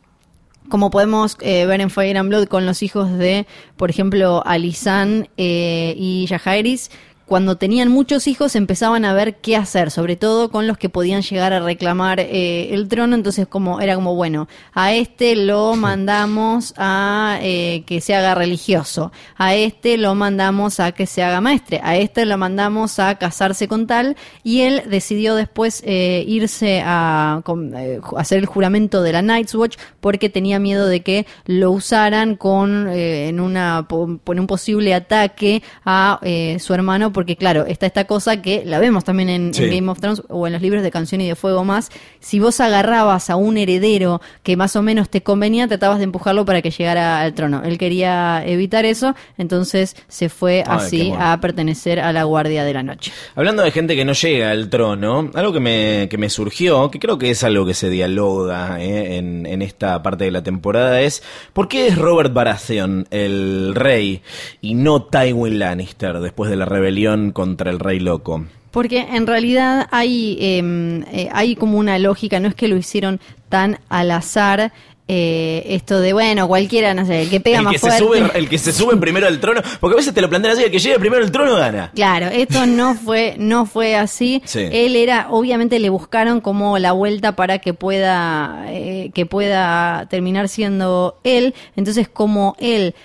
[0.69, 3.45] como podemos eh, ver en Fire and Blood con los hijos de,
[3.77, 6.91] por ejemplo, Alisan eh, y Yajaeris,
[7.25, 11.21] cuando tenían muchos hijos empezaban a ver qué hacer, sobre todo con los que podían
[11.21, 16.73] llegar a reclamar eh, el trono, entonces como era como bueno, a este lo mandamos
[16.77, 21.79] a eh, que se haga religioso, a este lo mandamos a que se haga maestre,
[21.83, 24.15] a este lo mandamos a casarse con tal.
[24.43, 29.55] Y él decidió después eh, irse a con- eh, hacer el juramento de la Night's
[29.55, 34.93] Watch porque tenía miedo de que lo usaran con eh, en una en un posible
[34.93, 39.51] ataque a eh, su hermano porque claro, está esta cosa que la vemos también en.
[39.55, 41.89] Game of Thrones o en los libros de Canción y de Fuego más.
[42.19, 46.43] Si vos agarrabas a un heredero que más o menos te convenía, tratabas de empujarlo
[46.43, 47.63] para que llegara al trono.
[47.63, 52.73] Él quería evitar eso, entonces se fue Ay, así a pertenecer a la Guardia de
[52.73, 53.13] la Noche.
[53.35, 56.99] Hablando de gente que no llega al trono, algo que me, que me surgió, que
[56.99, 61.01] creo que es algo que se dialoga eh, en, en esta parte de la temporada,
[61.01, 64.21] es ¿por qué es Robert Baratheon el rey
[64.59, 68.45] y no Tywin Lannister después de la rebelión contra el rey loco?
[68.71, 73.19] Porque en realidad hay, eh, eh, hay como una lógica, no es que lo hicieron
[73.49, 74.71] tan al azar.
[75.07, 77.99] eh, esto de, bueno, cualquiera, no sé, el que pega El más que, se fuerte.
[77.99, 80.63] sube, el que se sube primero al trono, porque a veces te lo plantean así,
[80.63, 81.91] el que llegue primero al trono gana.
[81.93, 84.41] Claro, esto no fue, no fue así.
[84.45, 84.67] Sí.
[84.71, 90.49] Él era, obviamente le buscaron como la vuelta para que pueda, eh, que pueda terminar
[90.49, 91.53] siendo él.
[91.75, 92.95] Entonces, como él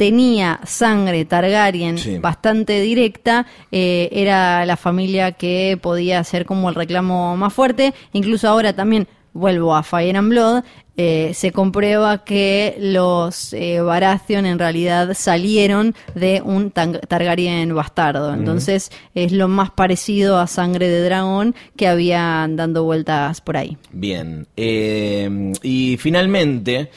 [0.00, 2.16] tenía sangre Targaryen Sí.
[2.18, 7.92] bastante directa, eh, era la familia que podía hacer como el reclamo más fuerte.
[8.14, 10.64] Incluso ahora también vuelvo a Fire and Blood.
[10.96, 18.32] Eh, se comprueba que los eh, Baratheon en realidad salieron de un Targaryen bastardo.
[18.32, 23.76] Entonces es lo más parecido a sangre de dragón que habían dando vueltas por ahí.
[23.92, 26.90] Bien, eh, y finalmente,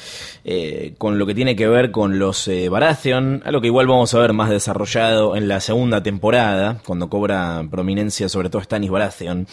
[0.44, 4.14] eh, con lo que tiene que ver con los eh, Baratheon, algo que igual vamos
[4.14, 9.48] a ver más desarrollado en la segunda temporada, cuando cobra prominencia sobre todo Stannis Baratheon,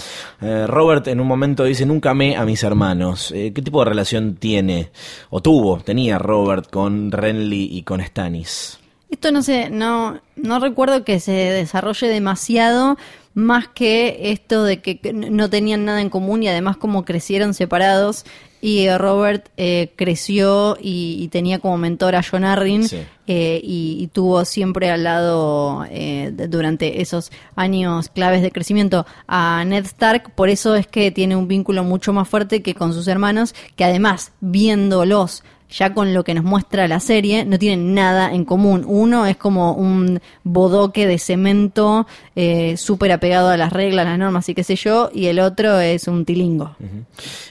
[0.67, 3.31] Robert en un momento dice, nunca amé a mis hermanos.
[3.33, 4.91] ¿Qué tipo de relación tiene,
[5.31, 8.81] o tuvo, tenía Robert con Renly y con Stannis?
[9.11, 12.97] Esto no sé, no, no recuerdo que se desarrolle demasiado
[13.35, 18.25] más que esto de que no tenían nada en común y además como crecieron separados
[18.63, 22.99] y eh, Robert eh, creció y, y tenía como mentor a John Arryn Sí.
[23.27, 29.07] eh, y, y tuvo siempre al lado eh, de- durante esos años claves de crecimiento
[29.27, 32.93] a Ned Stark, por eso es que tiene un vínculo mucho más fuerte que con
[32.93, 37.95] sus hermanos, que además viéndolos ya con lo que nos muestra la serie, no tienen
[37.95, 38.85] nada en común.
[38.87, 42.07] Uno es como un bodoque de cemento
[42.37, 45.81] eh, súper apegado a las reglas, las normas y qué sé yo, y el otro
[45.81, 46.77] es un tilingo.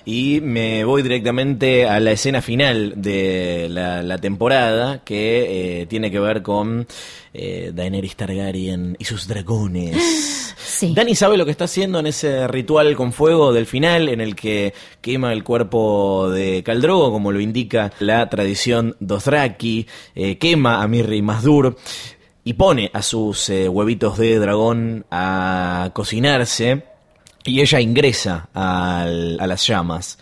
[0.06, 6.20] Y me voy directamente a la escena final de la, temporada que eh, tiene que
[6.20, 6.86] ver con
[7.34, 9.96] eh, Daenerys Targaryen y sus dragones.
[10.70, 10.94] Sí.
[10.94, 14.34] Dani sabe lo que está haciendo en ese ritual con fuego del final en el
[14.36, 20.88] que quema el cuerpo de Caldrogo, como lo indica la tradición Dothraki, eh, quema a
[20.88, 21.76] Mirri Mazdur
[22.46, 26.84] y pone a sus eh, huevitos de dragón a cocinarse
[27.44, 30.18] y ella ingresa al- a las llamas.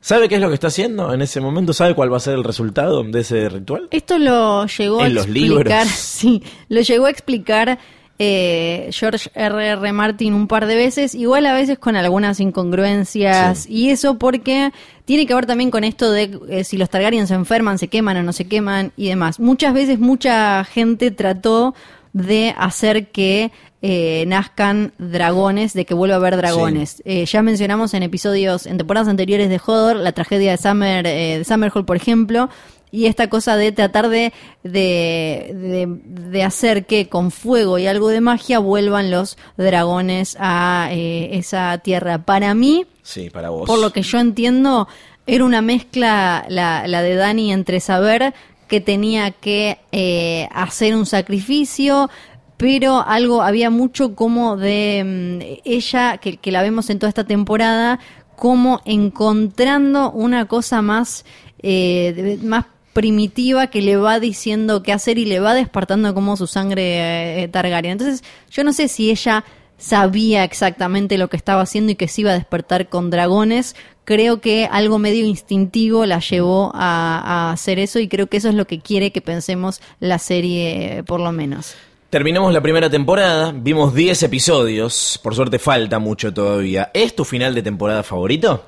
[0.00, 1.72] ¿Sabe qué es lo que está haciendo en ese momento?
[1.72, 3.88] ¿Sabe cuál va a ser el resultado de ese ritual?
[3.90, 5.90] Esto lo llegó a En explicar, libros.
[5.94, 7.78] sí, lo llegó a explicar
[8.22, 9.66] eh, George R.
[9.66, 9.92] R.
[9.92, 14.72] Martin un par de veces, igual a veces con algunas incongruencias y eso porque
[15.06, 18.18] tiene que ver también con esto de eh, si los Targaryen se enferman, se queman
[18.18, 19.40] o no se queman y demás.
[19.40, 21.74] Muchas veces mucha gente trató
[22.12, 23.50] de hacer que
[23.82, 27.02] eh, nazcan dragones, de que vuelva a haber dragones.
[27.04, 31.38] Eh, ya mencionamos en episodios, en temporadas anteriores de Hodor, la tragedia de Summer, eh,
[31.38, 32.50] de Summerhall, por ejemplo,
[32.92, 34.32] y esta cosa de tratar de,
[34.64, 35.86] de, de,
[36.30, 41.78] de hacer que con fuego y algo de magia vuelvan los dragones a eh, esa
[41.78, 42.18] tierra.
[42.24, 43.66] Para mí, Sí, para vos.
[43.66, 44.88] por lo que yo entiendo,
[45.26, 48.34] era una mezcla la, la de Dani entre saber
[48.70, 52.08] que tenía que eh, hacer un sacrificio,
[52.56, 57.98] pero algo, había mucho como de mm, ella, que, la vemos en toda esta temporada,
[58.36, 61.24] como encontrando una cosa más,
[61.58, 66.46] eh, más primitiva que le va diciendo qué hacer y le va despertando como su
[66.46, 67.92] sangre eh, Targaryen.
[67.92, 69.44] Entonces, yo no sé si ella
[69.80, 73.74] sabía exactamente lo que estaba haciendo y que se iba a despertar con dragones.
[74.04, 78.48] Creo que algo medio instintivo la llevó a, a hacer eso y creo que eso
[78.48, 81.74] es lo que quiere que pensemos la serie, por lo menos.
[82.10, 86.90] Terminamos la primera temporada, vimos 10 episodios, por suerte falta mucho todavía.
[86.92, 88.64] ¿Es tu final de temporada favorito?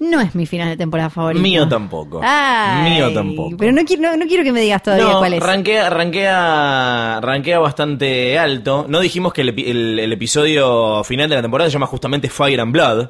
[0.00, 1.42] No es mi final de temporada favorito.
[1.42, 2.20] Mío tampoco.
[2.22, 3.56] Ay, Mío tampoco.
[3.56, 5.40] Pero no, quiero- no, no quiero que me digas todavía no, cuál es.
[5.42, 8.86] Rankea, rankea, rankea bastante alto.
[8.88, 12.28] No dijimos que el, epi- el- el episodio final de la temporada se llama justamente
[12.28, 13.08] Fire and Blood.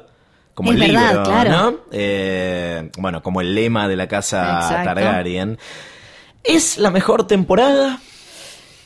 [0.53, 1.51] Como Es el verdad, libro, claro.
[1.51, 1.77] ¿no?
[1.91, 4.85] Eh, bueno, como el lema de la casa Exacto.
[4.93, 5.57] Targaryen.
[6.43, 7.99] ¿Es la mejor temporada?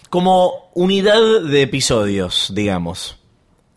[0.09, 3.18] Como unidad de episodios, digamos.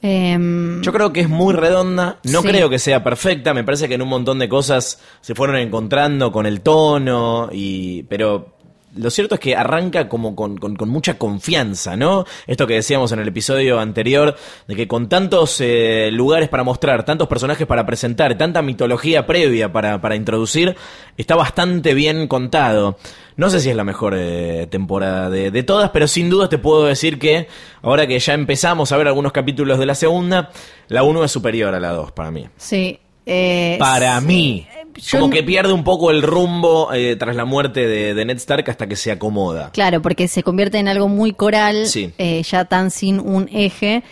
[0.05, 2.49] Em, Yo creo que es muy redonda, no Sí.
[2.49, 6.33] creo que sea perfecta, me parece que en un montón de cosas se fueron encontrando
[6.33, 8.57] con el tono, y pero
[8.95, 12.25] lo cierto es que arranca como con, con- con mucha confianza, ¿no?
[12.47, 14.37] Esto que decíamos en el episodio anterior,
[14.69, 19.73] de que con tantos eh, lugares para mostrar, tantos personajes para presentar, tanta mitología previa
[19.73, 20.77] para, para introducir,
[21.17, 22.99] está bastante bien contado.
[23.37, 26.59] No sé si es la mejor eh, temporada de, de todas, pero sin dudas te
[26.59, 27.49] puedo decir que
[27.81, 30.51] ahora que ya empezamos a ver algunos capítulos de la segunda,
[30.89, 32.47] la 1 es superior a la 2 para mí.
[32.59, 32.99] Sí.
[33.25, 34.27] eh, Para sí.
[34.27, 34.67] mí.
[35.11, 38.69] Como que pierde un poco el rumbo eh, tras la muerte de, de Ned Stark
[38.71, 39.71] hasta que se acomoda.
[39.73, 42.13] Claro, porque se convierte en algo muy coral, Sí.
[42.19, 44.03] eh, ya tan sin un eje.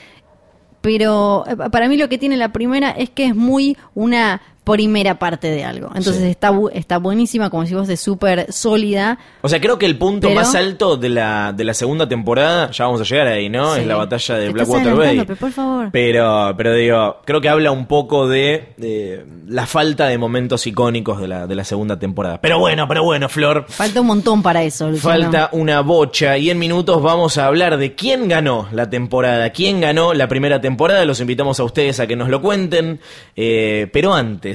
[0.80, 5.18] Pero eh, para mí lo que tiene la primera es que es muy una primera
[5.18, 5.88] parte de algo.
[5.88, 6.28] Entonces Sí.
[6.28, 9.18] está, está buenísima, como si vos de súper sólida.
[9.42, 12.70] O sea, creo que el punto Pero- más alto de la, de la segunda temporada,
[12.70, 13.74] ya vamos a llegar ahí, ¿no?
[13.74, 13.80] Sí.
[13.80, 15.20] Es la batalla de Te Blackwater Bay.
[15.24, 15.88] pero por favor.
[15.92, 21.20] Pero, pero digo, creo que habla un poco de, de la falta de momentos icónicos
[21.20, 22.40] de la, de la segunda temporada.
[22.40, 23.64] Pero bueno, pero bueno, Flor.
[23.68, 25.22] Falta un montón para eso, Luciano.
[25.22, 29.80] Falta una bocha y en minutos vamos a hablar de quién ganó la temporada, quién
[29.80, 31.04] ganó la primera temporada.
[31.04, 33.00] Los invitamos a ustedes a que nos lo cuenten.
[33.36, 34.49] Eh, pero antes,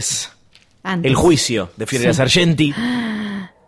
[0.83, 1.09] Antes.
[1.09, 2.17] el juicio de Fiorella Sí.
[2.17, 2.73] Sargenti.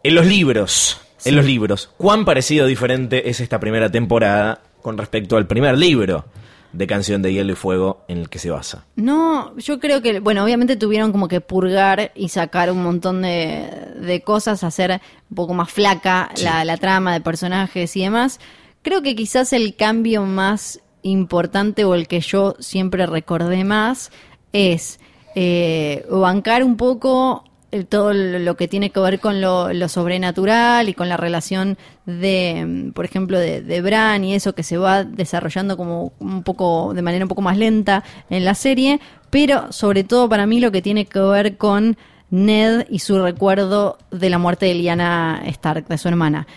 [0.03, 4.97] En los libros, en los libros, ¿cuán parecido o diferente es esta primera temporada con
[4.97, 6.25] respecto al primer libro
[6.71, 8.85] de Canción de Hielo y Fuego en el que se basa?
[8.95, 13.67] No, yo creo que, bueno, obviamente tuvieron como que purgar y sacar un montón de,
[13.99, 18.39] de cosas, hacer un poco más flaca la, la trama de personajes y demás.
[18.83, 24.11] Creo que quizás el cambio más importante o el que yo siempre recordé más
[24.53, 24.99] es
[25.39, 30.89] eh, bancar un poco el- todo lo que tiene que ver con lo, lo sobrenatural
[30.89, 31.77] y con la relación
[32.07, 36.41] de, mm, por ejemplo, de, de Bran y eso que se va desarrollando como un
[36.41, 40.59] poco, de manera un poco más lenta en la serie, pero sobre todo para mí
[40.59, 41.97] lo que tiene que ver con
[42.31, 46.47] Ned y su recuerdo de la muerte de Lyanna Stark, de su hermana,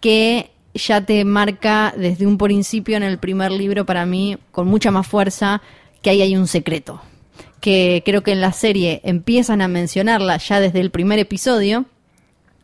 [0.00, 4.90] que ya te marca desde un principio en el primer libro para mí con mucha
[4.90, 5.60] más fuerza
[6.00, 7.02] que ahí hay un secreto
[7.60, 11.84] que creo que en la serie empiezan a mencionarla ya desde el primer episodio,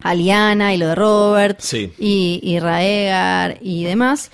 [0.03, 1.93] a Liana y lo de Robert Sí.
[1.99, 4.31] y, y Raegar y demás,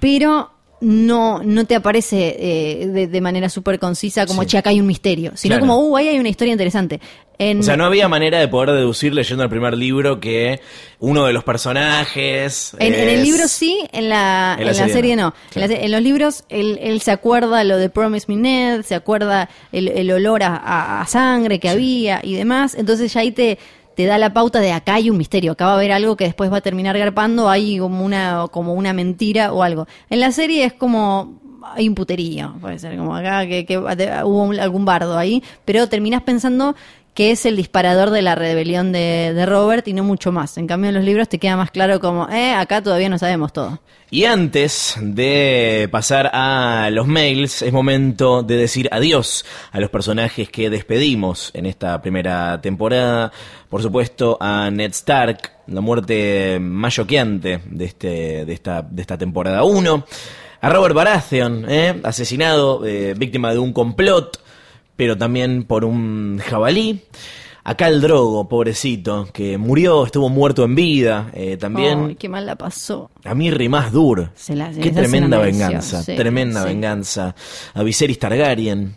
[0.00, 0.50] pero
[0.80, 4.48] no, no te aparece eh, de, de manera súper concisa como, Sí.
[4.48, 5.60] che, acá hay un misterio, sino Claro.
[5.72, 7.00] como, uh, ahí hay una historia interesante.
[7.38, 10.60] En, O sea, no había manera de poder deducir leyendo el primer libro que
[11.00, 12.74] uno de los personajes.
[12.78, 15.34] En, en el libro sí, en la, En en la la serie no.
[15.54, 18.94] En, la en los libros él, él se acuerda lo de Promise Me Ned, se
[18.94, 22.74] acuerda el, el olor a, a- a sangre que había y demás.
[22.74, 23.58] Entonces ya ahí te,
[23.96, 26.24] te da la pauta de acá hay un misterio, acá va a haber algo que
[26.24, 29.86] después va a terminar garpando, hay como una, como una mentira o algo.
[30.10, 31.40] En la serie es como
[31.74, 36.22] hay un puterío, puede ser como acá que, que hubo algún bardo ahí, pero terminás
[36.22, 36.76] pensando
[37.16, 40.58] que es el disparador de la rebelión de, de Robert y no mucho más.
[40.58, 43.54] En cambio, en los libros te queda más claro como, eh, acá todavía no sabemos
[43.54, 43.80] todo.
[44.10, 50.50] Y antes de pasar a los mails, es momento de decir adiós a los personajes
[50.50, 53.32] que despedimos en esta primera temporada.
[53.70, 59.16] Por supuesto, a Ned Stark, la muerte más choqueante de, este, de, esta, de esta
[59.16, 60.04] temporada 1.
[60.60, 61.98] A Robert Baratheon, ¿eh?
[62.04, 64.38] asesinado, eh, víctima de un complot,
[64.96, 67.00] pero también por un jabalí.
[67.64, 72.04] Acá el Drogo, pobrecito, que murió, estuvo muerto en vida, eh, también.
[72.10, 73.10] Ay, qué mal la pasó.
[73.24, 74.30] A Mirri más Dur.
[74.36, 76.00] Se la- Qué tremenda venganza.
[76.02, 76.68] sí, tremenda sí.
[76.68, 77.34] venganza.
[77.74, 78.94] A Viserys Targaryen.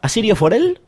[0.00, 0.80] ¿A Sirio Forel?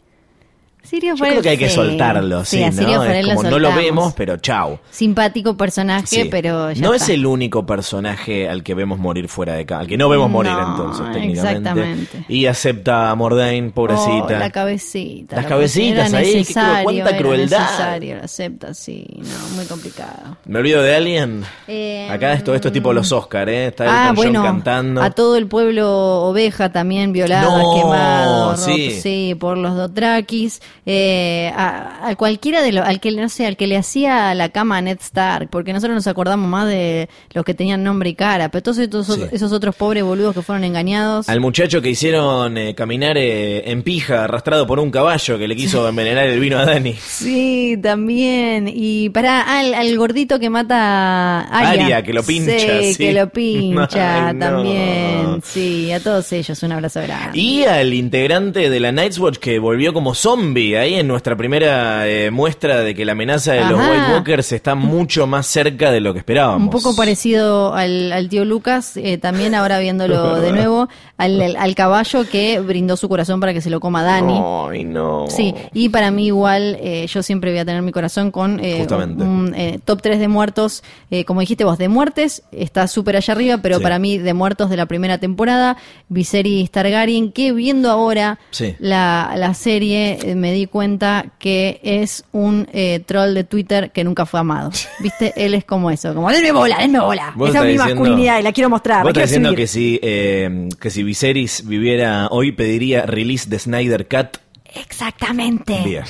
[0.88, 1.74] Sirio Yo creo que hay que sí.
[1.74, 3.04] soltarlo, sí, a Sirio ¿no?
[3.04, 4.78] Es lo como no lo vemos, pero chau.
[4.90, 6.28] Simpático personaje, Sí.
[6.30, 7.04] pero ya no está.
[7.04, 10.30] es el único personaje al que vemos morir fuera de casa, al que no vemos
[10.30, 11.58] morir No, entonces, técnicamente.
[11.68, 12.24] exactamente.
[12.28, 14.24] Y acepta a Mordain, pobrecita.
[14.36, 15.36] Oh, la cabecita.
[15.36, 17.60] Las la cabecitas ahí, cru- cuánta crueldad.
[17.60, 20.36] necesario, lo acepta, sí, no, muy complicado.
[20.46, 21.44] ¿Me olvido de alguien?
[21.66, 23.66] Eh, Acá esto, esto es tipo los Oscar, ¿eh?
[23.66, 25.02] Está Ah, Elton John bueno, cantando.
[25.02, 25.88] a todo el pueblo
[26.22, 28.92] oveja también violado, No, quemado, sí.
[29.00, 30.60] sí, por los Dothrakis,
[30.90, 34.48] eh, a, a cualquiera de los, al que no sé, al que le hacía la
[34.48, 38.14] cama a Ned Stark, porque nosotros nos acordamos más de los que tenían nombre y
[38.14, 39.20] cara, pero todos esos, Sí.
[39.32, 41.28] esos otros pobres boludos que fueron engañados.
[41.28, 45.54] Al muchacho que hicieron eh, caminar eh, en pija, arrastrado por un caballo que le
[45.56, 46.94] quiso envenenar el vino a Dani.
[46.94, 48.70] Sí, también.
[48.74, 51.84] Y para al, al gordito que mata a Arya.
[51.84, 52.96] Arya, que lo pincha, sí.
[52.96, 54.40] que lo pincha Ay, no.
[54.46, 55.42] también.
[55.44, 57.38] Sí, a todos ellos un abrazo grande.
[57.38, 62.08] Y al integrante de la Night's Watch que volvió como zombie Ahí en nuestra primera
[62.08, 63.78] eh, muestra de que la amenaza de los.
[63.78, 66.62] White Walkers está mucho más cerca de lo que esperábamos.
[66.62, 71.56] Un poco parecido al, al tío Lucas, eh, también ahora viéndolo de nuevo, al, al-
[71.56, 74.40] al caballo que brindó su corazón para que se lo coma Dani.
[74.70, 75.26] Ay, no.
[75.28, 79.22] Sí, y para mí igual eh, yo siempre voy a tener mi corazón con Justamente.
[79.24, 79.54] un
[79.84, 80.82] top 3 de muertos,
[81.26, 83.82] como dijiste vos, de muertes, está súper allá arriba, pero Sí.
[83.82, 85.76] para mí de muertos de la primera temporada,
[86.08, 88.76] Viserys Targaryen, que viendo ahora Sí.
[88.78, 94.24] la, la serie me di cuenta que es un eh, troll de Twitter que nunca
[94.26, 94.70] fue amado.
[95.00, 95.32] ¿Viste?
[95.36, 97.34] Él es como eso, como denme bola, denme bola.
[97.34, 99.02] Esa es mi diciendo- masculinidad y la quiero mostrar.
[99.04, 103.48] Vos la estás quiero diciendo que si, eh, que si Viserys viviera hoy pediría release
[103.50, 104.38] de Snyder Cut.
[104.74, 105.80] Exactamente.
[105.84, 106.04] Bien.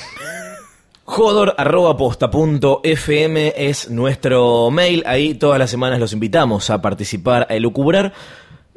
[1.05, 5.03] Jodor arroba posta punto FM es nuestro mail.
[5.07, 8.13] Ahí todas las semanas los invitamos a participar, a elucubrar.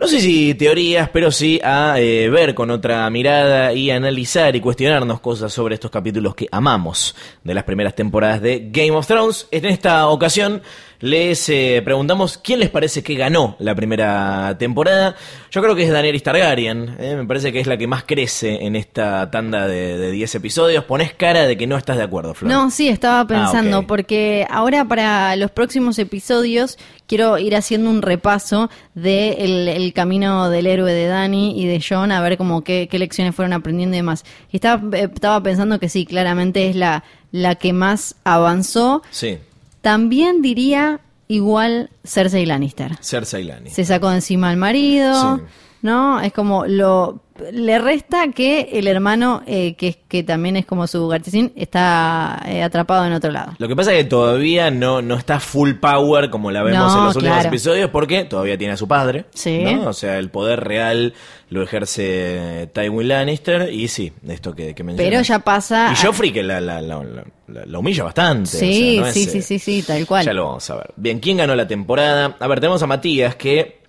[0.02, 4.60] No sé si teorías, pero sí a eh, ver con otra mirada y analizar y
[4.60, 9.46] cuestionarnos cosas sobre estos capítulos que amamos de las primeras temporadas de Game of Thrones.
[9.52, 10.60] En esta ocasión
[11.02, 15.14] les eh, preguntamos quién les parece que ganó la primera temporada.
[15.50, 16.96] Yo creo que es Daenerys Targaryen.
[16.98, 20.36] eh, me parece que es la que más crece en esta tanda de, de 10
[20.36, 20.84] episodios.
[20.84, 22.50] Pones cara de que no estás de acuerdo, Flor.
[22.52, 23.86] No, sí, estaba pensando, Ah, ok.
[23.86, 26.78] porque ahora para los próximos episodios
[27.08, 31.84] quiero ir haciendo un repaso de el, el camino del héroe de Dani y de
[31.86, 34.24] John, a ver como qué, qué lecciones fueron aprendiendo y demás.
[34.52, 39.02] Y estaba, eh, estaba pensando que sí, claramente es la, la que más avanzó.
[39.10, 39.38] Sí,
[39.82, 42.96] También diría igual Cersei Lannister.
[43.02, 43.84] Cersei Lannister.
[43.84, 45.42] Se sacó de encima al marido, Sí.
[45.82, 46.20] ¿No?
[46.20, 47.20] Es como lo...
[47.50, 52.62] Le resta que el hermano, eh, que, que también es como su garticín, está eh,
[52.62, 53.54] atrapado en otro lado.
[53.58, 56.98] Lo que pasa es que todavía no, no está full power como la vemos No,
[56.98, 57.48] en los últimos claro.
[57.48, 59.24] episodios porque todavía tiene a su padre.
[59.34, 59.64] Sí.
[59.64, 59.88] ¿no?
[59.88, 61.14] O sea, el poder real
[61.48, 65.10] lo ejerce Tywin Lannister y sí, esto que, que mencionas.
[65.10, 65.90] Pero ya pasa...
[65.92, 67.24] Y Joffrey que la, la, la, la-
[67.66, 68.56] la humilla bastante.
[68.56, 70.24] o Sí, sea, no es, sí, eh, sí, sí, sí, tal cual.
[70.26, 70.90] Ya lo vamos a ver.
[70.96, 72.36] Bien, ¿quién ganó la temporada?
[72.38, 73.81] A ver, tenemos a Matías que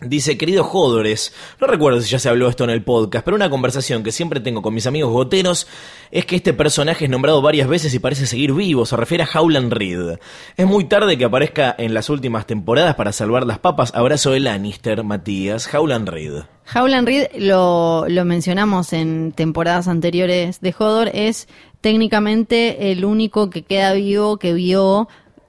[0.00, 3.50] dice, queridos Jodores, no recuerdo si ya se habló esto en el podcast, pero una
[3.50, 5.66] conversación que siempre tengo con mis amigos goteros
[6.10, 9.28] es que este personaje es nombrado varias veces y parece seguir vivo, se refiere a
[9.38, 10.18] Howland Reed.
[10.56, 13.94] Es muy tarde que aparezca en las últimas temporadas para salvar las papas.
[13.94, 15.72] Abrazo de Lannister, Matías.
[15.72, 16.42] Howland Reed.
[16.74, 21.48] Howland Reed, lo, lo mencionamos en temporadas anteriores de Hodor, es
[21.80, 25.08] técnicamente el único que queda vivo que vio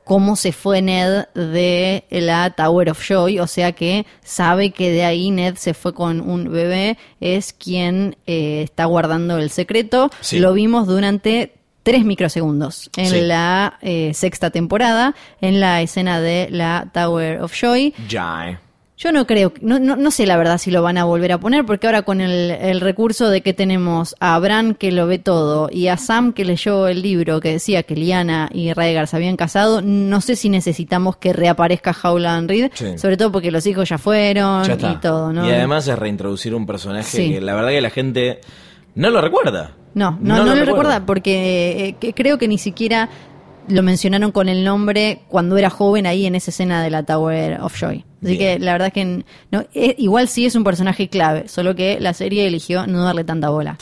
[0.09, 5.03] cómo se fue Ned de la Tower of Joy, o sea que sabe que de
[5.03, 10.09] ahí Ned se fue con un bebé, es quien eh, está guardando el secreto.
[10.19, 10.39] Sí.
[10.39, 11.53] Lo vimos durante
[11.83, 13.21] tres microsegundos en Sí.
[13.21, 17.93] la eh, sexta temporada, en la escena de la Tower of Joy.
[18.07, 18.57] Ya, eh.
[19.01, 21.37] Yo no creo, no, no, no sé la verdad si lo van a volver a
[21.39, 25.19] poner, porque ahora con el, el recurso de que tenemos a Bran que lo ve
[25.19, 29.15] todo y a Sam que leyó el libro que decía que Liana y Rhaegar se
[29.15, 32.97] habían casado, no sé si necesitamos que reaparezca Howland Reed, Sí.
[32.97, 35.47] sobre todo porque los hijos ya fueron Ya y todo, ¿no?
[35.47, 37.31] Y además es reintroducir un personaje Sí.
[37.31, 38.41] que la verdad que la gente
[38.95, 39.75] no lo recuerda.
[39.93, 43.07] No, no, no, lo recuerda porque eh, que creo que ni siquiera
[43.69, 47.61] lo mencionaron con el nombre cuando era joven ahí en esa escena de la Tower
[47.61, 48.03] of Joy.
[48.23, 48.59] Así Bien.
[48.59, 51.99] que la verdad es que no, eh, igual sí es un personaje clave, solo que
[51.99, 53.77] la serie eligió no darle tanta bola.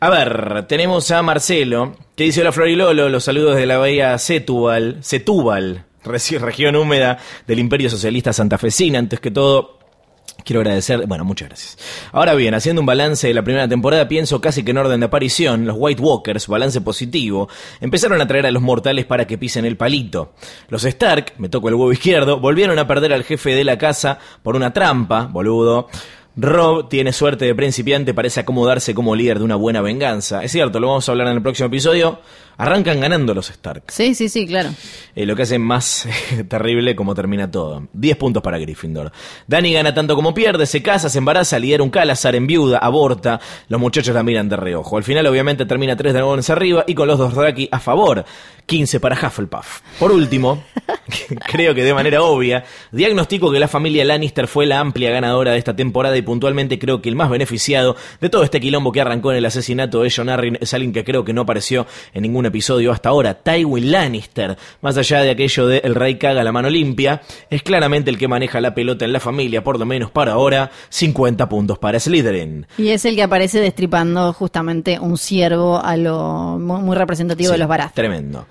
[0.00, 4.98] A ver, tenemos a Marcelo, que dice hola Florilolo, los saludos de la bahía Setúbal,
[5.00, 9.78] Setúbal, región húmeda del Imperio Socialista Santafesina, antes que todo...
[10.42, 11.78] Quiero agradecer, bueno, muchas gracias.
[12.12, 15.06] Ahora bien, haciendo un balance de la primera temporada, pienso casi que en orden de
[15.06, 17.48] aparición, los White Walkers, balance positivo,
[17.80, 20.34] empezaron a traer a los mortales para que pisen el palito.
[20.68, 24.18] Los Stark, me toco el huevo izquierdo, volvieron a perder al jefe de la casa
[24.42, 25.88] por una trampa, boludo.
[26.36, 30.42] Rob tiene suerte de principiante, parece acomodarse como líder de una buena venganza.
[30.42, 32.18] Es cierto, lo vamos a hablar en el próximo episodio.
[32.56, 33.84] Arrancan ganando los Stark.
[33.88, 34.70] Sí, sí, sí, claro.
[35.14, 36.08] Eh, lo que hace más
[36.48, 37.88] terrible como termina todo.
[37.92, 39.12] 10 puntos para Gryffindor.
[39.46, 43.40] Dani gana tanto como pierde, se casa, se embaraza, lidera un Calazar en viuda, aborta.
[43.68, 44.96] Los muchachos la miran de reojo.
[44.96, 48.24] Al final, obviamente, termina 3 dragones arriba y con los dos Raki a favor.
[48.66, 49.80] 15 para Hufflepuff.
[49.98, 50.64] Por último,
[51.46, 55.58] creo que de manera obvia, diagnostico que la familia Lannister fue la amplia ganadora de
[55.58, 59.32] esta temporada y puntualmente creo que el más beneficiado de todo este quilombo que arrancó
[59.32, 62.46] en el asesinato de John Arryn es alguien que creo que no apareció en ningún
[62.46, 64.56] episodio hasta ahora, Tywin Lannister.
[64.82, 68.28] Más allá de aquello de el rey caga la mano limpia, es claramente el que
[68.28, 72.66] maneja la pelota en la familia, por lo menos para ahora, 50 puntos para Slytherin.
[72.78, 77.68] Y es el que aparece destripando justamente un ciervo a lo muy, representativo de los
[77.68, 77.94] Baratheon.
[77.94, 78.46] Tremendo.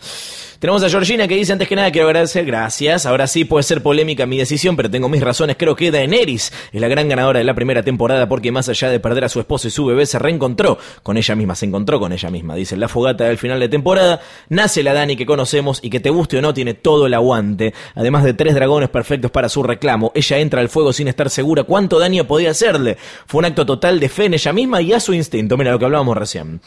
[0.63, 3.05] Tenemos a Georgina que dice antes que nada quiero agradecer, gracias.
[3.05, 5.57] Ahora sí puede ser polémica mi decisión, pero tengo mis razones.
[5.59, 9.01] Creo que Daenerys es la gran ganadora de la primera temporada porque más allá de
[9.01, 12.13] perder a su esposo y su bebé se reencontró con ella misma, se encontró con
[12.13, 12.55] ella misma.
[12.55, 16.09] Dice, la fogata del final de temporada nace la Dani que conocemos y que te
[16.09, 17.73] guste o no tiene todo el aguante.
[17.93, 21.63] Además de tres dragones perfectos para su reclamo, ella entra al fuego sin estar segura
[21.63, 22.95] cuánto daño podía hacerle.
[23.27, 25.57] Fue un acto total de fe en ella misma y a su instinto.
[25.57, 26.61] Mira lo que hablábamos recién.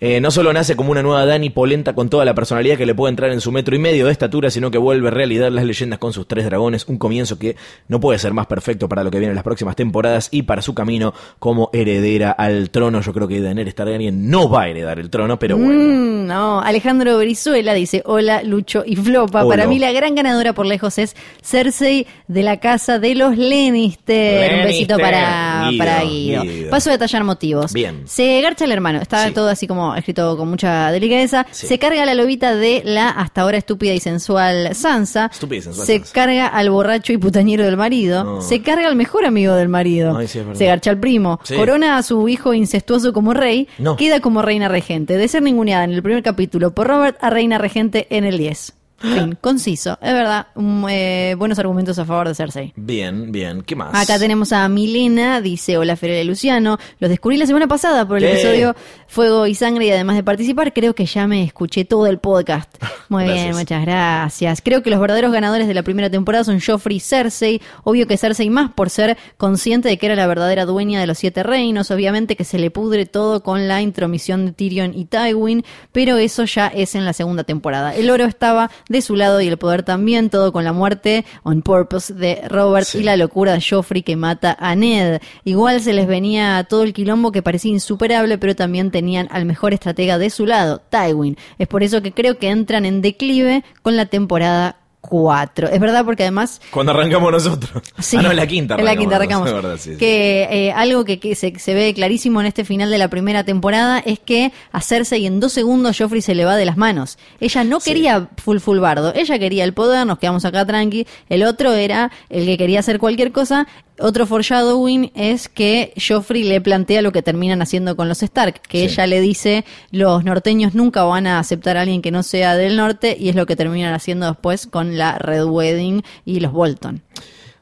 [0.00, 2.94] Eh, no solo nace como una nueva Dani polenta con toda la personalidad que le
[2.94, 5.98] puede entrar en su metro y medio de estatura, sino que vuelve realidad las leyendas
[5.98, 7.56] con sus tres dragones, un comienzo que
[7.88, 10.62] no puede ser más perfecto para lo que viene en las próximas temporadas y para
[10.62, 13.00] su camino como heredera al trono.
[13.00, 15.72] Yo creo que Daenerys Targaryen no va a heredar el trono, pero bueno.
[15.74, 19.48] Mm, no, Alejandro Brizuela dice, hola Lucho y Flopa.
[19.48, 24.54] Para mí la gran ganadora por lejos es Cersei de la casa de los Lannister.
[24.60, 26.42] Un besito para Guido, para Guido.
[26.42, 26.70] Guido.
[26.70, 27.72] Paso a detallar motivos.
[27.72, 28.02] Bien.
[28.06, 29.32] Se garcha el hermano, está Sí.
[29.34, 31.46] todo así como escrito con mucha delicadeza.
[31.50, 31.66] Sí.
[31.66, 35.30] Se carga la lobita de la hasta ahora estúpida y sensual Sansa.
[35.32, 36.12] Estúpida y sensual Se Sansa.
[36.12, 38.24] carga al borracho y putañero del marido.
[38.24, 38.40] No.
[38.42, 40.16] Se carga al mejor amigo del marido.
[40.16, 41.40] Ay, sí, se garcha al primo.
[41.44, 41.54] Sí.
[41.56, 43.68] Corona a su hijo incestuoso como rey.
[43.78, 43.96] No.
[43.96, 45.16] Queda como reina regente.
[45.16, 48.74] De ser ninguneada en el primer capítulo por Robert a reina regente en el 10.
[49.00, 49.96] Fin, conciso.
[50.02, 50.48] Es verdad,
[50.90, 52.72] eh, buenos argumentos a favor de Cersei.
[52.74, 53.62] Bien, bien.
[53.62, 53.94] ¿Qué más?
[53.94, 56.78] Acá tenemos a Milena, dice Hola Ferreira y Luciano.
[56.98, 58.74] Los descubrí la semana pasada por el episodio
[59.06, 62.70] Fuego y Sangre y además de participar, creo que ya me escuché todo el podcast.
[63.08, 64.60] Muy bien, muchas gracias.
[64.62, 67.62] Creo que los verdaderos ganadores de la primera temporada son Joffrey y Cersei.
[67.84, 71.18] Obvio que Cersei más por ser consciente de que era la verdadera dueña de los
[71.18, 71.90] siete reinos.
[71.92, 76.44] Obviamente que se le pudre todo con la intromisión de Tyrion y Tywin, pero eso
[76.44, 77.94] ya es en la segunda temporada.
[77.94, 81.62] El oro estaba de su lado y el poder también, todo con la muerte on
[81.62, 82.98] purpose de Robert Sí.
[82.98, 85.20] y la locura de Joffrey que mata a Ned.
[85.44, 89.72] Igual se les venía todo el quilombo que parecía insuperable, pero también tenían al mejor
[89.74, 91.36] estratega de su lado, Tywin.
[91.58, 95.68] Es por eso que creo que entran en declive con la temporada 4.
[95.68, 97.82] Es verdad porque además Cuando arrancamos nosotros.
[97.98, 99.96] Sí, ah, no, en la quinta En la quinta arrancamos, verdad, sí, sí.
[99.96, 103.44] que eh, algo que, que se, se ve clarísimo en este final de la primera
[103.44, 107.18] temporada es que a Cersei en dos segundos Joffrey se le va de las manos.
[107.40, 107.90] Ella no Sí.
[107.92, 111.06] quería full full bardo, ella quería el poder, nos quedamos acá tranqui.
[111.28, 113.66] El otro era el que quería hacer cualquier cosa.
[114.00, 118.78] Otro foreshadowing es que Joffrey le plantea lo que terminan haciendo con los Stark, que
[118.78, 118.84] Sí.
[118.94, 122.76] ella le dice los norteños nunca van a aceptar a alguien que no sea del
[122.76, 127.02] norte y es lo que terminan haciendo después con la Red Wedding y los Bolton.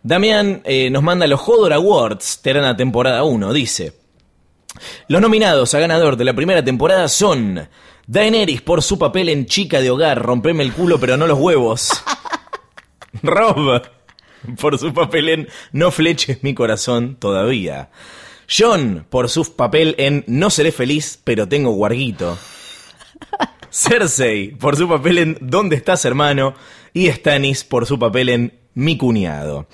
[0.03, 3.95] Damián eh, nos manda los Hodor Awards, Terana temporada 1, dice.
[5.09, 7.67] Los nominados a ganador de la primera temporada son
[8.07, 11.91] Daenerys por su papel en chica de hogar, rompeme el culo pero no los huevos.
[13.23, 13.83] Rob
[14.61, 17.91] por su papel en No fleches mi corazón todavía.
[18.49, 22.39] John por su papel en No seré feliz pero tengo guarguito.
[23.71, 26.55] Cersei por su papel en ¿Dónde estás, hermano?
[26.93, 29.67] Y Stannis por su papel en Mi cuñado.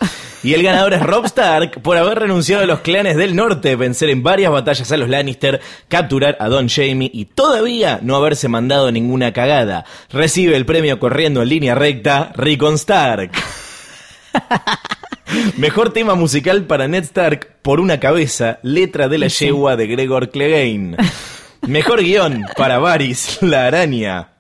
[0.45, 4.11] Y el ganador es Rob Stark por haber renunciado a los clanes del norte, vencer
[4.11, 8.91] en varias batallas a los Lannister, capturar a Don Jamie y todavía no haberse mandado
[8.91, 9.85] ninguna cagada.
[10.11, 13.31] Recibe el premio corriendo en línea recta Rickon Stark.
[15.57, 20.31] Mejor tema musical para Ned Stark por una cabeza, letra de la yegua de Gregor
[20.31, 20.97] Clegane.
[21.67, 24.33] Mejor guion para Varys, la araña.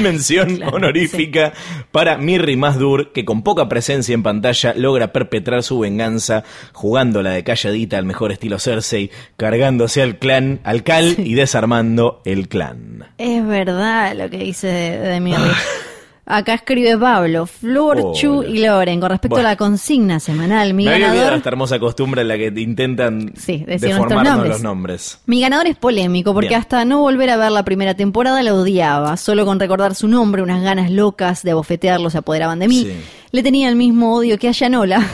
[0.00, 1.52] Mención honorífica
[1.92, 6.42] para Mirri Mazdur, que con poca presencia en pantalla logra perpetrar su venganza
[6.72, 12.48] jugándola de calladita al mejor estilo Cersei, cargándose al clan, al cal y desarmando el
[12.48, 13.12] clan.
[13.18, 15.42] Es verdad lo que dice de, de Mirri.
[16.26, 18.98] Acá escribe Pablo, Flor, Chu y Loren.
[18.98, 19.48] Con respecto Bueno.
[19.48, 21.36] a la consigna semanal, mi Me había olvidado ganador.
[21.38, 24.52] esta hermosa costumbre en la que te intentan Sí, deformarnos nombres.
[24.52, 25.18] los nombres.
[25.26, 26.60] Mi ganador es polémico porque Bien.
[26.60, 29.16] hasta no volver a ver la primera temporada la odiaba.
[29.18, 32.84] Solo con recordar su nombre, unas ganas locas de abofetearlo se apoderaban de mí.
[32.84, 32.92] Sí.
[33.30, 35.06] Le tenía el mismo odio que a Yanola.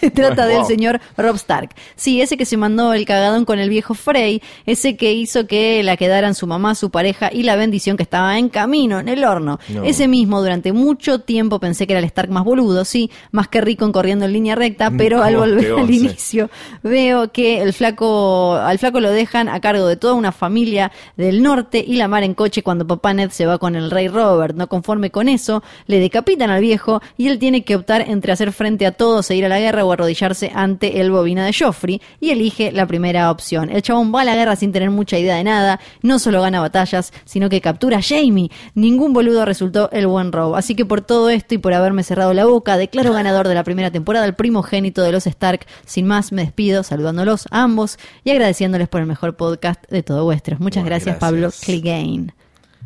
[0.00, 0.56] Se trata Wow.
[0.56, 1.70] del señor Rob Stark.
[1.96, 5.82] Sí, ese que se mandó el cagadón con el viejo Frey, ese que hizo que
[5.82, 9.24] la quedaran su mamá, su pareja y la bendición que estaba en camino, en el
[9.24, 9.58] horno.
[9.68, 9.84] No.
[9.84, 13.60] Ese mismo durante mucho tiempo pensé que era el Stark más boludo, sí, más que
[13.60, 16.50] rico en corriendo en línea recta, pero al ¿Cómo volver al inicio
[16.82, 21.42] veo que el flaco, al flaco lo dejan a cargo de toda una familia del
[21.42, 24.56] norte y la mar en coche cuando papá Ned se va con el rey Robert.
[24.56, 28.52] No conforme con eso, le decapitan al viejo y él tiene que optar entre hacer
[28.52, 32.00] frente a todos e ir a la guerra o arrodillarse ante el bobina de Joffrey
[32.20, 33.70] y elige la primera opción.
[33.70, 36.60] El chabón va a la guerra sin tener mucha idea de nada, no solo gana
[36.60, 38.50] batallas, sino que captura a Jamie.
[38.74, 40.54] Ningún boludo resultó el buen Rob.
[40.54, 43.64] Así que por todo esto y por haberme cerrado la boca, declaro ganador de la
[43.64, 45.66] primera temporada, el primogénito de los Stark.
[45.86, 50.24] Sin más, me despido saludándolos a ambos y agradeciéndoles por el mejor podcast de todo
[50.24, 50.60] vuestros.
[50.60, 51.20] Muchas Bueno, gracias, gracias.
[51.20, 52.34] Pablo Clegane.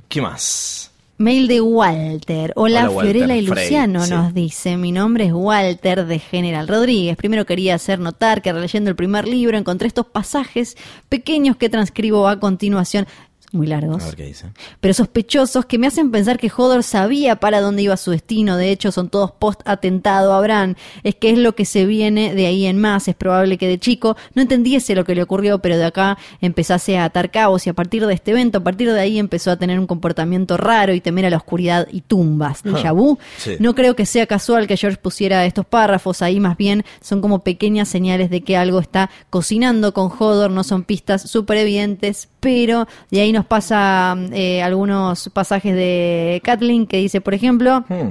[0.09, 0.88] ¿Qué más?
[1.19, 2.53] Mail de Walter.
[2.55, 3.17] Hola, Hola, Walter.
[3.17, 4.11] Fiorella y Frey, Luciano sí.
[4.11, 4.77] nos dice.
[4.77, 7.17] Mi nombre es Walter de General Rodríguez.
[7.17, 10.77] Primero quería hacer notar que releyendo el primer libro encontré estos pasajes
[11.09, 13.09] pequeños que transcribo a continuación.
[13.51, 14.47] Muy largos A ver qué dice.
[14.81, 18.57] pero sospechosos que me hacen pensar que Hodor sabía para dónde iba su destino.
[18.57, 20.77] De hecho, son todos post-atentado a Bran.
[21.03, 23.09] Es que es lo que se viene de ahí en más.
[23.09, 26.99] Es probable que de chico no entendiese lo que le ocurrió, pero de acá empezase
[26.99, 29.57] a atar cabos y a partir de este evento, a partir de ahí empezó a
[29.57, 32.63] tener un comportamiento raro y temer a la oscuridad y tumbas.
[32.65, 33.19] Déjà vu.
[33.39, 33.57] Sí.
[33.61, 37.41] No creo que sea casual que George pusiera estos párrafos ahí, más bien son como
[37.41, 42.87] pequeñas señales de que algo está cocinando con Hodor, no son pistas súper evidentes, pero
[43.11, 48.11] de ahí nos pasa eh, algunos pasajes de Kathleen que dice, por ejemplo, Hmm.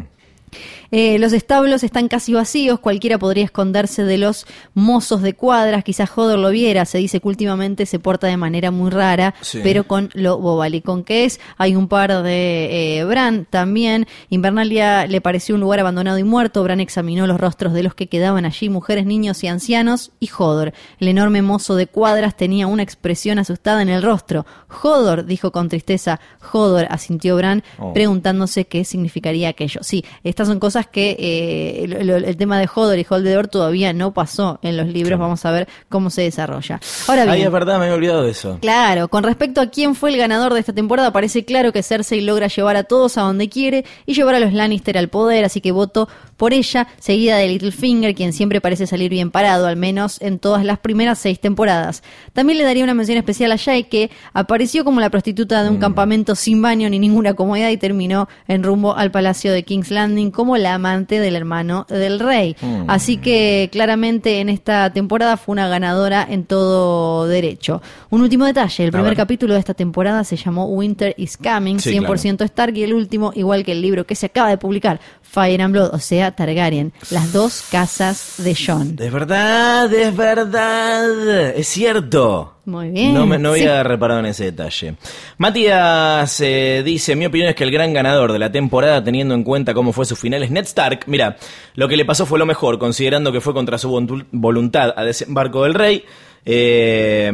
[0.91, 6.09] Eh, los establos están casi vacíos, cualquiera podría esconderse de los mozos de cuadras, quizás
[6.15, 9.59] Hodor lo viera, se dice que últimamente se porta de manera muy rara, Sí.
[9.63, 11.39] pero con lo bobalicón que es.
[11.57, 14.07] Hay un par de eh, Bran también.
[14.29, 16.63] Invernalia le pareció un lugar abandonado y muerto.
[16.63, 20.73] Bran examinó los rostros de los que quedaban allí, mujeres, niños y ancianos, y Hodor.
[20.99, 24.45] El enorme mozo de cuadras tenía una expresión asustada en el rostro.
[24.83, 26.19] Hodor, dijo con tristeza.
[26.53, 27.93] Hodor, asintió Bran, Oh.
[27.93, 29.81] preguntándose qué significaría aquello.
[29.83, 34.59] Sí, estas son cosas que eh, el tema de Hodor y Holdedor todavía no pasó
[34.61, 35.19] en los libros.
[35.19, 36.79] Vamos a ver cómo se desarrolla.
[37.07, 38.59] Ahora bien, Ay, es verdad, me había olvidado de eso.
[38.61, 42.21] Claro, con respecto a quién fue el ganador de esta temporada, parece claro que Cersei
[42.21, 45.61] logra llevar a todos a donde quiere y llevar a los Lannister al poder, así
[45.61, 46.07] que voto
[46.37, 50.63] por ella, seguida de Littlefinger, quien siempre parece salir bien parado, al menos en todas
[50.63, 52.03] las primeras seis temporadas.
[52.33, 55.77] También le daría una mención especial a Jay, que apareció como la prostituta de un
[55.77, 60.31] campamento sin baño ni ninguna comodidad y terminó en rumbo al palacio de King's Landing
[60.31, 62.55] como la amante del hermano del rey.
[62.87, 67.81] Así que claramente en esta temporada fue una ganadora en todo derecho.
[68.11, 71.97] Un último detalle, el primer capítulo de esta temporada se llamó Winter is Coming, Sí,
[71.97, 75.61] 100% Stark, y el último, igual que el libro que se acaba de publicar, Fire
[75.61, 78.95] and Blood, o sea, Targaryen, las dos casas de Jon.
[78.99, 81.49] Es verdad, es verdad.
[81.55, 82.53] Es cierto.
[82.65, 83.13] Muy bien.
[83.13, 83.61] No, me, no Sí.
[83.61, 84.95] había reparado en ese detalle.
[85.37, 89.43] Matías eh, dice, mi opinión es que el gran ganador de la temporada, teniendo en
[89.43, 91.05] cuenta cómo fue su final, es Ned Stark.
[91.07, 91.37] Mira,
[91.75, 93.89] lo que le pasó fue lo mejor, considerando que fue contra su
[94.31, 96.03] voluntad a desembarco del rey.
[96.49, 97.29] Eh,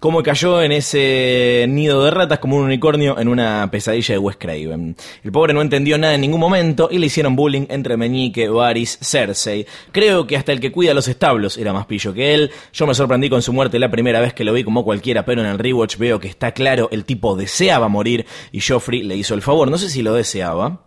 [0.00, 4.38] cómo cayó en ese nido de ratas como un unicornio en una pesadilla de Wes
[4.38, 4.96] Craven.
[5.22, 8.98] El pobre no entendió nada en ningún momento y le hicieron bullying entre Meñique, Varys,
[9.02, 9.66] Cersei.
[9.92, 12.50] Creo que hasta el que cuida los establos era más pillo que él.
[12.72, 15.42] Yo me sorprendí con su muerte la primera vez que lo vi como cualquiera, pero
[15.42, 19.34] en el rewatch veo que está claro, el tipo deseaba morir y Joffrey le hizo
[19.34, 19.70] el favor.
[19.70, 20.80] No sé si lo deseaba,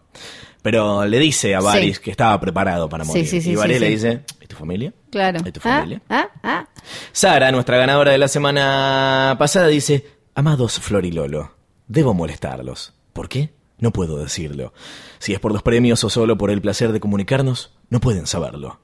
[0.61, 1.65] pero le dice a Sí.
[1.65, 3.27] Varys que estaba preparado para morir.
[3.27, 4.93] sí, sí, y Varys le dice, ¿y tu familia?
[5.11, 5.39] Claro.
[5.45, 6.01] ¿Y tu Ah, familia?
[6.09, 6.67] ah, ah.
[7.11, 10.05] Sara, nuestra ganadora de la semana pasada, dice,
[10.35, 11.55] amados Flor y Lolo,
[11.87, 12.93] debo molestarlos.
[13.13, 13.53] ¿Por qué?
[13.79, 14.73] No puedo decirlo.
[15.17, 18.79] Si es por los premios o solo por el placer de comunicarnos, no pueden saberlo.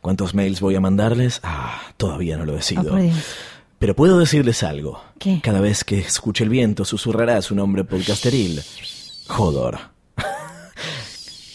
[0.00, 1.40] ¿Cuántos mails voy a mandarles?
[1.42, 2.96] Ah, todavía no lo Oh, decido.
[2.96, 3.14] Dios.
[3.80, 5.02] Pero puedo decirles algo.
[5.18, 5.40] ¿Qué?
[5.42, 8.62] Cada vez que escuche el viento, susurrará su nombre podcasteril.
[9.26, 9.78] Jodor.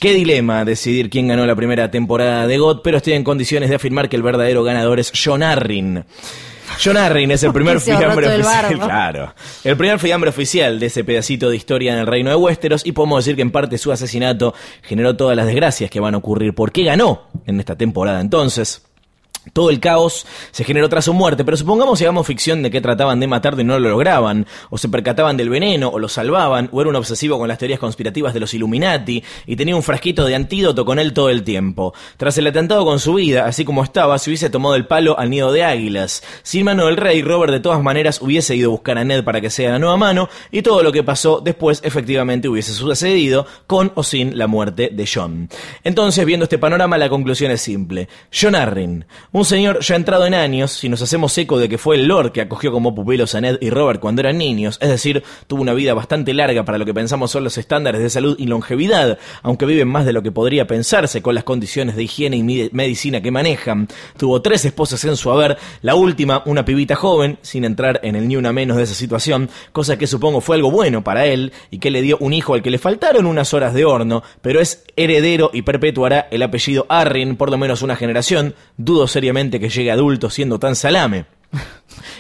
[0.02, 3.76] Qué dilema decidir quién ganó la primera temporada de GOT, pero estoy en condiciones de
[3.76, 6.04] afirmar que el verdadero ganador es John Arryn.
[6.84, 8.80] John Arryn es el primer fiambre oficial.
[8.80, 9.36] Claro.
[9.64, 12.94] El primer fiambre oficial de ese pedacito de historia en el reino de Westeros y
[12.94, 16.56] podemos decir que en parte su asesinato generó todas las desgracias que van a ocurrir.
[16.56, 18.82] ¿Por qué ganó en esta temporada entonces?
[19.54, 22.80] Todo el caos se generó tras su muerte, pero supongamos si hagamos ficción de que
[22.80, 26.70] trataban de matarlo y no lo lograban, o se percataban del veneno, o lo salvaban,
[26.72, 30.26] o era un obsesivo con las teorías conspirativas de los Illuminati, y tenía un frasquito
[30.26, 31.94] de antídoto con él todo el tiempo.
[32.18, 35.32] Tras el atentado con su vida, así como estaba, se hubiese tomado el palo al
[35.32, 36.22] nido de águilas.
[36.44, 39.42] Sin mano del rey, Robert de todas maneras hubiese ido a buscar a Ned para
[39.42, 43.92] que sea la nueva mano, y todo lo que pasó después efectivamente hubiese sucedido, con
[43.96, 45.50] o sin la muerte de John.
[45.84, 48.08] Entonces, viendo este panorama, la conclusión es simple.
[48.32, 51.96] John Arryn, un señor ya entrado en años, si nos hacemos eco de que fue
[51.96, 55.24] el Lord que acogió como pupilos a Ned y Robert cuando eran niños, es decir,
[55.48, 58.48] tuvo una vida bastante larga para lo que pensamos son los estándares de salud y
[58.48, 62.70] longevidad, aunque viven más de lo que podría pensarse con las condiciones de higiene y
[62.74, 63.88] medicina que manejan.
[64.18, 68.28] Tuvo tres esposas en su haber, la última una pibita joven, sin entrar en el
[68.28, 71.80] ni una menos de esa situación, cosa que supongo fue algo bueno para él y
[71.80, 74.84] que le dio un hijo al que le faltaron unas horas de horno, pero es
[74.98, 79.92] heredero y perpetuará el apellido Arryn por lo menos una generación, dudo seriamente que llegue
[79.92, 81.26] adulto siendo tan salame.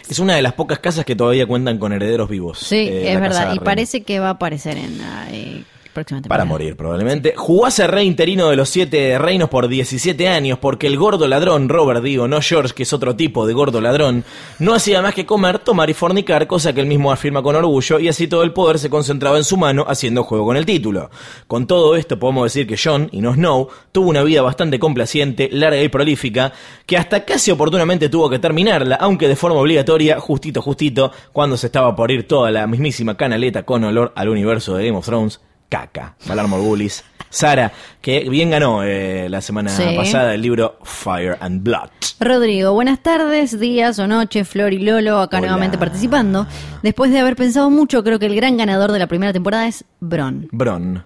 [0.07, 2.59] Es una de las pocas casas que todavía cuentan con herederos vivos.
[2.59, 3.53] Sí, eh, es la verdad.
[3.53, 5.63] Y parece que va a aparecer en, ah, eh,
[5.93, 7.33] próxima Para morir, probablemente.
[7.35, 11.27] Jugó a ser rey interino de los siete reinos por 17 años porque el gordo
[11.27, 14.23] ladrón, Robert, digo, no George, que es otro tipo de gordo ladrón,
[14.59, 17.99] no hacía más que comer, tomar y fornicar, cosa que él mismo afirma con orgullo,
[17.99, 21.09] y así todo el poder se concentraba en su mano haciendo juego con el título.
[21.47, 25.49] Con todo esto podemos decir que John, y no Snow, tuvo una vida bastante complaciente,
[25.51, 26.53] larga y prolífica,
[26.85, 31.67] que hasta casi oportunamente tuvo que terminarla, aunque de forma obligatoria, justito, justito, cuando se
[31.67, 35.39] estaba por ir toda la mismísima canaleta con olor al universo de Game of Thrones,
[35.71, 36.15] caca.
[36.27, 37.03] Valar Morgulis.
[37.29, 37.71] Sara,
[38.01, 39.83] que bien ganó eh, la semana Sí.
[39.95, 41.89] pasada el libro Fire and Blood.
[42.19, 45.47] Rodrigo, buenas tardes, días o noches, Flor y Lolo, acá Hola.
[45.47, 46.45] nuevamente participando.
[46.83, 49.85] Después de haber pensado mucho, creo que el gran ganador de la primera temporada es
[50.01, 50.49] Bron.
[50.51, 51.05] Bron.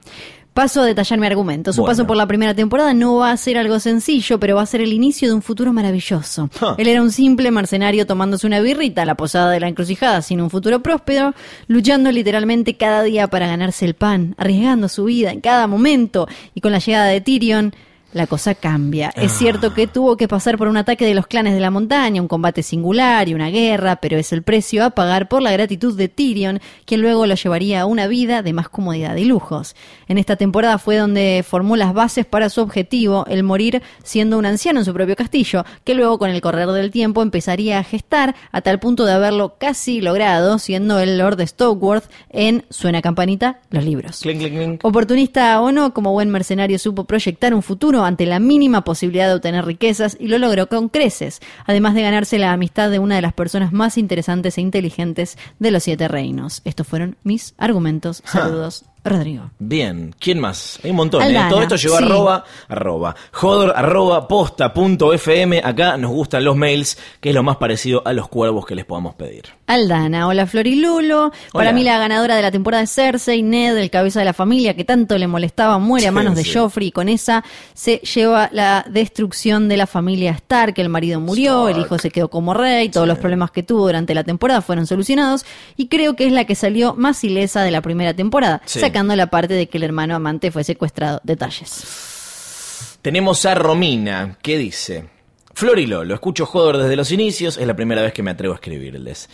[0.55, 1.73] Paso a detallar mi argumento.
[1.73, 1.91] Su Bueno.
[1.91, 4.79] paso por la primera temporada no va a ser algo sencillo, pero va a ser
[4.79, 6.49] el inicio de un futuro maravilloso.
[6.77, 10.39] Él era un simple mercenario tomándose una birrita a la posada de la encrucijada sin
[10.39, 11.33] un futuro próspero,
[11.67, 16.25] luchando literalmente cada día para ganarse el pan, arriesgando su vida en cada momento.
[16.53, 17.73] Y con la llegada de Tyrion,
[18.15, 19.11] la cosa cambia.
[19.15, 19.35] Es Ah.
[19.35, 22.29] cierto que tuvo que pasar por un ataque de los clanes de la montaña, un
[22.29, 26.07] combate singular y una guerra, pero es el precio a pagar por la gratitud de
[26.07, 29.75] Tyrion, quien luego lo llevaría a una vida de más comodidad y lujos.
[30.07, 34.45] En esta temporada fue donde formó las bases para su objetivo, el morir siendo un
[34.45, 38.33] anciano en su propio castillo, que luego con el correr del tiempo empezaría a gestar
[38.53, 43.59] a tal punto de haberlo casi logrado, siendo el Lord de Stokeworth en Suena Campanita,
[43.71, 44.21] los libros.
[44.21, 44.85] Clink, clink, clink.
[44.85, 49.35] Oportunista o no, como buen mercenario supo proyectar un futuro ante la mínima posibilidad de
[49.35, 53.21] obtener riquezas y lo logró con creces, además de ganarse la amistad de una de
[53.21, 56.61] las personas más interesantes e inteligentes de los siete reinos.
[56.65, 58.21] Estos fueron mis argumentos.
[58.25, 59.51] Saludos, Rodrigo.
[59.59, 60.79] Bien, ¿quién más?
[60.83, 61.39] Hay un montón, ¿eh?
[61.47, 62.03] Todo esto llegó a sí.
[62.05, 65.61] arroba, arroba, jodor, arroba, posta, punto fm.
[65.63, 68.83] Acá nos gustan los mails, que es lo más parecido a los cuervos que les
[68.83, 69.43] podamos pedir.
[69.67, 71.31] Aldana, hola Flor y Lulo.
[71.53, 74.75] Para mí la ganadora de la temporada es Cersei, Ned, el cabeza de la familia
[74.75, 76.53] que tanto le molestaba, muere a Sí, manos de sí.
[76.53, 81.69] Joffrey y con esa se lleva la destrucción de la familia Stark, el marido murió,
[81.69, 84.87] el hijo se quedó como rey, todos los problemas que tuvo durante la temporada fueron
[84.87, 85.45] solucionados
[85.77, 88.61] y creo que es la que salió más ilesa de la primera temporada.
[89.03, 91.19] La parte de que el hermano amante fue secuestrado.
[91.23, 92.97] Detalles.
[93.01, 95.09] Tenemos a Romina, que dice...
[95.53, 98.53] Flor y Lolo, escucho Jodor desde los inicios, es la primera vez que me atrevo
[98.53, 99.29] a escribirles.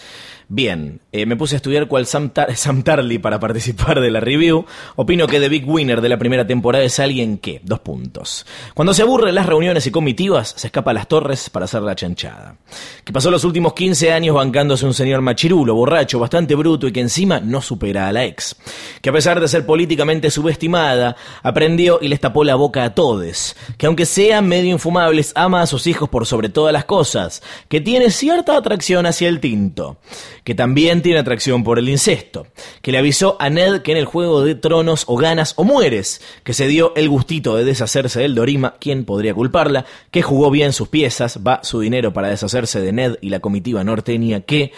[0.53, 4.65] Bien, eh, me puse a estudiar cual Sam, Sam Tarly para participar de la review.
[4.97, 8.45] Opino que The Big Winner de la primera temporada es alguien que, dos puntos.
[8.73, 11.95] Cuando se aburre las reuniones y comitivas, se escapa a las torres para hacer la
[11.95, 12.57] chanchada.
[13.05, 16.99] Que pasó los últimos 15 años bancándose un señor machirulo, borracho, bastante bruto y que
[16.99, 18.57] encima no supera a la ex.
[19.01, 23.55] Que a pesar de ser políticamente subestimada, aprendió y les tapó la boca a todes.
[23.77, 27.41] Que aunque sean medio infumables, ama a sus hijos por sobre todas las cosas.
[27.69, 29.97] Que tiene cierta atracción hacia el tinto.
[30.43, 32.47] Que también tiene atracción por el incesto.
[32.81, 36.21] Que le avisó a Ned que en el juego de tronos o ganas o mueres.
[36.43, 39.85] Que se dio el gustito de deshacerse del Dorima, ¿quién podría culparla?
[40.09, 43.83] Que jugó bien sus piezas, va su dinero para deshacerse de Ned y la comitiva
[43.83, 44.71] norteña que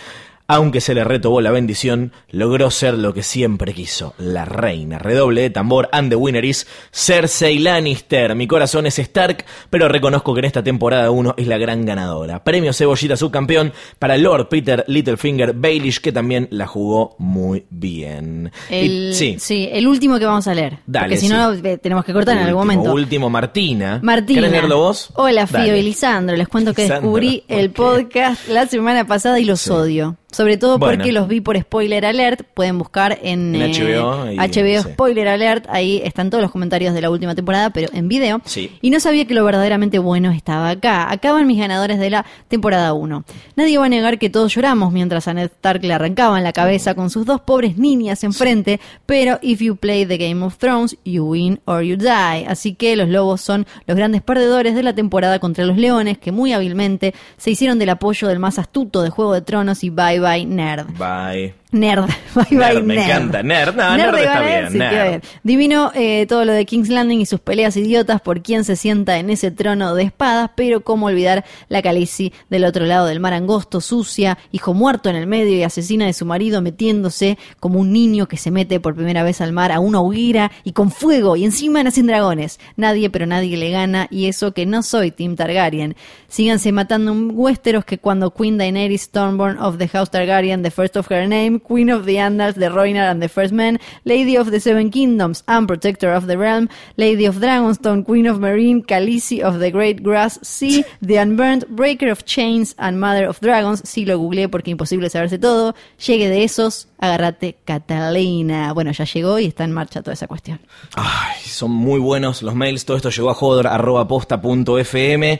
[0.53, 4.99] aunque se le retobó la bendición, logró ser lo que siempre quiso, la reina.
[4.99, 8.35] Redoble de tambor, and the winner is Cersei Lannister.
[8.35, 12.43] Mi corazón es Stark, pero reconozco que en esta temporada 1 es la gran ganadora.
[12.43, 18.51] Premio Cebollita subcampeón para Lord Peter Littlefinger Baelish, que también la jugó muy bien.
[18.69, 18.75] Y-
[19.09, 19.69] El, sí.
[19.71, 20.77] el último que vamos a leer.
[20.85, 21.33] Dale, porque si sí.
[21.33, 22.93] no, eh, tenemos que cortar en algún momento.
[22.93, 23.99] Último, Martina.
[24.03, 24.35] Martina.
[24.41, 25.09] ¿Querés leerlo vos?
[25.15, 26.35] Hola, Fío y Lisandro.
[26.37, 30.15] Les cuento que Lisandro, descubrí ¿por el podcast la semana pasada y los odio.
[30.33, 30.97] Sobre todo Bueno.
[30.97, 32.41] porque los vi por Spoiler Alert.
[32.53, 34.89] Pueden buscar en, En eh, HBO y- HBO sí.
[34.93, 35.65] Spoiler Alert.
[35.69, 38.41] Ahí están todos los comentarios de la última temporada, pero en video.
[38.45, 38.71] Sí.
[38.81, 41.11] Y no sabía que lo verdaderamente bueno estaba acá.
[41.11, 43.23] Acaban mis ganadores de la temporada 1.
[43.55, 46.95] Nadie va a negar que todos lloramos mientras a Ned Stark le arrancaban la cabeza
[46.95, 51.23] con sus dos pobres niñas enfrente, pero if you play the Game of Thrones, you
[51.25, 52.45] win or you die.
[52.47, 56.31] Así que los lobos son los grandes perdedores de la temporada contra los leones, que
[56.31, 60.19] muy hábilmente se hicieron del apoyo del más astuto de Juego de Tronos y bye
[60.23, 60.97] bye nerd.
[60.97, 61.53] Bye.
[61.73, 62.05] Nerd.
[62.35, 63.43] Bye bye Nerd, me encanta.
[63.43, 63.75] Nerd.
[63.75, 65.23] No, nerd está igual, bien, sí, nerd.
[65.43, 69.17] Divino eh, todo lo de King's Landing y sus peleas idiotas por quién se sienta
[69.17, 73.33] en ese trono de espadas, pero cómo olvidar la Khaleesi del otro lado del mar
[73.33, 77.91] angosto, sucia, hijo muerto en el medio y asesina de su marido metiéndose como un
[77.91, 81.35] niño que se mete por primera vez al mar a una hoguera y con fuego
[81.35, 82.59] y encima nacen dragones.
[82.75, 85.95] Nadie, pero nadie le gana y eso que no soy Tim Targaryen.
[86.27, 90.95] Síganse matando en Westeros que cuando Queen Daenerys Stormborn of the House Targaryen, the first
[90.95, 94.51] of her name, Queen of the Andals, The Roynar and the First Men, Lady of
[94.51, 99.41] the Seven Kingdoms and Protector of the Realm, Lady of Dragonstone, Queen of Marine, Khaleesi
[99.41, 103.81] of the Great Grass Sea, The Unburned, Breaker of Chains and Mother of Dragons.
[103.85, 105.75] Sí lo googleé porque imposible saberse todo.
[106.05, 108.73] Llegue de esos, agárrate Catalina.
[108.73, 110.59] Bueno, ya llegó y está en marcha toda esa cuestión.
[110.95, 112.85] Ay, son muy buenos los mails.
[112.85, 115.39] Todo esto llegó a jodor.posta.fm.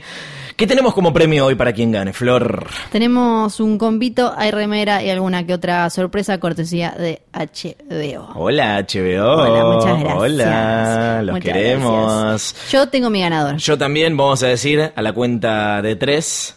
[0.56, 2.68] ¿Qué tenemos como premio hoy para quien gane, Flor?
[2.92, 8.28] Tenemos un convito, hay remera y alguna que otra sorpresa cortesía de HBO.
[8.36, 9.32] Hola, HBO.
[9.32, 10.16] Hola, muchas gracias.
[10.16, 12.22] Hola, los Muchas queremos.
[12.22, 12.70] gracias.
[12.70, 13.56] Yo tengo mi ganador.
[13.56, 16.56] Yo también, vamos a decir a la cuenta de tres.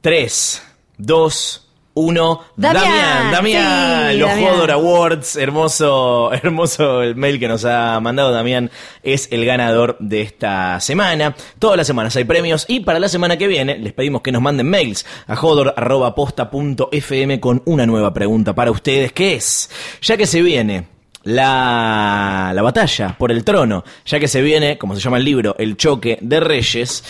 [0.00, 0.62] Tres,
[0.96, 2.40] dos, uno.
[2.56, 4.54] Damián, Damián, sí, los Damián.
[4.54, 5.36] Hodor Awards.
[5.36, 8.70] Hermoso, hermoso el mail que nos ha mandado Damián.
[9.02, 11.36] Es el ganador de esta semana.
[11.58, 14.40] Todas las semanas hay premios y para la semana que viene les pedimos que nos
[14.42, 19.68] manden mails a jodor.posta.fm con una nueva pregunta para ustedes que es,
[20.00, 20.86] ya que se viene
[21.24, 25.54] la, la batalla por el trono, ya que se viene, como se llama el libro,
[25.58, 27.04] el choque de reyes.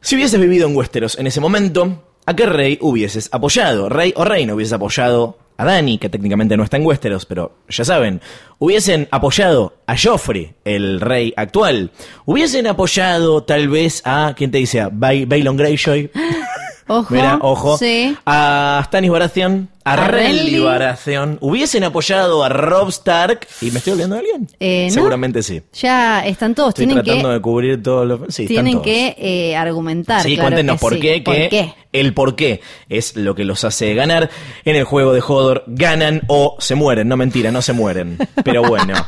[0.00, 3.88] Si hubieses vivido en Westeros en ese momento, ¿a qué rey hubieses apoyado?
[3.88, 7.84] ¿Rey o reina hubieses apoyado a Dani, que técnicamente no está en Westeros, pero ya
[7.84, 8.20] saben,
[8.58, 11.90] hubiesen apoyado a Joffrey, el rey actual.
[12.26, 14.80] Hubiesen apoyado tal vez a, ¿quién te dice?
[14.82, 16.10] A Ba- Balon Greyjoy.
[16.90, 17.12] Ojo.
[17.14, 17.76] Mira, ojo.
[17.76, 18.16] Sí.
[18.24, 20.62] A Stannis Baratheon, a.
[20.64, 21.38] Baratheon.
[21.40, 23.46] Hubiesen apoyado a Rob Stark.
[23.60, 24.48] ¿Y me estoy olvidando de alguien?
[24.60, 24.94] Eh, ¿no?
[24.94, 25.62] Seguramente sí.
[25.74, 26.70] Ya están todos.
[26.70, 28.20] Estoy tienen tratando que, de cubrir todos los...
[28.34, 28.84] Sí, están tienen todos.
[28.84, 30.22] que eh, argumentar.
[30.22, 31.00] Sí, claro cuéntenos que por sí.
[31.00, 31.74] qué, ¿Por que qué?
[31.92, 34.30] el por qué es lo que los hace ganar.
[34.64, 37.08] En el juego de Hodor ganan o se mueren.
[37.08, 38.18] No mentira, no se mueren.
[38.44, 38.94] Pero bueno.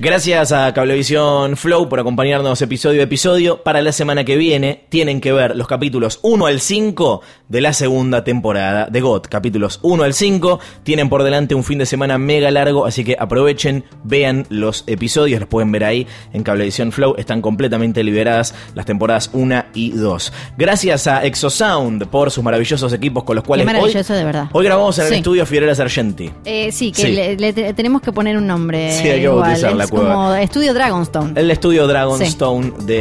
[0.00, 3.64] Gracias a Cablevisión Flow por acompañarnos episodio a episodio.
[3.64, 7.72] Para la semana que viene tienen que ver los capítulos 1 al 5 de la
[7.72, 9.26] segunda temporada de GOT.
[9.26, 10.60] Capítulos 1 al 5.
[10.82, 15.40] Tienen por delante un fin de semana mega largo, así que aprovechen, vean los episodios,
[15.40, 17.14] los pueden ver ahí en Cablevisión Flow.
[17.18, 20.32] Están completamente liberadas las temporadas 1 y 2.
[20.56, 24.48] Gracias a Exosound por sus maravillosos equipos con los cuales hoy, maravilloso, de verdad.
[24.52, 25.16] hoy grabamos en el Sí.
[25.16, 26.30] estudio Fiorella Sargenti.
[26.44, 27.08] Eh, sí, que Sí.
[27.12, 28.92] Le, le te- tenemos que poner un nombre.
[28.92, 30.12] Sí, hay que bautizar la cueva.
[30.14, 31.38] como Estudio Dragonstone.
[31.40, 32.94] El estudio Dragonstone de,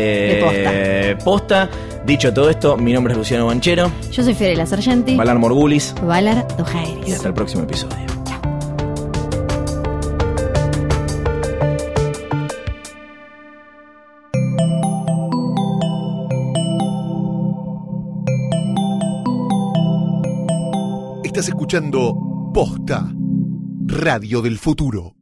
[1.08, 1.70] De posta.
[2.08, 5.18] Dicho todo esto, mi nombre es Luciano Banchero, Yo soy Fiorella Sargenti.
[5.18, 7.16] Valar Morgulis Valar y Dojaeris.
[7.16, 8.08] hasta el próximo episodio.
[21.24, 22.16] Estás escuchando
[22.54, 23.12] Posta,
[23.86, 25.17] Radio del Futuro.